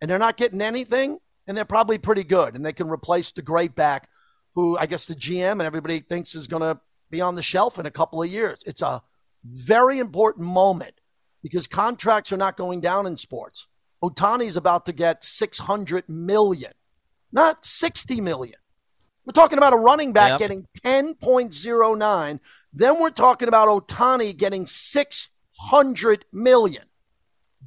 and 0.00 0.10
they're 0.10 0.18
not 0.18 0.36
getting 0.36 0.60
anything, 0.60 1.18
and 1.46 1.56
they're 1.56 1.64
probably 1.64 1.98
pretty 1.98 2.24
good, 2.24 2.56
and 2.56 2.66
they 2.66 2.72
can 2.72 2.88
replace 2.88 3.30
the 3.30 3.42
great 3.42 3.76
back 3.76 4.08
who 4.56 4.76
I 4.76 4.86
guess 4.86 5.04
the 5.04 5.14
GM 5.14 5.52
and 5.52 5.62
everybody 5.62 6.00
thinks 6.00 6.34
is 6.34 6.48
going 6.48 6.62
to 6.62 6.80
be 7.10 7.20
on 7.20 7.36
the 7.36 7.42
shelf 7.42 7.78
in 7.78 7.86
a 7.86 7.90
couple 7.90 8.20
of 8.20 8.28
years. 8.28 8.64
It's 8.66 8.82
a 8.82 9.02
very 9.44 10.00
important 10.00 10.46
moment 10.46 10.94
because 11.42 11.68
contracts 11.68 12.32
are 12.32 12.36
not 12.36 12.56
going 12.56 12.80
down 12.80 13.06
in 13.06 13.16
sports. 13.16 13.68
Ohtani 14.02 14.46
is 14.46 14.56
about 14.56 14.86
to 14.86 14.92
get 14.92 15.24
600 15.24 16.08
million, 16.08 16.72
not 17.30 17.64
60 17.64 18.20
million. 18.20 18.58
We're 19.24 19.32
talking 19.32 19.58
about 19.58 19.72
a 19.72 19.76
running 19.76 20.12
back 20.12 20.30
Yep. 20.30 20.38
getting 20.38 20.66
10.09. 20.84 22.40
Then 22.72 23.00
we're 23.00 23.10
talking 23.10 23.48
about 23.48 23.68
Ohtani 23.68 24.36
getting 24.36 24.66
600 24.66 26.24
million. 26.32 26.84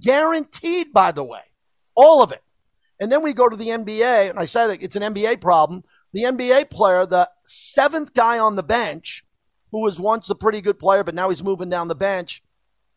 Guaranteed, 0.02 0.94
by 0.94 1.12
the 1.12 1.24
way. 1.24 1.42
All 1.96 2.24
of 2.24 2.32
it. 2.32 2.42
And 3.00 3.12
then 3.12 3.22
we 3.22 3.34
go 3.34 3.48
to 3.50 3.56
the 3.56 3.68
NBA, 3.68 4.30
and 4.30 4.40
I 4.40 4.46
said 4.46 4.70
it, 4.70 4.82
it's 4.82 4.96
an 4.96 5.14
NBA 5.14 5.42
problem. 5.42 5.84
The 6.14 6.24
NBA 6.24 6.70
player, 6.70 7.05
the 7.05 7.30
seventh 7.45 8.14
guy 8.14 8.39
on 8.39 8.55
the 8.55 8.64
bench, 8.64 9.24
who 9.72 9.82
was 9.82 9.99
once 9.99 10.30
a 10.30 10.36
pretty 10.36 10.62
good 10.62 10.80
player, 10.80 11.03
but 11.03 11.14
now 11.16 11.30
he's 11.30 11.43
moving 11.43 11.70
down 11.70 11.88
the 11.88 11.95
bench, 11.95 12.41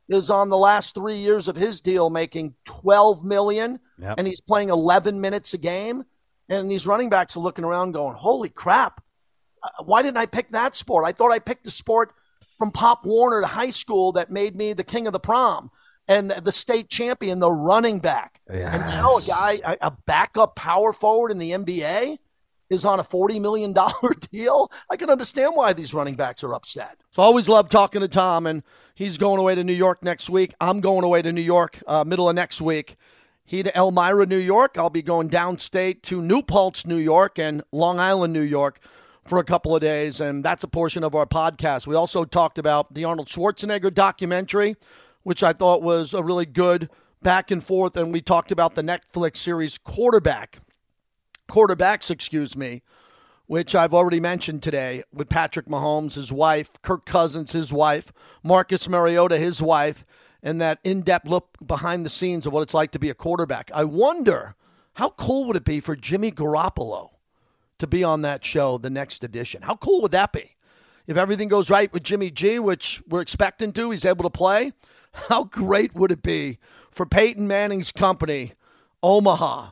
is 0.08 0.30
on 0.30 0.48
the 0.48 0.56
last 0.58 0.94
three 0.94 1.16
years 1.16 1.48
of 1.48 1.56
his 1.56 1.80
deal 1.80 2.10
making 2.10 2.54
12 2.64 3.24
million, 3.24 3.78
Yep. 3.98 4.14
and 4.18 4.26
he's 4.26 4.40
playing 4.40 4.68
11 4.70 5.20
minutes 5.20 5.54
a 5.54 5.58
game. 5.58 6.04
And 6.48 6.70
these 6.70 6.86
running 6.86 7.08
backs 7.08 7.36
are 7.36 7.40
looking 7.40 7.64
around 7.64 7.92
going, 7.92 8.14
holy 8.16 8.48
crap, 8.48 9.02
uh, 9.62 9.68
why 9.84 10.02
didn't 10.02 10.16
I 10.18 10.26
pick 10.26 10.50
that 10.50 10.74
sport? 10.74 11.06
I 11.06 11.12
thought 11.12 11.30
I 11.32 11.38
picked 11.38 11.64
the 11.64 11.70
sport 11.70 12.12
from 12.58 12.72
Pop 12.72 13.04
Warner 13.04 13.40
to 13.42 13.46
high 13.46 13.70
school 13.70 14.12
that 14.12 14.30
made 14.30 14.56
me 14.56 14.72
the 14.72 14.84
king 14.84 15.06
of 15.06 15.12
the 15.12 15.20
prom 15.20 15.70
and 16.08 16.30
the 16.30 16.52
state 16.52 16.90
champion, 16.90 17.38
the 17.38 17.50
running 17.50 18.00
back. 18.00 18.40
And 18.74 18.82
now 18.82 19.16
a 19.16 19.22
guy, 19.26 19.76
a 19.80 19.92
backup 20.06 20.56
power 20.56 20.92
forward 20.92 21.30
in 21.30 21.38
the 21.38 21.52
NBA 21.52 22.18
is 22.72 22.84
on 22.84 23.00
a 23.00 23.02
$40 23.02 23.40
million 23.40 23.74
deal. 24.32 24.70
I 24.90 24.96
can 24.96 25.10
understand 25.10 25.52
why 25.54 25.72
these 25.72 25.94
running 25.94 26.14
backs 26.14 26.44
are 26.44 26.54
upset. 26.54 26.98
So 27.10 27.22
I 27.22 27.24
always 27.24 27.48
love 27.48 27.68
talking 27.68 28.00
to 28.00 28.08
Tom, 28.08 28.46
and 28.46 28.62
he's 28.94 29.18
going 29.18 29.38
away 29.38 29.54
to 29.54 29.64
New 29.64 29.72
York 29.72 30.02
next 30.02 30.30
week. 30.30 30.54
I'm 30.60 30.80
going 30.80 31.04
away 31.04 31.22
to 31.22 31.32
New 31.32 31.40
York 31.40 31.82
uh, 31.86 32.04
middle 32.04 32.28
of 32.28 32.34
next 32.34 32.60
week. 32.60 32.96
He 33.44 33.62
to 33.62 33.76
Elmira, 33.76 34.26
New 34.26 34.38
York. 34.38 34.78
I'll 34.78 34.90
be 34.90 35.02
going 35.02 35.28
downstate 35.28 36.02
to 36.02 36.22
New 36.22 36.42
Paltz, 36.42 36.86
New 36.86 36.96
York, 36.96 37.38
and 37.38 37.62
Long 37.72 37.98
Island, 37.98 38.32
New 38.32 38.40
York 38.40 38.80
for 39.24 39.38
a 39.38 39.44
couple 39.44 39.74
of 39.74 39.80
days, 39.80 40.20
and 40.20 40.42
that's 40.42 40.64
a 40.64 40.68
portion 40.68 41.04
of 41.04 41.14
our 41.14 41.26
podcast. 41.26 41.86
We 41.86 41.94
also 41.94 42.24
talked 42.24 42.58
about 42.58 42.94
the 42.94 43.04
Arnold 43.04 43.28
Schwarzenegger 43.28 43.92
documentary, 43.92 44.76
which 45.22 45.42
I 45.42 45.52
thought 45.52 45.82
was 45.82 46.12
a 46.12 46.22
really 46.22 46.46
good 46.46 46.88
back 47.22 47.50
and 47.50 47.62
forth, 47.62 47.96
and 47.96 48.12
we 48.12 48.20
talked 48.20 48.50
about 48.50 48.74
the 48.74 48.82
Netflix 48.82 49.36
series 49.36 49.78
Quarterback, 49.78 50.58
quarterbacks, 51.48 52.10
excuse 52.10 52.56
me, 52.56 52.82
which 53.46 53.74
I've 53.74 53.94
already 53.94 54.20
mentioned 54.20 54.62
today 54.62 55.02
with 55.12 55.28
Patrick 55.28 55.66
Mahomes, 55.66 56.14
his 56.14 56.32
wife, 56.32 56.70
Kirk 56.82 57.04
Cousins, 57.04 57.52
his 57.52 57.72
wife, 57.72 58.12
Marcus 58.42 58.88
Mariota, 58.88 59.38
his 59.38 59.60
wife, 59.60 60.04
and 60.42 60.60
that 60.60 60.78
in 60.82 61.02
depth 61.02 61.26
look 61.26 61.56
behind 61.64 62.04
the 62.04 62.10
scenes 62.10 62.46
of 62.46 62.52
what 62.52 62.62
it's 62.62 62.74
like 62.74 62.90
to 62.92 62.98
be 62.98 63.10
a 63.10 63.14
quarterback. 63.14 63.70
I 63.74 63.84
wonder 63.84 64.54
how 64.94 65.10
cool 65.10 65.44
would 65.46 65.56
it 65.56 65.64
be 65.64 65.80
for 65.80 65.96
Jimmy 65.96 66.32
Garoppolo 66.32 67.10
to 67.78 67.86
be 67.86 68.04
on 68.04 68.22
that 68.22 68.44
show, 68.44 68.78
the 68.78 68.90
next 68.90 69.24
edition? 69.24 69.62
How 69.62 69.76
cool 69.76 70.02
would 70.02 70.12
that 70.12 70.32
be? 70.32 70.56
If 71.06 71.16
everything 71.16 71.48
goes 71.48 71.70
right 71.70 71.92
with 71.92 72.04
Jimmy 72.04 72.30
G, 72.30 72.58
which 72.58 73.02
we're 73.08 73.20
expecting 73.20 73.72
to, 73.72 73.90
he's 73.90 74.04
able 74.04 74.24
to 74.24 74.30
play. 74.30 74.72
How 75.28 75.44
great 75.44 75.94
would 75.94 76.12
it 76.12 76.22
be 76.22 76.58
for 76.90 77.06
Peyton 77.06 77.46
Manning's 77.46 77.92
company, 77.92 78.52
Omaha, 79.02 79.70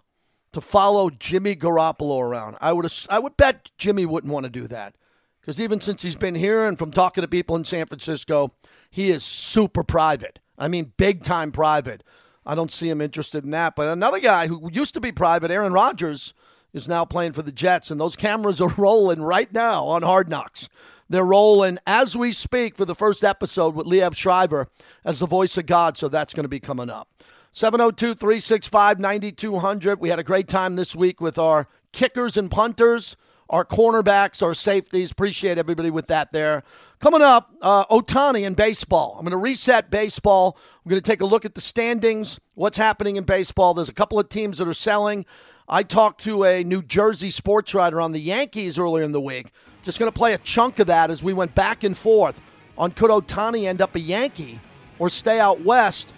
to 0.53 0.61
follow 0.61 1.11
Jimmy 1.11 1.57
Garoppolo 1.57 2.21
around? 2.21 2.57
I 2.61 2.73
would 2.73 2.93
I 3.09 3.19
would 3.19 3.37
bet 3.37 3.71
Jimmy 3.79 4.07
wouldn't 4.07 4.33
want 4.33 4.45
to 4.45 4.51
do 4.51 4.67
that 4.69 4.95
because 5.41 5.61
even 5.61 5.81
since 5.81 6.03
he's 6.03 6.17
been 6.17 6.35
here 6.35 6.67
and 6.67 6.79
from 6.79 6.91
talking 6.91 7.23
to 7.23 7.29
people 7.29 7.57
in 7.57 7.65
San 7.65 7.87
Francisco, 7.87 8.51
he 8.91 9.11
is 9.11 9.25
super 9.25 9.83
private. 9.83 10.39
I 10.59 10.69
mean, 10.69 10.93
big 10.97 11.25
time 11.25 11.53
private. 11.53 12.05
I 12.45 12.55
don't 12.55 12.73
see 12.73 12.89
him 12.89 13.01
interested 13.01 13.45
in 13.45 13.51
that. 13.51 13.77
But 13.77 13.89
another 13.89 14.21
guy 14.21 14.47
who 14.47 14.71
used 14.73 14.95
to 14.95 15.01
be 15.01 15.13
private, 15.13 15.51
Aaron 15.51 15.73
Rodgers, 15.73 16.35
is 16.73 16.89
now 16.89 17.05
playing 17.05 17.33
for 17.33 17.43
the 17.43 17.53
Jets, 17.53 17.91
and 17.91 18.01
those 18.01 18.17
cameras 18.17 18.61
are 18.61 18.69
rolling 18.77 19.23
right 19.23 19.53
now 19.53 19.85
on 19.85 20.03
Hard 20.03 20.29
Knocks. 20.29 20.69
They're 21.09 21.25
rolling 21.25 21.79
as 21.87 22.17
we 22.17 22.31
speak 22.31 22.77
for 22.77 22.85
the 22.85 22.95
first 22.95 23.25
episode 23.25 23.75
with 23.75 23.87
Liev 23.87 24.15
Schreiber 24.15 24.69
as 25.05 25.19
the 25.19 25.27
voice 25.27 25.57
of 25.57 25.67
God, 25.67 25.99
so 25.99 26.07
that's 26.07 26.35
going 26.35 26.45
to 26.45 26.49
be 26.49 26.61
coming 26.61 26.89
up. 26.89 27.09
702 27.53 28.15
365 28.15 29.01
9200. 29.01 30.01
We 30.01 30.09
had 30.09 30.21
a 30.21 30.25
great 30.25 30.47
time 30.47 30.77
this 30.77 30.95
week 30.95 31.21
with 31.21 31.37
our 31.37 31.67
kickers 31.91 32.37
and 32.37 32.49
punters, 32.49 33.17
our 33.49 33.65
cornerbacks, 33.65 34.41
our 34.41 34.55
safeties. 34.55 35.11
Appreciate 35.11 35.59
everybody 35.59 35.91
with 35.91 36.07
that 36.07 36.31
there. 36.31 36.63
Coming 37.01 37.23
up, 37.23 37.51
uh, 37.61 37.87
Ohtani 37.87 38.47
in 38.47 38.55
baseball. 38.55 39.17
I'm 39.19 39.25
going 39.25 39.33
to 39.33 39.37
reset 39.37 39.91
baseball. 39.91 40.57
We're 40.85 40.91
going 40.91 41.03
to 41.03 41.11
take 41.11 41.23
a 41.23 41.27
look 41.27 41.45
at 41.45 41.57
the 41.57 41.61
standings, 41.61 42.39
what's 42.55 42.79
happening 42.79 43.17
in 43.17 43.25
baseball. 43.25 43.75
There's 43.75 43.89
a 43.89 43.95
couple 43.95 44.21
of 44.21 44.29
teams 44.29 44.59
that 44.59 44.69
are 44.69 44.75
selling. 44.75 45.27
I 45.69 45.83
talked 45.83 46.21
to 46.25 46.45
a 46.45 46.63
New 46.63 46.83
Jersey 46.83 47.31
sports 47.31 47.75
writer 47.75 48.01
on 48.01 48.13
the 48.13 48.21
Yankees 48.21 48.79
earlier 48.79 49.03
in 49.03 49.11
the 49.11 49.21
week. 49.21 49.51
Just 49.83 49.99
going 49.99 50.11
to 50.11 50.17
play 50.17 50.35
a 50.35 50.39
chunk 50.39 50.79
of 50.79 50.87
that 50.87 51.11
as 51.11 51.21
we 51.21 51.33
went 51.33 51.57
back 51.57 51.83
and 51.83 51.99
forth 51.99 52.41
on 52.79 52.93
could 52.93 53.11
Ohtani 53.11 53.65
end 53.65 53.83
up 53.83 53.97
a 53.97 54.01
Yankee 54.01 54.61
or 55.01 55.11
stay 55.11 55.41
out 55.41 55.63
west 55.63 56.13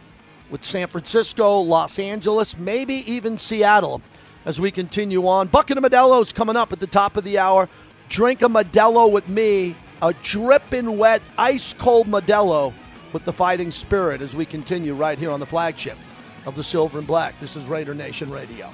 with 0.53 0.63
San 0.63 0.87
Francisco, 0.87 1.61
Los 1.61 1.99
Angeles, 1.99 2.57
maybe 2.59 3.11
even 3.11 3.39
Seattle 3.39 4.03
as 4.45 4.61
we 4.61 4.71
continue 4.71 5.27
on. 5.27 5.49
Bucket 5.49 5.79
of 5.79 5.83
Modelo's 5.83 6.33
coming 6.33 6.57
up 6.57 6.73
at 6.73 6.79
the 6.79 6.87
top 6.87 7.17
of 7.17 7.25
the 7.25 7.39
hour. 7.39 7.69
Drink 8.11 8.43
a 8.43 8.47
Modelo 8.47 9.11
with 9.11 9.27
me, 9.29 9.75
a 10.03 10.13
dripping 10.23 10.99
wet, 10.99 11.23
ice 11.39 11.73
cold 11.73 12.07
Modelo 12.07 12.75
with 13.15 13.25
the 13.25 13.33
fighting 13.33 13.71
spirit 13.71 14.21
as 14.21 14.37
we 14.37 14.45
continue 14.45 14.95
right 14.95 15.19
here 15.19 15.31
on 15.31 15.41
the 15.41 15.47
flagship 15.47 15.97
of 16.45 16.55
the 16.55 16.63
Silver 16.63 16.99
and 16.99 17.07
Black. 17.07 17.39
This 17.41 17.57
is 17.57 17.65
Raider 17.65 17.95
Nation 17.95 18.31
Radio. 18.31 18.69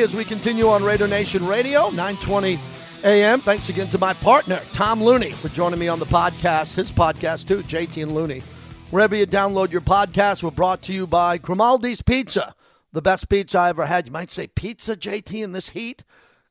As 0.00 0.16
we 0.16 0.24
continue 0.24 0.66
on 0.66 0.82
Raider 0.82 1.06
Nation 1.06 1.46
Radio, 1.46 1.90
920 1.90 2.58
a.m. 3.04 3.38
Thanks 3.42 3.68
again 3.68 3.86
to 3.88 3.98
my 3.98 4.14
partner, 4.14 4.62
Tom 4.72 5.02
Looney, 5.02 5.32
for 5.32 5.50
joining 5.50 5.78
me 5.78 5.88
on 5.88 5.98
the 5.98 6.06
podcast, 6.06 6.74
his 6.74 6.90
podcast 6.90 7.46
too, 7.46 7.62
JT 7.64 8.02
and 8.04 8.14
Looney. 8.14 8.42
Wherever 8.90 9.14
you 9.14 9.26
download 9.26 9.70
your 9.70 9.82
podcast, 9.82 10.42
we're 10.42 10.52
brought 10.52 10.80
to 10.84 10.94
you 10.94 11.06
by 11.06 11.36
Grimaldi's 11.36 12.00
Pizza, 12.00 12.54
the 12.92 13.02
best 13.02 13.28
pizza 13.28 13.58
I 13.58 13.68
ever 13.68 13.84
had. 13.84 14.06
You 14.06 14.12
might 14.12 14.30
say 14.30 14.46
pizza, 14.46 14.96
JT, 14.96 15.44
in 15.44 15.52
this 15.52 15.68
heat? 15.68 16.02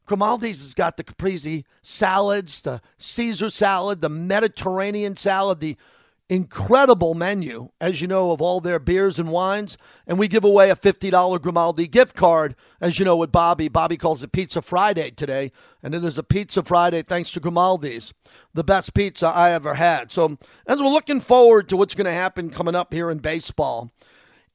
Grimaldi's 0.05 0.61
has 0.61 0.75
got 0.75 0.97
the 0.97 1.03
caprese 1.03 1.65
salads, 1.81 2.61
the 2.61 2.81
Caesar 2.99 3.49
salad, 3.49 4.01
the 4.01 4.09
Mediterranean 4.09 5.15
salad, 5.15 5.59
the 5.59 5.75
incredible 6.29 7.15
menu, 7.15 7.69
as 7.81 8.01
you 8.01 8.07
know, 8.07 8.31
of 8.31 8.39
all 8.39 8.61
their 8.61 8.79
beers 8.79 9.17
and 9.17 9.31
wines. 9.31 9.77
And 10.05 10.19
we 10.19 10.27
give 10.27 10.43
away 10.43 10.69
a 10.69 10.75
$50 10.75 11.41
Grimaldi 11.41 11.87
gift 11.87 12.15
card, 12.15 12.55
as 12.79 12.99
you 12.99 13.05
know, 13.05 13.15
with 13.15 13.31
Bobby. 13.31 13.67
Bobby 13.67 13.97
calls 13.97 14.21
it 14.21 14.31
Pizza 14.31 14.61
Friday 14.61 15.09
today. 15.09 15.51
And 15.81 15.95
it 15.95 16.05
is 16.05 16.17
a 16.17 16.23
Pizza 16.23 16.63
Friday 16.63 17.01
thanks 17.01 17.31
to 17.31 17.39
Grimaldi's, 17.39 18.13
the 18.53 18.63
best 18.63 18.93
pizza 18.93 19.27
I 19.27 19.51
ever 19.51 19.73
had. 19.73 20.11
So, 20.11 20.37
as 20.67 20.79
we're 20.79 20.87
looking 20.87 21.19
forward 21.19 21.67
to 21.69 21.77
what's 21.77 21.95
going 21.95 22.05
to 22.05 22.11
happen 22.11 22.51
coming 22.51 22.75
up 22.75 22.93
here 22.93 23.09
in 23.09 23.17
baseball, 23.17 23.91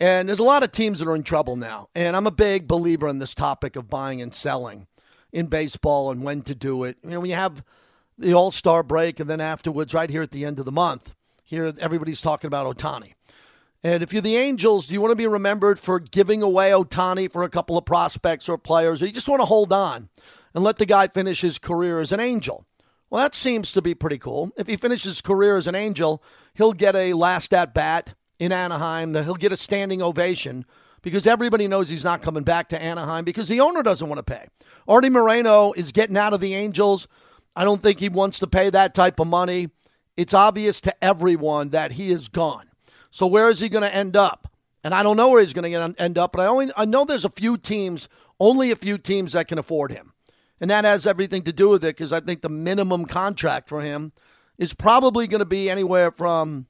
and 0.01 0.29
there's 0.29 0.41
a 0.41 0.45
lot 0.45 0.63
of 0.63 0.73
teams 0.73 0.99
that 0.99 1.09
are 1.09 1.17
in 1.17 1.23
trouble 1.23 1.57
now. 1.57 1.89
And 1.95 2.17
I'm 2.17 2.27
a 2.27 2.33
big 2.33 2.69
believer 2.69 3.09
in 3.09 3.19
this 3.19 3.35
topic 3.35 3.77
of 3.77 3.89
buying 3.89 4.23
and 4.23 4.35
selling 4.35 4.87
in 5.33 5.47
baseball 5.47 6.11
and 6.11 6.23
when 6.23 6.43
to 6.43 6.55
do 6.55 6.85
it. 6.85 6.97
You 7.03 7.11
know, 7.11 7.21
when 7.21 7.31
you 7.31 7.37
have 7.37 7.65
the 8.19 8.35
All 8.35 8.51
Star 8.51 8.83
break 8.83 9.19
and 9.19 9.29
then 9.29 9.41
afterwards, 9.41 9.95
right 9.95 10.11
here 10.11 10.23
at 10.23 10.31
the 10.31 10.45
end 10.45 10.59
of 10.59 10.65
the 10.65 10.73
month, 10.73 11.15
here 11.45 11.73
everybody's 11.79 12.21
talking 12.21 12.49
about 12.49 12.75
Ohtani. 12.75 13.15
And 13.83 14.03
if 14.03 14.13
you're 14.13 14.23
the 14.23 14.37
Angels, 14.37 14.87
do 14.87 14.95
you 14.95 15.01
want 15.01 15.13
to 15.13 15.17
be 15.17 15.27
remembered 15.27 15.79
for 15.79 16.01
giving 16.01 16.43
away 16.43 16.71
Ohtani 16.71 17.31
for 17.31 17.43
a 17.43 17.51
couple 17.51 17.77
of 17.77 17.85
prospects 17.85 18.49
or 18.49 18.57
players, 18.57 19.03
or 19.03 19.07
you 19.07 19.13
just 19.13 19.29
want 19.29 19.43
to 19.43 19.47
hold 19.47 19.73
on 19.73 20.09
and 20.55 20.65
let 20.65 20.79
the 20.79 20.87
guy 20.87 21.07
finish 21.07 21.43
his 21.43 21.59
career 21.59 22.01
as 22.01 22.11
an 22.11 22.19
Angel? 22.19 22.67
Well, 23.11 23.23
that 23.23 23.35
seems 23.35 23.73
to 23.73 23.83
be 23.83 23.95
pretty 23.95 24.19
cool. 24.19 24.51
If 24.57 24.67
he 24.67 24.77
finishes 24.77 25.05
his 25.05 25.21
career 25.21 25.57
as 25.57 25.67
an 25.67 25.75
Angel, 25.75 26.23
he'll 26.55 26.73
get 26.73 26.97
a 26.97 27.13
last 27.13 27.53
at 27.53 27.75
bat 27.75 28.15
in 28.41 28.51
Anaheim. 28.51 29.15
He'll 29.15 29.35
get 29.35 29.53
a 29.53 29.57
standing 29.57 30.03
ovation 30.03 30.65
because 31.03 31.27
everybody 31.27 31.69
knows 31.69 31.91
he's 31.91 32.03
not 32.03 32.23
coming 32.23 32.43
back 32.43 32.71
to 32.71 32.83
Anaheim 32.83 33.25
because 33.25 33.47
the 33.49 33.61
owner 33.61 33.83
doesn't 33.83 34.09
want 34.09 34.19
to 34.19 34.35
pay. 34.35 34.47
Artie 34.89 35.11
Moreno 35.11 35.73
is 35.75 35.93
getting 35.93 36.17
out 36.17 36.33
of 36.33 36.41
the 36.41 36.55
Angels. 36.55 37.07
I 37.55 37.65
don't 37.65 37.83
think 37.83 38.01
he 38.01 38.09
wants 38.09 38.39
to 38.39 38.47
pay 38.47 38.71
that 38.71 38.95
type 38.95 39.21
of 39.21 39.27
money. 39.27 39.69
It's 40.17 40.35
obvious 40.35 40.81
to 40.83 41.05
everyone 41.05 41.71
that 41.71 41.93
he 41.93 42.11
is 42.11 42.29
gone. 42.29 42.69
So 43.11 43.27
where 43.27 43.49
is 43.49 43.61
he 43.61 43.69
going 43.69 43.85
to 43.85 43.95
end 43.95 44.17
up? 44.17 44.53
And 44.83 44.93
I 44.95 45.03
don't 45.03 45.17
know 45.17 45.31
where 45.31 45.41
he's 45.41 45.55
going 45.55 45.73
to 45.73 45.95
end 45.99 46.19
up, 46.19 46.33
but 46.33 46.43
I 46.43 46.47
only 46.47 46.71
I 46.77 46.85
know 46.85 47.05
there's 47.05 47.25
a 47.25 47.31
few 47.31 47.57
teams, 47.57 48.09
only 48.39 48.71
a 48.71 48.77
few 48.77 48.99
teams 48.99 49.33
that 49.33 49.49
can 49.49 49.59
afford 49.59 49.93
him. 49.93 50.13
And 50.61 50.71
that 50.71 50.85
has 50.85 51.07
everything 51.07 51.43
to 51.43 51.53
do 51.53 51.71
with 51.71 51.85
it 51.85 51.97
because 51.97 52.13
I 52.13 52.21
think 52.21 52.43
the 52.43 52.49
minimum 52.49 53.07
contract 53.07 53.69
for 53.69 53.81
him 53.81 54.13
is 54.59 54.75
probably 54.75 55.27
going 55.27 55.41
to 55.41 55.47
be 55.47 55.69
anywhere 55.69 56.11
from 56.11 56.67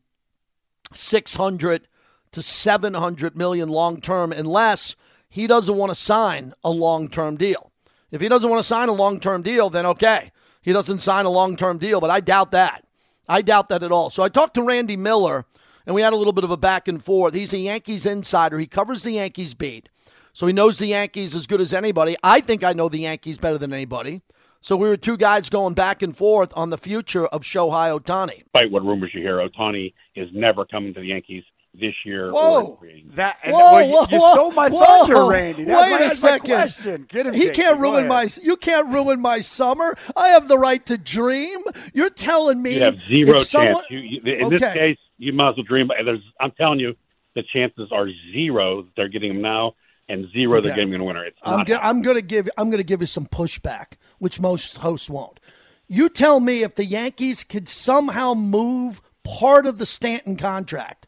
600 0.95 1.89
to 2.33 2.43
700 2.43 3.37
million 3.37 3.69
long 3.69 4.01
term 4.01 4.33
unless 4.33 4.97
he 5.29 5.47
doesn't 5.47 5.77
want 5.77 5.91
to 5.91 5.97
sign 5.97 6.55
a 6.63 6.71
long 6.71 7.09
term 7.09 7.37
deal. 7.37 7.73
If 8.11 8.21
he 8.21 8.29
doesn't 8.29 8.49
want 8.49 8.63
to 8.63 8.67
sign 8.67 8.89
a 8.89 8.93
long 8.93 9.19
term 9.19 9.43
deal, 9.43 9.71
then 9.71 9.87
okay. 9.87 10.31
He 10.63 10.73
doesn't 10.73 11.01
sign 11.01 11.27
a 11.27 11.31
long 11.31 11.57
term 11.57 11.79
deal, 11.79 12.01
but 12.01 12.11
I 12.11 12.21
doubt 12.21 12.53
that. 12.53 12.84
I 13.29 13.43
doubt 13.43 13.69
that 13.69 13.83
at 13.83 13.93
all. 13.93 14.11
So 14.11 14.23
I 14.23 14.29
talked 14.29 14.55
to 14.55 14.63
Randy 14.63 14.97
Miller, 14.97 15.45
and 15.87 15.95
we 15.95 16.03
had 16.03 16.13
a 16.13 16.17
little 16.17 16.33
bit 16.33 16.45
of 16.45 16.51
a 16.51 16.57
back 16.57 16.89
and 16.89 17.03
forth. 17.03 17.35
He's 17.35 17.53
a 17.53 17.59
Yankees 17.59 18.07
insider. 18.07 18.59
He 18.59 18.67
covers 18.67 19.03
the 19.03 19.13
Yankees 19.13 19.55
beat, 19.55 19.89
so 20.33 20.47
he 20.47 20.53
knows 20.53 20.79
the 20.79 20.87
Yankees 20.87 21.35
as 21.35 21.47
good 21.47 21.61
as 21.61 21.73
anybody. 21.73 22.17
I 22.23 22.41
think 22.41 22.65
I 22.65 22.73
know 22.73 22.89
the 22.89 22.99
Yankees 22.99 23.39
better 23.39 23.59
than 23.59 23.73
anybody. 23.73 24.23
So 24.61 24.79
we 24.79 24.89
were 24.89 24.97
two 24.97 25.19
guys 25.19 25.51
going 25.51 25.75
back 25.75 26.01
and 26.01 26.17
forth 26.17 26.51
on 26.57 26.71
the 26.71 26.79
future 26.79 27.27
of 27.27 27.43
Shohei 27.43 28.01
Ohtani. 28.01 28.39
Despite 28.39 28.71
what 28.71 28.83
rumors 28.83 29.11
you 29.13 29.21
hear, 29.21 29.47
Ohtani 29.47 29.93
is 30.17 30.31
never 30.33 30.65
coming 30.65 30.95
to 30.95 31.01
the 31.01 31.07
Yankees 31.07 31.45
this 31.79 31.95
year. 32.05 32.31
Whoa! 32.33 32.79
That 33.15 33.39
whoa, 33.45 33.53
well, 33.53 33.87
you, 33.87 33.93
whoa, 33.95 34.07
you 34.11 34.19
stole 34.21 34.53
my 34.53 34.69
whoa. 34.69 34.85
thunder, 35.07 35.27
Randy. 35.27 35.65
That's 35.65 35.83
Wait 35.87 35.91
my, 35.91 35.97
a 35.97 36.09
that's 36.09 36.23
my 36.23 36.29
second. 36.31 36.47
question. 36.47 37.07
Get 37.09 37.27
him. 37.27 37.35
He 37.35 37.41
Jason. 37.41 37.55
can't 37.55 37.81
ruin 37.81 38.07
my. 38.07 38.29
You 38.43 38.57
can't 38.57 38.89
ruin 38.93 39.21
my 39.21 39.41
summer. 39.41 39.97
I 40.17 40.29
have 40.29 40.49
the 40.49 40.59
right 40.59 40.85
to 40.87 40.97
dream. 40.99 41.59
You're 41.93 42.11
telling 42.11 42.63
me 42.63 42.75
You 42.75 42.81
have 42.83 43.01
zero 43.01 43.41
if 43.41 43.49
someone- 43.49 43.75
chance. 43.75 43.87
You, 43.91 43.99
you, 43.99 44.21
in 44.35 44.49
this 44.51 44.61
case, 44.61 44.99
you 45.19 45.33
might 45.33 45.51
as 45.51 45.57
well 45.57 45.65
dream. 45.65 45.89
There's, 46.05 46.21
I'm 46.41 46.53
telling 46.53 46.81
you, 46.81 46.95
the 47.35 47.43
chances 47.53 47.91
are 47.93 48.09
zero 48.33 48.83
that 48.83 48.91
they're 48.97 49.09
getting 49.09 49.33
him 49.33 49.43
now, 49.43 49.75
and 50.09 50.31
zero 50.33 50.61
they're 50.61 50.71
Okay. 50.73 50.81
getting 50.81 50.89
him 50.91 50.95
in 50.97 51.01
a 51.01 51.05
winner. 51.05 51.25
It's 51.25 51.39
I'm 51.43 51.59
not 51.59 51.67
go- 51.67 51.79
I'm 51.83 52.03
going 52.03 52.17
to 52.17 52.23
give 52.23 52.49
I'm 52.57 52.69
going 52.71 52.79
to 52.79 52.85
give 52.87 53.01
you 53.01 53.07
some 53.07 53.27
pushback, 53.27 53.95
which 54.19 54.39
most 54.41 54.77
hosts 54.79 55.11
won't. 55.11 55.41
You 55.87 56.09
tell 56.09 56.41
me 56.41 56.63
if 56.63 56.77
the 56.77 56.85
Yankees 56.85 57.45
could 57.45 57.69
somehow 57.69 58.33
move 58.35 59.01
part 59.23 59.67
of 59.67 59.79
the 59.79 59.87
Stanton 59.87 60.37
contract 60.37 61.07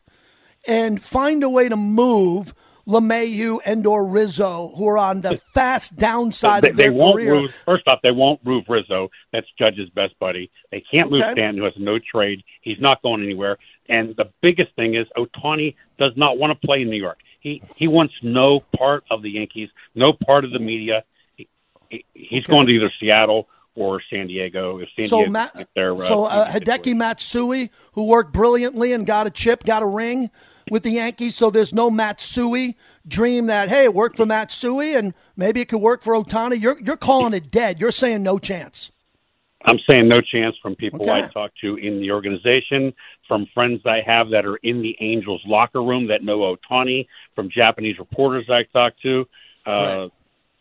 and 0.66 1.02
find 1.02 1.42
a 1.42 1.48
way 1.48 1.68
to 1.68 1.76
move 1.76 2.54
LeMahieu 2.86 3.58
and 3.64 3.84
or 3.86 4.06
Rizzo, 4.06 4.72
who 4.76 4.86
are 4.86 4.98
on 4.98 5.20
the 5.20 5.38
fast 5.52 5.96
downside 5.96 6.62
they, 6.62 6.70
of 6.70 6.76
their 6.76 6.90
they 6.90 6.96
won't 6.96 7.14
career. 7.16 7.34
move. 7.34 7.54
First 7.64 7.82
off, 7.88 7.98
they 8.02 8.12
won't 8.12 8.44
move 8.44 8.64
Rizzo. 8.68 9.10
That's 9.32 9.46
Judge's 9.58 9.88
best 9.90 10.16
buddy. 10.20 10.50
They 10.70 10.82
can't 10.88 11.10
move 11.10 11.22
Okay. 11.22 11.32
Stanton, 11.32 11.58
who 11.58 11.64
has 11.64 11.74
no 11.78 11.98
trade. 11.98 12.44
He's 12.62 12.80
not 12.80 13.02
going 13.02 13.22
anywhere. 13.24 13.58
And 13.88 14.14
the 14.16 14.30
biggest 14.40 14.74
thing 14.76 14.94
is 14.94 15.06
Ohtani 15.16 15.74
does 15.98 16.12
not 16.16 16.38
want 16.38 16.58
to 16.58 16.66
play 16.66 16.82
in 16.82 16.90
New 16.90 16.96
York. 16.96 17.18
He 17.40 17.62
he 17.74 17.88
wants 17.88 18.14
no 18.22 18.60
part 18.76 19.04
of 19.10 19.22
the 19.22 19.30
Yankees, 19.30 19.68
no 19.94 20.12
part 20.12 20.44
of 20.44 20.52
the 20.52 20.58
media. 20.58 21.04
He, 21.36 21.48
he, 21.90 22.04
he's 22.14 22.42
Okay. 22.44 22.52
going 22.52 22.66
to 22.68 22.72
either 22.74 22.92
Seattle 23.00 23.48
or 23.74 24.00
San 24.10 24.26
Diego. 24.28 24.78
If 24.78 24.88
San 24.96 25.06
So 25.06 25.18
Diego 25.18 25.30
Matt, 25.30 25.52
if 25.54 25.68
uh, 25.76 26.00
so 26.06 26.24
uh, 26.24 26.50
Hideki 26.50 26.96
Matsui, 26.96 27.70
who 27.92 28.04
worked 28.04 28.32
brilliantly 28.32 28.92
and 28.92 29.06
got 29.06 29.26
a 29.26 29.30
chip, 29.30 29.64
got 29.64 29.82
a 29.82 29.86
ring 29.86 30.30
with 30.70 30.82
the 30.82 30.92
Yankees. 30.92 31.36
So 31.36 31.50
there's 31.50 31.72
no 31.72 31.90
Matsui 31.90 32.76
dream 33.06 33.46
that 33.46 33.68
hey, 33.68 33.84
it 33.84 33.94
worked 33.94 34.16
for 34.16 34.26
Matsui 34.26 34.94
and 34.94 35.14
maybe 35.36 35.60
it 35.60 35.68
could 35.68 35.80
work 35.80 36.02
for 36.02 36.14
Ohtani. 36.14 36.60
You're 36.60 36.80
you're 36.80 36.96
calling 36.96 37.34
it 37.34 37.50
dead. 37.50 37.80
You're 37.80 37.92
saying 37.92 38.22
no 38.22 38.38
chance. 38.38 38.90
I'm 39.64 39.78
saying 39.88 40.06
no 40.06 40.20
chance 40.20 40.54
from 40.62 40.76
people 40.76 41.02
Okay. 41.02 41.24
I 41.24 41.28
talk 41.32 41.50
to 41.62 41.76
in 41.76 42.00
the 42.00 42.12
organization, 42.12 42.94
from 43.26 43.46
friends 43.52 43.80
I 43.84 44.00
have 44.06 44.30
that 44.30 44.46
are 44.46 44.56
in 44.56 44.80
the 44.80 44.96
Angels 45.00 45.42
locker 45.44 45.82
room 45.82 46.06
that 46.08 46.22
know 46.22 46.38
Ohtani, 46.54 47.06
from 47.34 47.50
Japanese 47.50 47.98
reporters 47.98 48.48
I 48.48 48.62
talk 48.72 48.94
to. 49.02 49.26
Uh, 49.66 49.70
Right. 49.72 50.12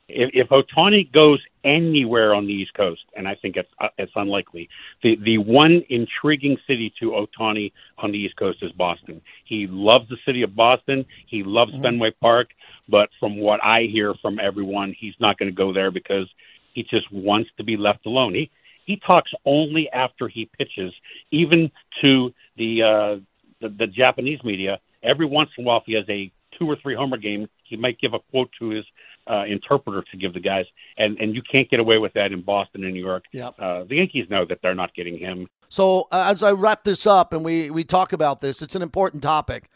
If, 0.07 0.31
if 0.33 0.49
Ohtani 0.49 1.11
goes 1.11 1.41
anywhere 1.63 2.35
on 2.35 2.45
the 2.45 2.53
East 2.53 2.73
Coast, 2.75 3.01
and 3.15 3.27
I 3.27 3.35
think 3.35 3.57
it's 3.57 3.69
uh, 3.79 3.87
it's 3.97 4.11
unlikely, 4.15 4.69
the 5.01 5.17
the 5.23 5.39
one 5.39 5.83
intriguing 5.89 6.57
city 6.67 6.93
to 6.99 7.11
Ohtani 7.11 7.71
on 7.97 8.11
the 8.11 8.17
East 8.19 8.35
Coast 8.35 8.59
is 8.61 8.71
Boston. 8.73 9.21
He 9.45 9.65
loves 9.67 10.07
the 10.09 10.17
city 10.25 10.43
of 10.43 10.55
Boston. 10.55 11.05
He 11.25 11.43
loves 11.43 11.71
Fenway 11.81 12.11
Park, 12.21 12.49
but 12.87 13.09
from 13.19 13.37
what 13.37 13.59
I 13.63 13.87
hear 13.91 14.13
from 14.21 14.39
everyone, 14.39 14.95
he's 14.97 15.15
not 15.19 15.39
going 15.39 15.49
to 15.49 15.55
go 15.55 15.73
there 15.73 15.89
because 15.89 16.29
he 16.73 16.83
just 16.83 17.11
wants 17.11 17.49
to 17.57 17.63
be 17.63 17.75
left 17.75 18.05
alone. 18.05 18.35
He 18.35 18.51
he 18.85 18.97
talks 18.97 19.31
only 19.43 19.89
after 19.91 20.27
he 20.27 20.47
pitches, 20.57 20.93
even 21.31 21.71
to 22.01 22.31
the 22.57 22.83
uh, 22.83 23.15
the, 23.59 23.69
the 23.69 23.87
Japanese 23.87 24.43
media. 24.43 24.79
Every 25.01 25.25
once 25.25 25.49
in 25.57 25.63
a 25.63 25.67
while, 25.67 25.77
if 25.77 25.83
he 25.87 25.93
has 25.93 26.05
a 26.09 26.31
two 26.57 26.69
or 26.69 26.75
three 26.81 26.95
homer 26.95 27.17
game, 27.17 27.47
he 27.63 27.75
might 27.75 27.99
give 27.99 28.13
a 28.13 28.19
quote 28.31 28.49
to 28.59 28.69
his 28.69 28.85
uh, 29.27 29.43
interpreter 29.45 30.03
to 30.11 30.17
give 30.17 30.33
the 30.33 30.39
guys, 30.39 30.65
and 30.97 31.17
and 31.19 31.35
you 31.35 31.41
can't 31.41 31.69
get 31.69 31.79
away 31.79 31.97
with 31.97 32.13
that 32.13 32.31
in 32.31 32.41
Boston 32.41 32.83
and 32.83 32.93
New 32.93 33.03
York. 33.03 33.25
Yep. 33.31 33.55
Uh, 33.59 33.83
the 33.85 33.95
Yankees 33.95 34.27
know 34.29 34.45
that 34.45 34.59
they're 34.61 34.75
not 34.75 34.93
getting 34.93 35.17
him. 35.17 35.47
So 35.69 36.07
uh, 36.11 36.25
as 36.27 36.43
I 36.43 36.51
wrap 36.51 36.83
this 36.83 37.05
up 37.05 37.33
and 37.33 37.43
we 37.43 37.69
we 37.69 37.83
talk 37.83 38.13
about 38.13 38.41
this, 38.41 38.61
it's 38.61 38.75
an 38.75 38.81
important 38.81 39.23
topic. 39.23 39.69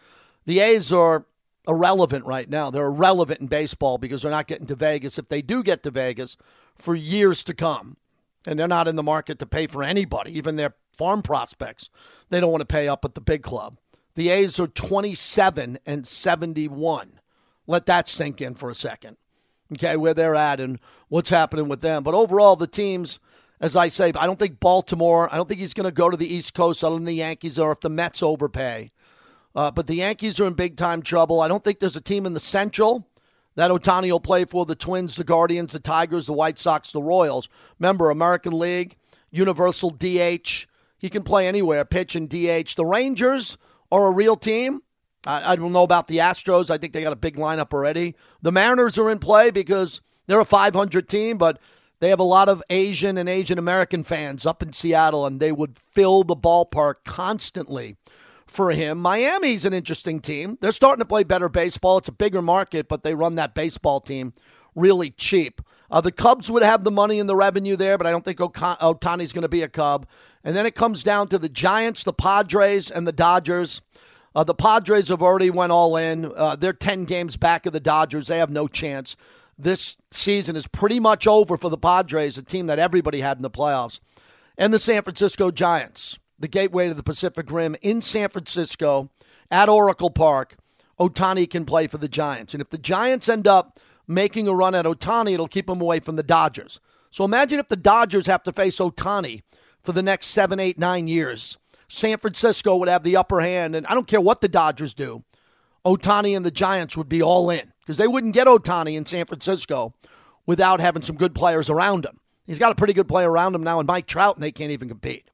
The 0.45 0.59
A's 0.59 0.91
are 0.91 1.25
irrelevant 1.67 2.25
right 2.25 2.49
now. 2.49 2.69
They're 2.69 2.87
irrelevant 2.87 3.41
in 3.41 3.47
baseball 3.47 3.97
because 3.97 4.21
they're 4.21 4.31
not 4.31 4.47
getting 4.47 4.67
to 4.67 4.75
Vegas. 4.75 5.17
If 5.17 5.29
they 5.29 5.41
do 5.41 5.63
get 5.63 5.83
to 5.83 5.91
Vegas, 5.91 6.37
for 6.79 6.95
years 6.95 7.43
to 7.43 7.53
come, 7.53 7.97
and 8.47 8.57
they're 8.57 8.67
not 8.67 8.87
in 8.87 8.95
the 8.95 9.03
market 9.03 9.37
to 9.39 9.45
pay 9.45 9.67
for 9.67 9.83
anybody, 9.83 10.35
even 10.37 10.55
their 10.55 10.73
farm 10.97 11.21
prospects. 11.21 11.89
They 12.29 12.39
don't 12.39 12.51
want 12.51 12.61
to 12.61 12.65
pay 12.65 12.87
up 12.87 13.05
at 13.05 13.15
the 13.15 13.21
big 13.21 13.43
club. 13.43 13.77
The 14.15 14.29
A's 14.29 14.59
are 14.59 14.67
27 14.67 15.79
and 15.85 16.07
71. 16.07 17.19
Let 17.67 17.85
that 17.85 18.09
sink 18.09 18.41
in 18.41 18.55
for 18.55 18.69
a 18.69 18.75
second. 18.75 19.17
Okay, 19.73 19.97
where 19.97 20.13
they're 20.13 20.35
at 20.35 20.59
and 20.59 20.79
what's 21.09 21.29
happening 21.29 21.69
with 21.69 21.81
them. 21.81 22.03
But 22.03 22.15
overall, 22.15 22.55
the 22.55 22.67
teams, 22.67 23.19
as 23.59 23.75
I 23.75 23.89
say, 23.89 24.11
I 24.15 24.25
don't 24.25 24.39
think 24.39 24.59
Baltimore, 24.59 25.31
I 25.31 25.37
don't 25.37 25.47
think 25.47 25.59
he's 25.59 25.75
going 25.75 25.85
to 25.85 25.91
go 25.91 26.09
to 26.09 26.17
the 26.17 26.31
East 26.31 26.53
Coast 26.55 26.83
other 26.83 26.95
than 26.95 27.05
the 27.05 27.13
Yankees 27.13 27.59
or 27.59 27.71
if 27.71 27.81
the 27.81 27.89
Mets 27.89 28.23
overpay. 28.23 28.89
Uh, 29.55 29.69
but 29.71 29.87
the 29.87 29.95
Yankees 29.95 30.39
are 30.39 30.45
in 30.45 30.53
big 30.53 30.75
time 30.75 31.01
trouble. 31.01 31.41
I 31.41 31.47
don't 31.47 31.63
think 31.63 31.79
there's 31.79 31.95
a 31.95 32.01
team 32.01 32.25
in 32.25 32.33
the 32.33 32.39
Central 32.39 33.07
that 33.55 33.71
Ohtani 33.71 34.09
will 34.11 34.19
play 34.19 34.45
for 34.45 34.65
the 34.65 34.75
Twins, 34.75 35.15
the 35.15 35.23
Guardians, 35.23 35.73
the 35.73 35.79
Tigers, 35.79 36.27
the 36.27 36.33
White 36.33 36.57
Sox, 36.57 36.91
the 36.91 37.01
Royals. 37.01 37.49
Remember, 37.79 38.09
American 38.09 38.57
League, 38.57 38.95
Universal 39.31 39.91
DH. 39.91 40.65
He 40.97 41.09
can 41.09 41.23
play 41.23 41.47
anywhere, 41.47 41.85
pitch 41.85 42.15
and 42.15 42.29
DH. 42.29 42.75
The 42.75 42.85
Rangers 42.85 43.57
are 43.91 44.07
a 44.07 44.11
real 44.11 44.35
team. 44.35 44.81
I, 45.25 45.53
I 45.53 45.55
don't 45.55 45.73
know 45.73 45.83
about 45.83 46.07
the 46.07 46.17
Astros. 46.17 46.69
I 46.69 46.77
think 46.77 46.93
they 46.93 47.03
got 47.03 47.13
a 47.13 47.17
big 47.17 47.35
lineup 47.35 47.73
already. 47.73 48.15
The 48.41 48.51
Mariners 48.51 48.97
are 48.97 49.09
in 49.09 49.19
play 49.19 49.51
because 49.51 50.01
they're 50.27 50.39
a 50.39 50.45
500 50.45 51.09
team, 51.09 51.37
but 51.37 51.59
they 51.99 52.09
have 52.09 52.19
a 52.19 52.23
lot 52.23 52.49
of 52.49 52.63
Asian 52.69 53.17
and 53.17 53.27
Asian 53.27 53.59
American 53.59 54.03
fans 54.03 54.45
up 54.45 54.63
in 54.63 54.73
Seattle, 54.73 55.25
and 55.25 55.39
they 55.39 55.51
would 55.51 55.77
fill 55.77 56.23
the 56.23 56.35
ballpark 56.35 56.95
constantly 57.05 57.97
for 58.47 58.71
him. 58.71 58.99
Miami's 58.99 59.65
an 59.65 59.73
interesting 59.73 60.19
team. 60.19 60.57
They're 60.61 60.71
starting 60.71 61.01
to 61.01 61.07
play 61.07 61.23
better 61.23 61.49
baseball. 61.49 61.97
It's 61.97 62.07
a 62.07 62.13
bigger 62.13 62.41
market, 62.41 62.87
but 62.87 63.03
they 63.03 63.13
run 63.13 63.35
that 63.35 63.53
baseball 63.53 63.99
team 63.99 64.33
really 64.75 65.11
cheap. 65.11 65.61
Uh, 65.91 66.01
the 66.01 66.11
Cubs 66.11 66.51
would 66.51 66.63
have 66.63 66.83
the 66.83 66.91
money 66.91 67.19
and 67.19 67.27
the 67.27 67.35
revenue 67.35 67.75
there, 67.75 67.97
but 67.97 68.07
I 68.07 68.11
don't 68.11 68.23
think 68.23 68.37
Ohtani's 68.37 69.33
going 69.33 69.41
to 69.41 69.49
be 69.49 69.63
a 69.63 69.67
Cub. 69.67 70.07
And 70.43 70.55
then 70.55 70.65
it 70.65 70.75
comes 70.75 71.03
down 71.03 71.27
to 71.29 71.39
the 71.39 71.49
Giants, 71.49 72.03
the 72.03 72.13
Padres, 72.13 72.89
and 72.89 73.07
the 73.07 73.11
Dodgers. 73.11 73.81
Uh, 74.35 74.43
the 74.43 74.53
Padres 74.53 75.07
have 75.07 75.21
already 75.21 75.49
went 75.49 75.71
all 75.71 75.95
in. 75.97 76.31
Uh, 76.35 76.55
they're 76.55 76.73
10 76.73 77.05
games 77.05 77.37
back 77.37 77.65
of 77.65 77.73
the 77.73 77.79
Dodgers. 77.79 78.27
They 78.27 78.37
have 78.37 78.49
no 78.49 78.67
chance. 78.67 79.15
This 79.57 79.97
season 80.09 80.55
is 80.55 80.67
pretty 80.67 80.99
much 80.99 81.27
over 81.27 81.57
for 81.57 81.69
the 81.69 81.77
Padres, 81.77 82.37
a 82.37 82.43
team 82.43 82.67
that 82.67 82.79
everybody 82.79 83.21
had 83.21 83.37
in 83.37 83.43
the 83.43 83.49
playoffs. 83.49 83.99
And 84.57 84.73
the 84.73 84.79
San 84.79 85.03
Francisco 85.03 85.51
Giants, 85.51 86.17
the 86.37 86.47
gateway 86.47 86.87
to 86.87 86.93
the 86.93 87.03
Pacific 87.03 87.51
Rim 87.51 87.75
in 87.81 88.01
San 88.01 88.29
Francisco 88.29 89.09
at 89.51 89.69
Oracle 89.69 90.09
Park. 90.09 90.55
Ohtani 90.99 91.49
can 91.49 91.65
play 91.65 91.87
for 91.87 91.97
the 91.97 92.09
Giants. 92.09 92.53
And 92.53 92.61
if 92.61 92.69
the 92.69 92.77
Giants 92.77 93.29
end 93.29 93.47
up 93.47 93.79
making 94.07 94.47
a 94.47 94.53
run 94.53 94.75
at 94.75 94.85
Ohtani, 94.85 95.33
it'll 95.33 95.47
keep 95.47 95.67
them 95.67 95.81
away 95.81 95.99
from 95.99 96.15
the 96.15 96.23
Dodgers. 96.23 96.79
So 97.09 97.23
imagine 97.23 97.59
if 97.59 97.69
the 97.69 97.75
Dodgers 97.75 98.27
have 98.27 98.43
to 98.43 98.51
face 98.51 98.79
Ohtani 98.79 99.41
for 99.81 99.93
the 99.93 100.03
next 100.03 100.27
seven, 100.27 100.59
eight, 100.59 100.77
nine 100.77 101.07
years. 101.07 101.57
San 101.89 102.19
Francisco 102.19 102.77
would 102.77 102.87
have 102.87 103.03
the 103.03 103.17
upper 103.17 103.41
hand, 103.41 103.75
and 103.75 103.85
I 103.87 103.95
don't 103.95 104.07
care 104.07 104.21
what 104.21 104.41
the 104.41 104.47
Dodgers 104.47 104.93
do. 104.93 105.23
Ohtani 105.85 106.37
and 106.37 106.45
the 106.45 106.51
Giants 106.51 106.95
would 106.95 107.09
be 107.09 107.21
all 107.21 107.49
in 107.49 107.73
because 107.79 107.97
they 107.97 108.07
wouldn't 108.07 108.35
get 108.35 108.47
Ohtani 108.47 108.95
in 108.95 109.05
San 109.05 109.25
Francisco 109.25 109.93
without 110.45 110.79
having 110.79 111.01
some 111.01 111.17
good 111.17 111.33
players 111.33 111.69
around 111.69 112.05
him. 112.05 112.19
He's 112.45 112.59
got 112.59 112.71
a 112.71 112.75
pretty 112.75 112.93
good 112.93 113.07
player 113.07 113.29
around 113.29 113.55
him 113.55 113.63
now, 113.63 113.79
and 113.79 113.87
Mike 113.87 114.05
Trout, 114.05 114.35
and 114.35 114.43
they 114.43 114.51
can't 114.51 114.71
even 114.71 114.87
compete. 114.87 115.29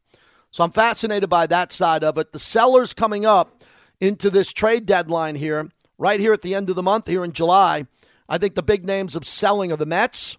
So 0.51 0.63
I'm 0.63 0.71
fascinated 0.71 1.29
by 1.29 1.47
that 1.47 1.73
side 1.73 2.03
of 2.03 2.17
it. 2.17 2.31
The 2.31 2.39
sellers 2.39 2.93
coming 2.93 3.25
up 3.25 3.63
into 3.99 4.29
this 4.29 4.53
trade 4.53 4.85
deadline 4.85 5.35
here, 5.35 5.69
right 5.97 6.19
here 6.19 6.31
at 6.31 6.41
the 6.41 6.55
end 6.55 6.69
of 6.69 6.77
the 6.77 6.83
month, 6.83 7.07
here 7.07 7.25
in 7.25 7.33
July. 7.33 7.85
I 8.29 8.37
think 8.37 8.55
the 8.55 8.63
big 8.63 8.85
names 8.85 9.15
of 9.15 9.25
selling 9.25 9.71
are 9.71 9.77
the 9.77 9.85
Mets, 9.85 10.37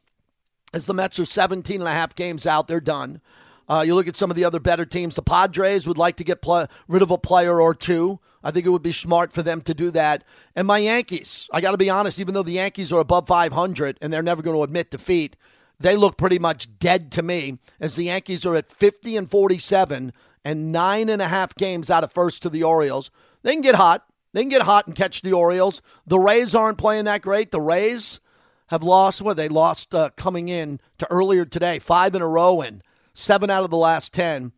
as 0.72 0.86
the 0.86 0.94
Mets 0.94 1.18
are 1.18 1.26
17 1.26 1.80
and 1.80 1.88
a 1.88 1.92
half 1.92 2.14
games 2.14 2.46
out. 2.46 2.68
They're 2.68 2.80
done. 2.80 3.20
Uh, 3.68 3.82
you 3.86 3.94
look 3.94 4.08
at 4.08 4.16
some 4.16 4.30
of 4.30 4.36
the 4.36 4.44
other 4.44 4.60
better 4.60 4.84
teams. 4.84 5.14
The 5.14 5.22
Padres 5.22 5.86
would 5.86 5.98
like 5.98 6.16
to 6.16 6.24
get 6.24 6.42
pl- 6.42 6.68
rid 6.88 7.02
of 7.02 7.10
a 7.10 7.18
player 7.18 7.60
or 7.60 7.74
two. 7.74 8.20
I 8.42 8.52
think 8.52 8.64
it 8.64 8.70
would 8.70 8.82
be 8.82 8.92
smart 8.92 9.32
for 9.32 9.42
them 9.42 9.60
to 9.62 9.74
do 9.74 9.90
that. 9.90 10.22
And 10.54 10.66
my 10.66 10.78
Yankees, 10.78 11.48
I 11.52 11.60
got 11.60 11.72
to 11.72 11.76
be 11.76 11.90
honest, 11.90 12.20
even 12.20 12.34
though 12.34 12.44
the 12.44 12.52
Yankees 12.52 12.92
are 12.92 13.00
above 13.00 13.26
500 13.26 13.98
and 14.00 14.12
they're 14.12 14.22
never 14.22 14.42
going 14.42 14.56
to 14.56 14.62
admit 14.62 14.90
defeat, 14.90 15.34
they 15.80 15.96
look 15.96 16.16
pretty 16.16 16.38
much 16.38 16.78
dead 16.78 17.10
to 17.12 17.22
me 17.22 17.58
as 17.80 17.96
the 17.96 18.04
Yankees 18.04 18.46
are 18.46 18.54
at 18.54 18.70
50 18.70 19.16
and 19.16 19.30
47 19.30 20.12
and 20.44 20.72
nine 20.72 21.08
and 21.08 21.20
a 21.20 21.28
half 21.28 21.54
games 21.56 21.90
out 21.90 22.04
of 22.04 22.12
first 22.12 22.42
to 22.42 22.48
the 22.48 22.62
Orioles. 22.62 23.10
They 23.42 23.52
can 23.52 23.62
get 23.62 23.74
hot. 23.74 24.06
They 24.32 24.42
can 24.42 24.48
get 24.48 24.62
hot 24.62 24.86
and 24.86 24.94
catch 24.94 25.22
the 25.22 25.32
Orioles. 25.32 25.82
The 26.06 26.18
Rays 26.18 26.54
aren't 26.54 26.78
playing 26.78 27.06
that 27.06 27.22
great. 27.22 27.50
The 27.50 27.60
Rays 27.60 28.20
have 28.68 28.82
lost, 28.82 29.22
what, 29.22 29.36
they 29.36 29.48
lost 29.48 29.94
uh, 29.94 30.10
coming 30.16 30.48
in 30.48 30.80
to 30.98 31.10
earlier 31.10 31.44
today, 31.44 31.78
five 31.78 32.14
in 32.14 32.22
a 32.22 32.28
row 32.28 32.60
and 32.60 32.82
seven 33.16 33.50
out 33.50 33.64
of 33.64 33.70
the 33.70 33.76
last 33.76 34.12
10. 34.12 34.52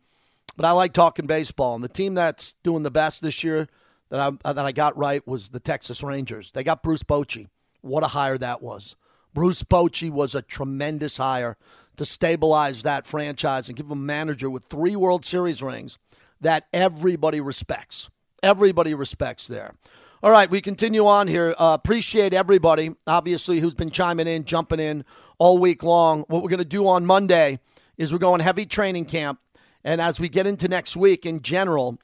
But 0.55 0.65
I 0.65 0.71
like 0.71 0.93
talking 0.93 1.25
baseball. 1.25 1.75
And 1.75 1.83
the 1.83 1.89
team 1.89 2.13
that's 2.13 2.53
doing 2.63 2.83
the 2.83 2.91
best 2.91 3.21
this 3.21 3.43
year 3.43 3.67
that 4.09 4.19
I, 4.19 4.53
that 4.53 4.65
I 4.65 4.71
got 4.71 4.97
right 4.97 5.25
was 5.25 5.49
the 5.49 5.59
Texas 5.59 6.03
Rangers. 6.03 6.51
They 6.51 6.63
got 6.63 6.83
Bruce 6.83 7.03
Bochy. 7.03 7.47
What 7.81 8.03
a 8.03 8.07
hire 8.07 8.37
that 8.37 8.61
was. 8.61 8.95
Bruce 9.33 9.63
Bochy 9.63 10.09
was 10.09 10.35
a 10.35 10.41
tremendous 10.41 11.17
hire 11.17 11.55
to 11.97 12.05
stabilize 12.05 12.83
that 12.83 13.07
franchise 13.07 13.69
and 13.69 13.77
give 13.77 13.91
a 13.91 13.95
manager 13.95 14.49
with 14.49 14.65
three 14.65 14.95
World 14.95 15.23
Series 15.23 15.61
rings 15.61 15.97
that 16.41 16.67
everybody 16.73 17.39
respects. 17.39 18.09
Everybody 18.41 18.93
respects 18.93 19.47
there. 19.47 19.73
All 20.21 20.31
right, 20.31 20.49
we 20.49 20.59
continue 20.59 21.05
on 21.07 21.27
here. 21.27 21.55
Uh, 21.57 21.77
appreciate 21.79 22.33
everybody, 22.33 22.93
obviously, 23.07 23.59
who's 23.59 23.73
been 23.73 23.89
chiming 23.89 24.27
in, 24.27 24.43
jumping 24.43 24.79
in 24.79 25.05
all 25.37 25.57
week 25.57 25.83
long. 25.83 26.25
What 26.27 26.43
we're 26.43 26.49
going 26.49 26.59
to 26.59 26.65
do 26.65 26.87
on 26.87 27.05
Monday 27.05 27.59
is 27.99 28.11
we're 28.11 28.17
going 28.17 28.39
heavy 28.39 28.65
training 28.65 29.05
camp. 29.05 29.39
And 29.83 30.01
as 30.01 30.19
we 30.19 30.29
get 30.29 30.47
into 30.47 30.67
next 30.67 30.95
week 30.95 31.25
in 31.25 31.41
general, 31.41 31.99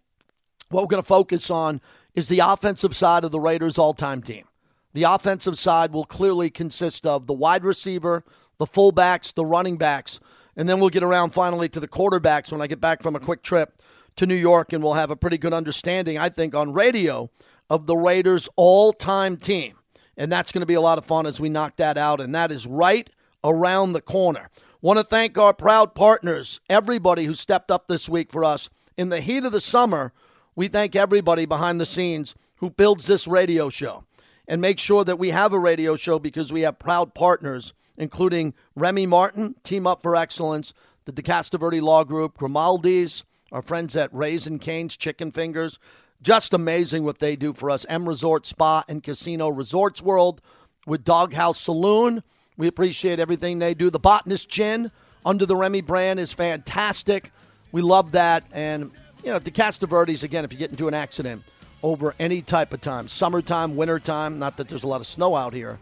what 0.70 0.84
we're 0.84 0.88
going 0.88 1.02
to 1.02 1.08
focus 1.08 1.50
on 1.50 1.82
is 2.14 2.28
the 2.28 2.40
offensive 2.40 2.96
side 2.96 3.24
of 3.24 3.32
the 3.32 3.40
Raiders 3.40 3.80
all 3.80 3.94
time 3.94 4.22
team. 4.22 4.46
The 4.94 5.04
offensive 5.04 5.58
side 5.58 5.94
will 5.94 6.06
clearly 6.06 6.50
consist 6.50 7.06
of 7.06 7.28
the 7.28 7.34
wide 7.34 7.64
receiver, 7.64 8.24
the 8.60 8.66
fullbacks, 8.66 9.34
the 9.34 9.46
running 9.46 9.78
backs, 9.78 10.20
and 10.56 10.70
then 10.70 10.80
we'll 10.80 10.90
get 10.90 11.04
around 11.04 11.32
finally 11.32 11.68
to 11.70 11.80
the 11.80 11.88
quarterbacks 11.88 12.52
when 12.52 12.62
I 12.62 12.68
get 12.68 12.80
back 12.80 13.02
from 13.02 13.16
a 13.16 13.20
quick 13.20 13.42
trip 13.42 13.82
to 14.18 14.26
New 14.26 14.36
York, 14.36 14.72
and 14.72 14.82
we'll 14.82 14.94
have 14.94 15.12
a 15.12 15.18
pretty 15.18 15.38
good 15.38 15.54
understanding, 15.54 16.18
I 16.18 16.30
think, 16.30 16.56
on 16.56 16.72
radio 16.72 17.30
of 17.70 17.88
the 17.88 17.98
Raiders' 17.98 18.48
all 18.56 18.94
time 18.94 19.36
team. 19.36 19.76
And 20.16 20.32
that's 20.32 20.54
going 20.54 20.62
to 20.62 20.66
be 20.66 20.76
a 20.76 20.82
lot 20.82 20.98
of 20.98 21.04
fun 21.04 21.26
as 21.26 21.42
we 21.42 21.50
knock 21.50 21.76
that 21.78 21.98
out, 21.98 22.22
and 22.22 22.34
that 22.34 22.52
is 22.52 22.66
right 22.66 23.10
around 23.44 23.92
the 23.92 24.02
corner. 24.02 24.50
Want 24.86 25.00
to 25.00 25.04
thank 25.04 25.36
our 25.36 25.52
proud 25.52 25.96
partners, 25.96 26.60
everybody 26.70 27.26
who 27.26 27.34
stepped 27.34 27.72
up 27.72 27.88
this 27.88 28.08
week 28.08 28.32
for 28.32 28.46
us. 28.46 28.70
In 28.96 29.10
the 29.10 29.20
heat 29.20 29.44
of 29.44 29.52
the 29.52 29.60
summer, 29.60 30.14
we 30.56 30.68
thank 30.68 30.96
everybody 30.96 31.48
behind 31.48 31.82
the 31.82 31.88
scenes 31.88 32.36
who 32.58 32.70
builds 32.70 33.08
this 33.08 33.28
radio 33.28 33.72
show 33.72 34.04
and 34.48 34.62
make 34.62 34.78
sure 34.78 35.04
that 35.04 35.18
we 35.18 35.32
have 35.32 35.54
a 35.54 35.60
radio 35.60 35.96
show 35.96 36.20
because 36.20 36.54
we 36.54 36.62
have 36.62 36.78
proud 36.78 37.16
partners, 37.16 37.74
including 37.98 38.54
Remy 38.76 39.08
Martin, 39.08 39.56
Team 39.64 39.88
Up 39.88 40.04
for 40.04 40.16
Excellence, 40.16 40.72
the 41.06 41.12
DeCastroverde 41.12 41.82
Law 41.82 42.04
Group, 42.04 42.38
Grimaldi's, 42.38 43.24
our 43.52 43.64
friends 43.64 43.96
at 43.96 44.14
Raising 44.14 44.60
Cane's 44.60 44.96
Chicken 44.96 45.32
Fingers. 45.32 45.80
Just 46.22 46.54
amazing 46.54 47.04
what 47.04 47.18
they 47.18 47.36
do 47.36 47.54
for 47.54 47.72
us. 47.72 47.88
M 47.90 48.08
Resort 48.08 48.46
Spa 48.46 48.84
and 48.88 49.02
Casino 49.02 49.50
Resorts 49.50 50.04
World 50.04 50.44
with 50.86 51.04
Dawg 51.04 51.34
House 51.34 51.60
Saloon 51.60 52.22
we 52.58 52.68
appreciate 52.68 53.20
everything 53.20 53.60
they 53.60 53.74
do. 53.74 53.90
The 53.90 54.00
Botanist 54.00 54.50
Gin 54.50 54.92
under 55.26 55.46
the 55.46 55.56
Remy 55.56 55.82
brand 55.82 56.20
is 56.20 56.32
fantastic. 56.32 57.32
We 57.72 57.82
love 57.82 58.14
that. 58.14 58.46
And, 58.52 58.92
you 59.24 59.32
know, 59.32 59.40
the 59.40 59.52
Castroverdes, 59.52 60.24
again, 60.24 60.46
if 60.46 60.54
you 60.54 60.60
get 60.60 60.72
into 60.72 60.88
an 60.88 60.94
accident 60.94 61.44
over 61.84 62.16
any 62.20 62.42
type 62.42 62.74
of 62.74 62.82
time, 62.82 63.08
summertime, 63.08 63.76
wintertime, 63.76 64.40
not 64.40 64.58
that 64.58 64.70
there's 64.70 64.84
a 64.84 64.88
lot 64.88 65.02
of 65.02 65.08
snow 65.08 65.36
out 65.36 65.54
here, 65.54 65.78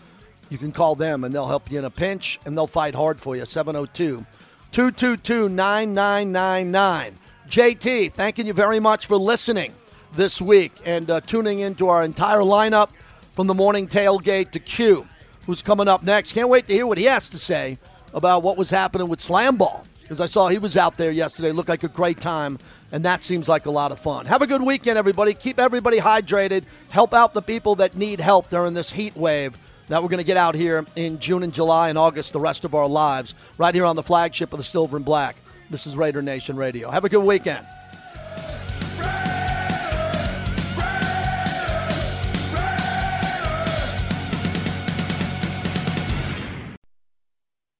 you 0.49 0.57
can 0.57 0.71
call 0.71 0.95
them 0.95 1.24
and 1.24 1.34
they'll 1.34 1.47
help 1.47 1.71
you 1.71 1.80
in 1.80 1.86
a 1.86 1.89
pinch 1.89 2.39
and 2.45 2.57
they'll 2.57 2.67
fight 2.67 2.95
hard 2.95 3.19
for 3.19 3.36
you. 3.36 3.45
702 3.45 4.26
222 4.71 5.49
9999. 5.49 7.19
JT, 7.47 8.13
thanking 8.13 8.47
you 8.47 8.53
very 8.53 8.80
much 8.80 9.05
for 9.05 9.17
listening 9.17 9.74
this 10.13 10.41
week 10.41 10.74
and 10.86 11.09
uh, 11.11 11.21
tuning 11.21 11.59
into 11.59 11.88
our 11.88 12.03
entire 12.03 12.39
lineup 12.39 12.89
from 13.36 13.47
the 13.47 13.53
morning 13.53 13.88
tailgate 13.88 14.51
to 14.51 14.59
Q 14.59 15.07
who's 15.46 15.62
coming 15.62 15.88
up 15.88 16.04
next. 16.04 16.34
Can't 16.34 16.50
wait 16.50 16.68
to 16.68 16.74
hear 16.74 16.88
what 16.88 16.98
he 16.98 17.06
has 17.06 17.30
to 17.30 17.38
say 17.38 17.78
about 18.14 18.44
what 18.44 18.58
was 18.58 18.70
happening 18.70 19.08
with 19.08 19.22
Slam 19.22 19.58
Ball 19.58 19.86
because 20.02 20.22
I 20.22 20.26
saw 20.28 20.48
he 20.48 20.60
was 20.60 20.78
out 20.78 20.98
there 20.98 21.12
yesterday. 21.12 21.52
Looked 21.52 21.70
like 21.70 21.84
a 21.84 21.88
great 21.88 22.20
time, 22.20 22.60
and 22.91 23.04
that 23.06 23.24
seems 23.24 23.50
like 23.50 23.66
a 23.66 23.72
lot 23.72 23.91
of 23.91 24.00
fun. 24.00 24.26
Have 24.28 24.41
a 24.41 24.48
good 24.48 24.62
weekend, 24.62 24.98
everybody. 24.98 25.34
Keep 25.34 25.60
everybody 25.60 26.00
hydrated. 26.00 26.64
Help 26.89 27.14
out 27.14 27.34
the 27.34 27.41
people 27.41 27.76
that 27.76 27.96
need 27.96 28.20
help 28.22 28.50
during 28.50 28.74
this 28.74 28.91
heat 28.91 29.16
wave 29.16 29.58
that 29.89 30.02
we're 30.02 30.10
going 30.10 30.20
to 30.20 30.24
get 30.24 30.38
out 30.38 30.56
here 30.56 30.86
in 30.96 31.20
June 31.20 31.44
and 31.44 31.54
July 31.54 31.89
and 31.89 31.98
August, 31.98 32.34
the 32.34 32.39
rest 32.39 32.64
of 32.64 32.74
our 32.74 32.88
lives, 32.88 33.34
right 33.58 33.76
here 33.76 33.86
on 33.86 33.96
the 33.96 34.04
flagship 34.04 34.54
of 34.54 34.58
the 34.58 34.64
Silver 34.64 34.98
and 34.98 35.06
Black. 35.06 35.36
This 35.70 35.88
is 35.88 35.96
Raider 35.96 36.22
Nation 36.22 36.56
Radio. 36.56 36.89
Have 36.89 37.06
a 37.06 37.10
good 37.10 37.24
weekend. 37.24 37.66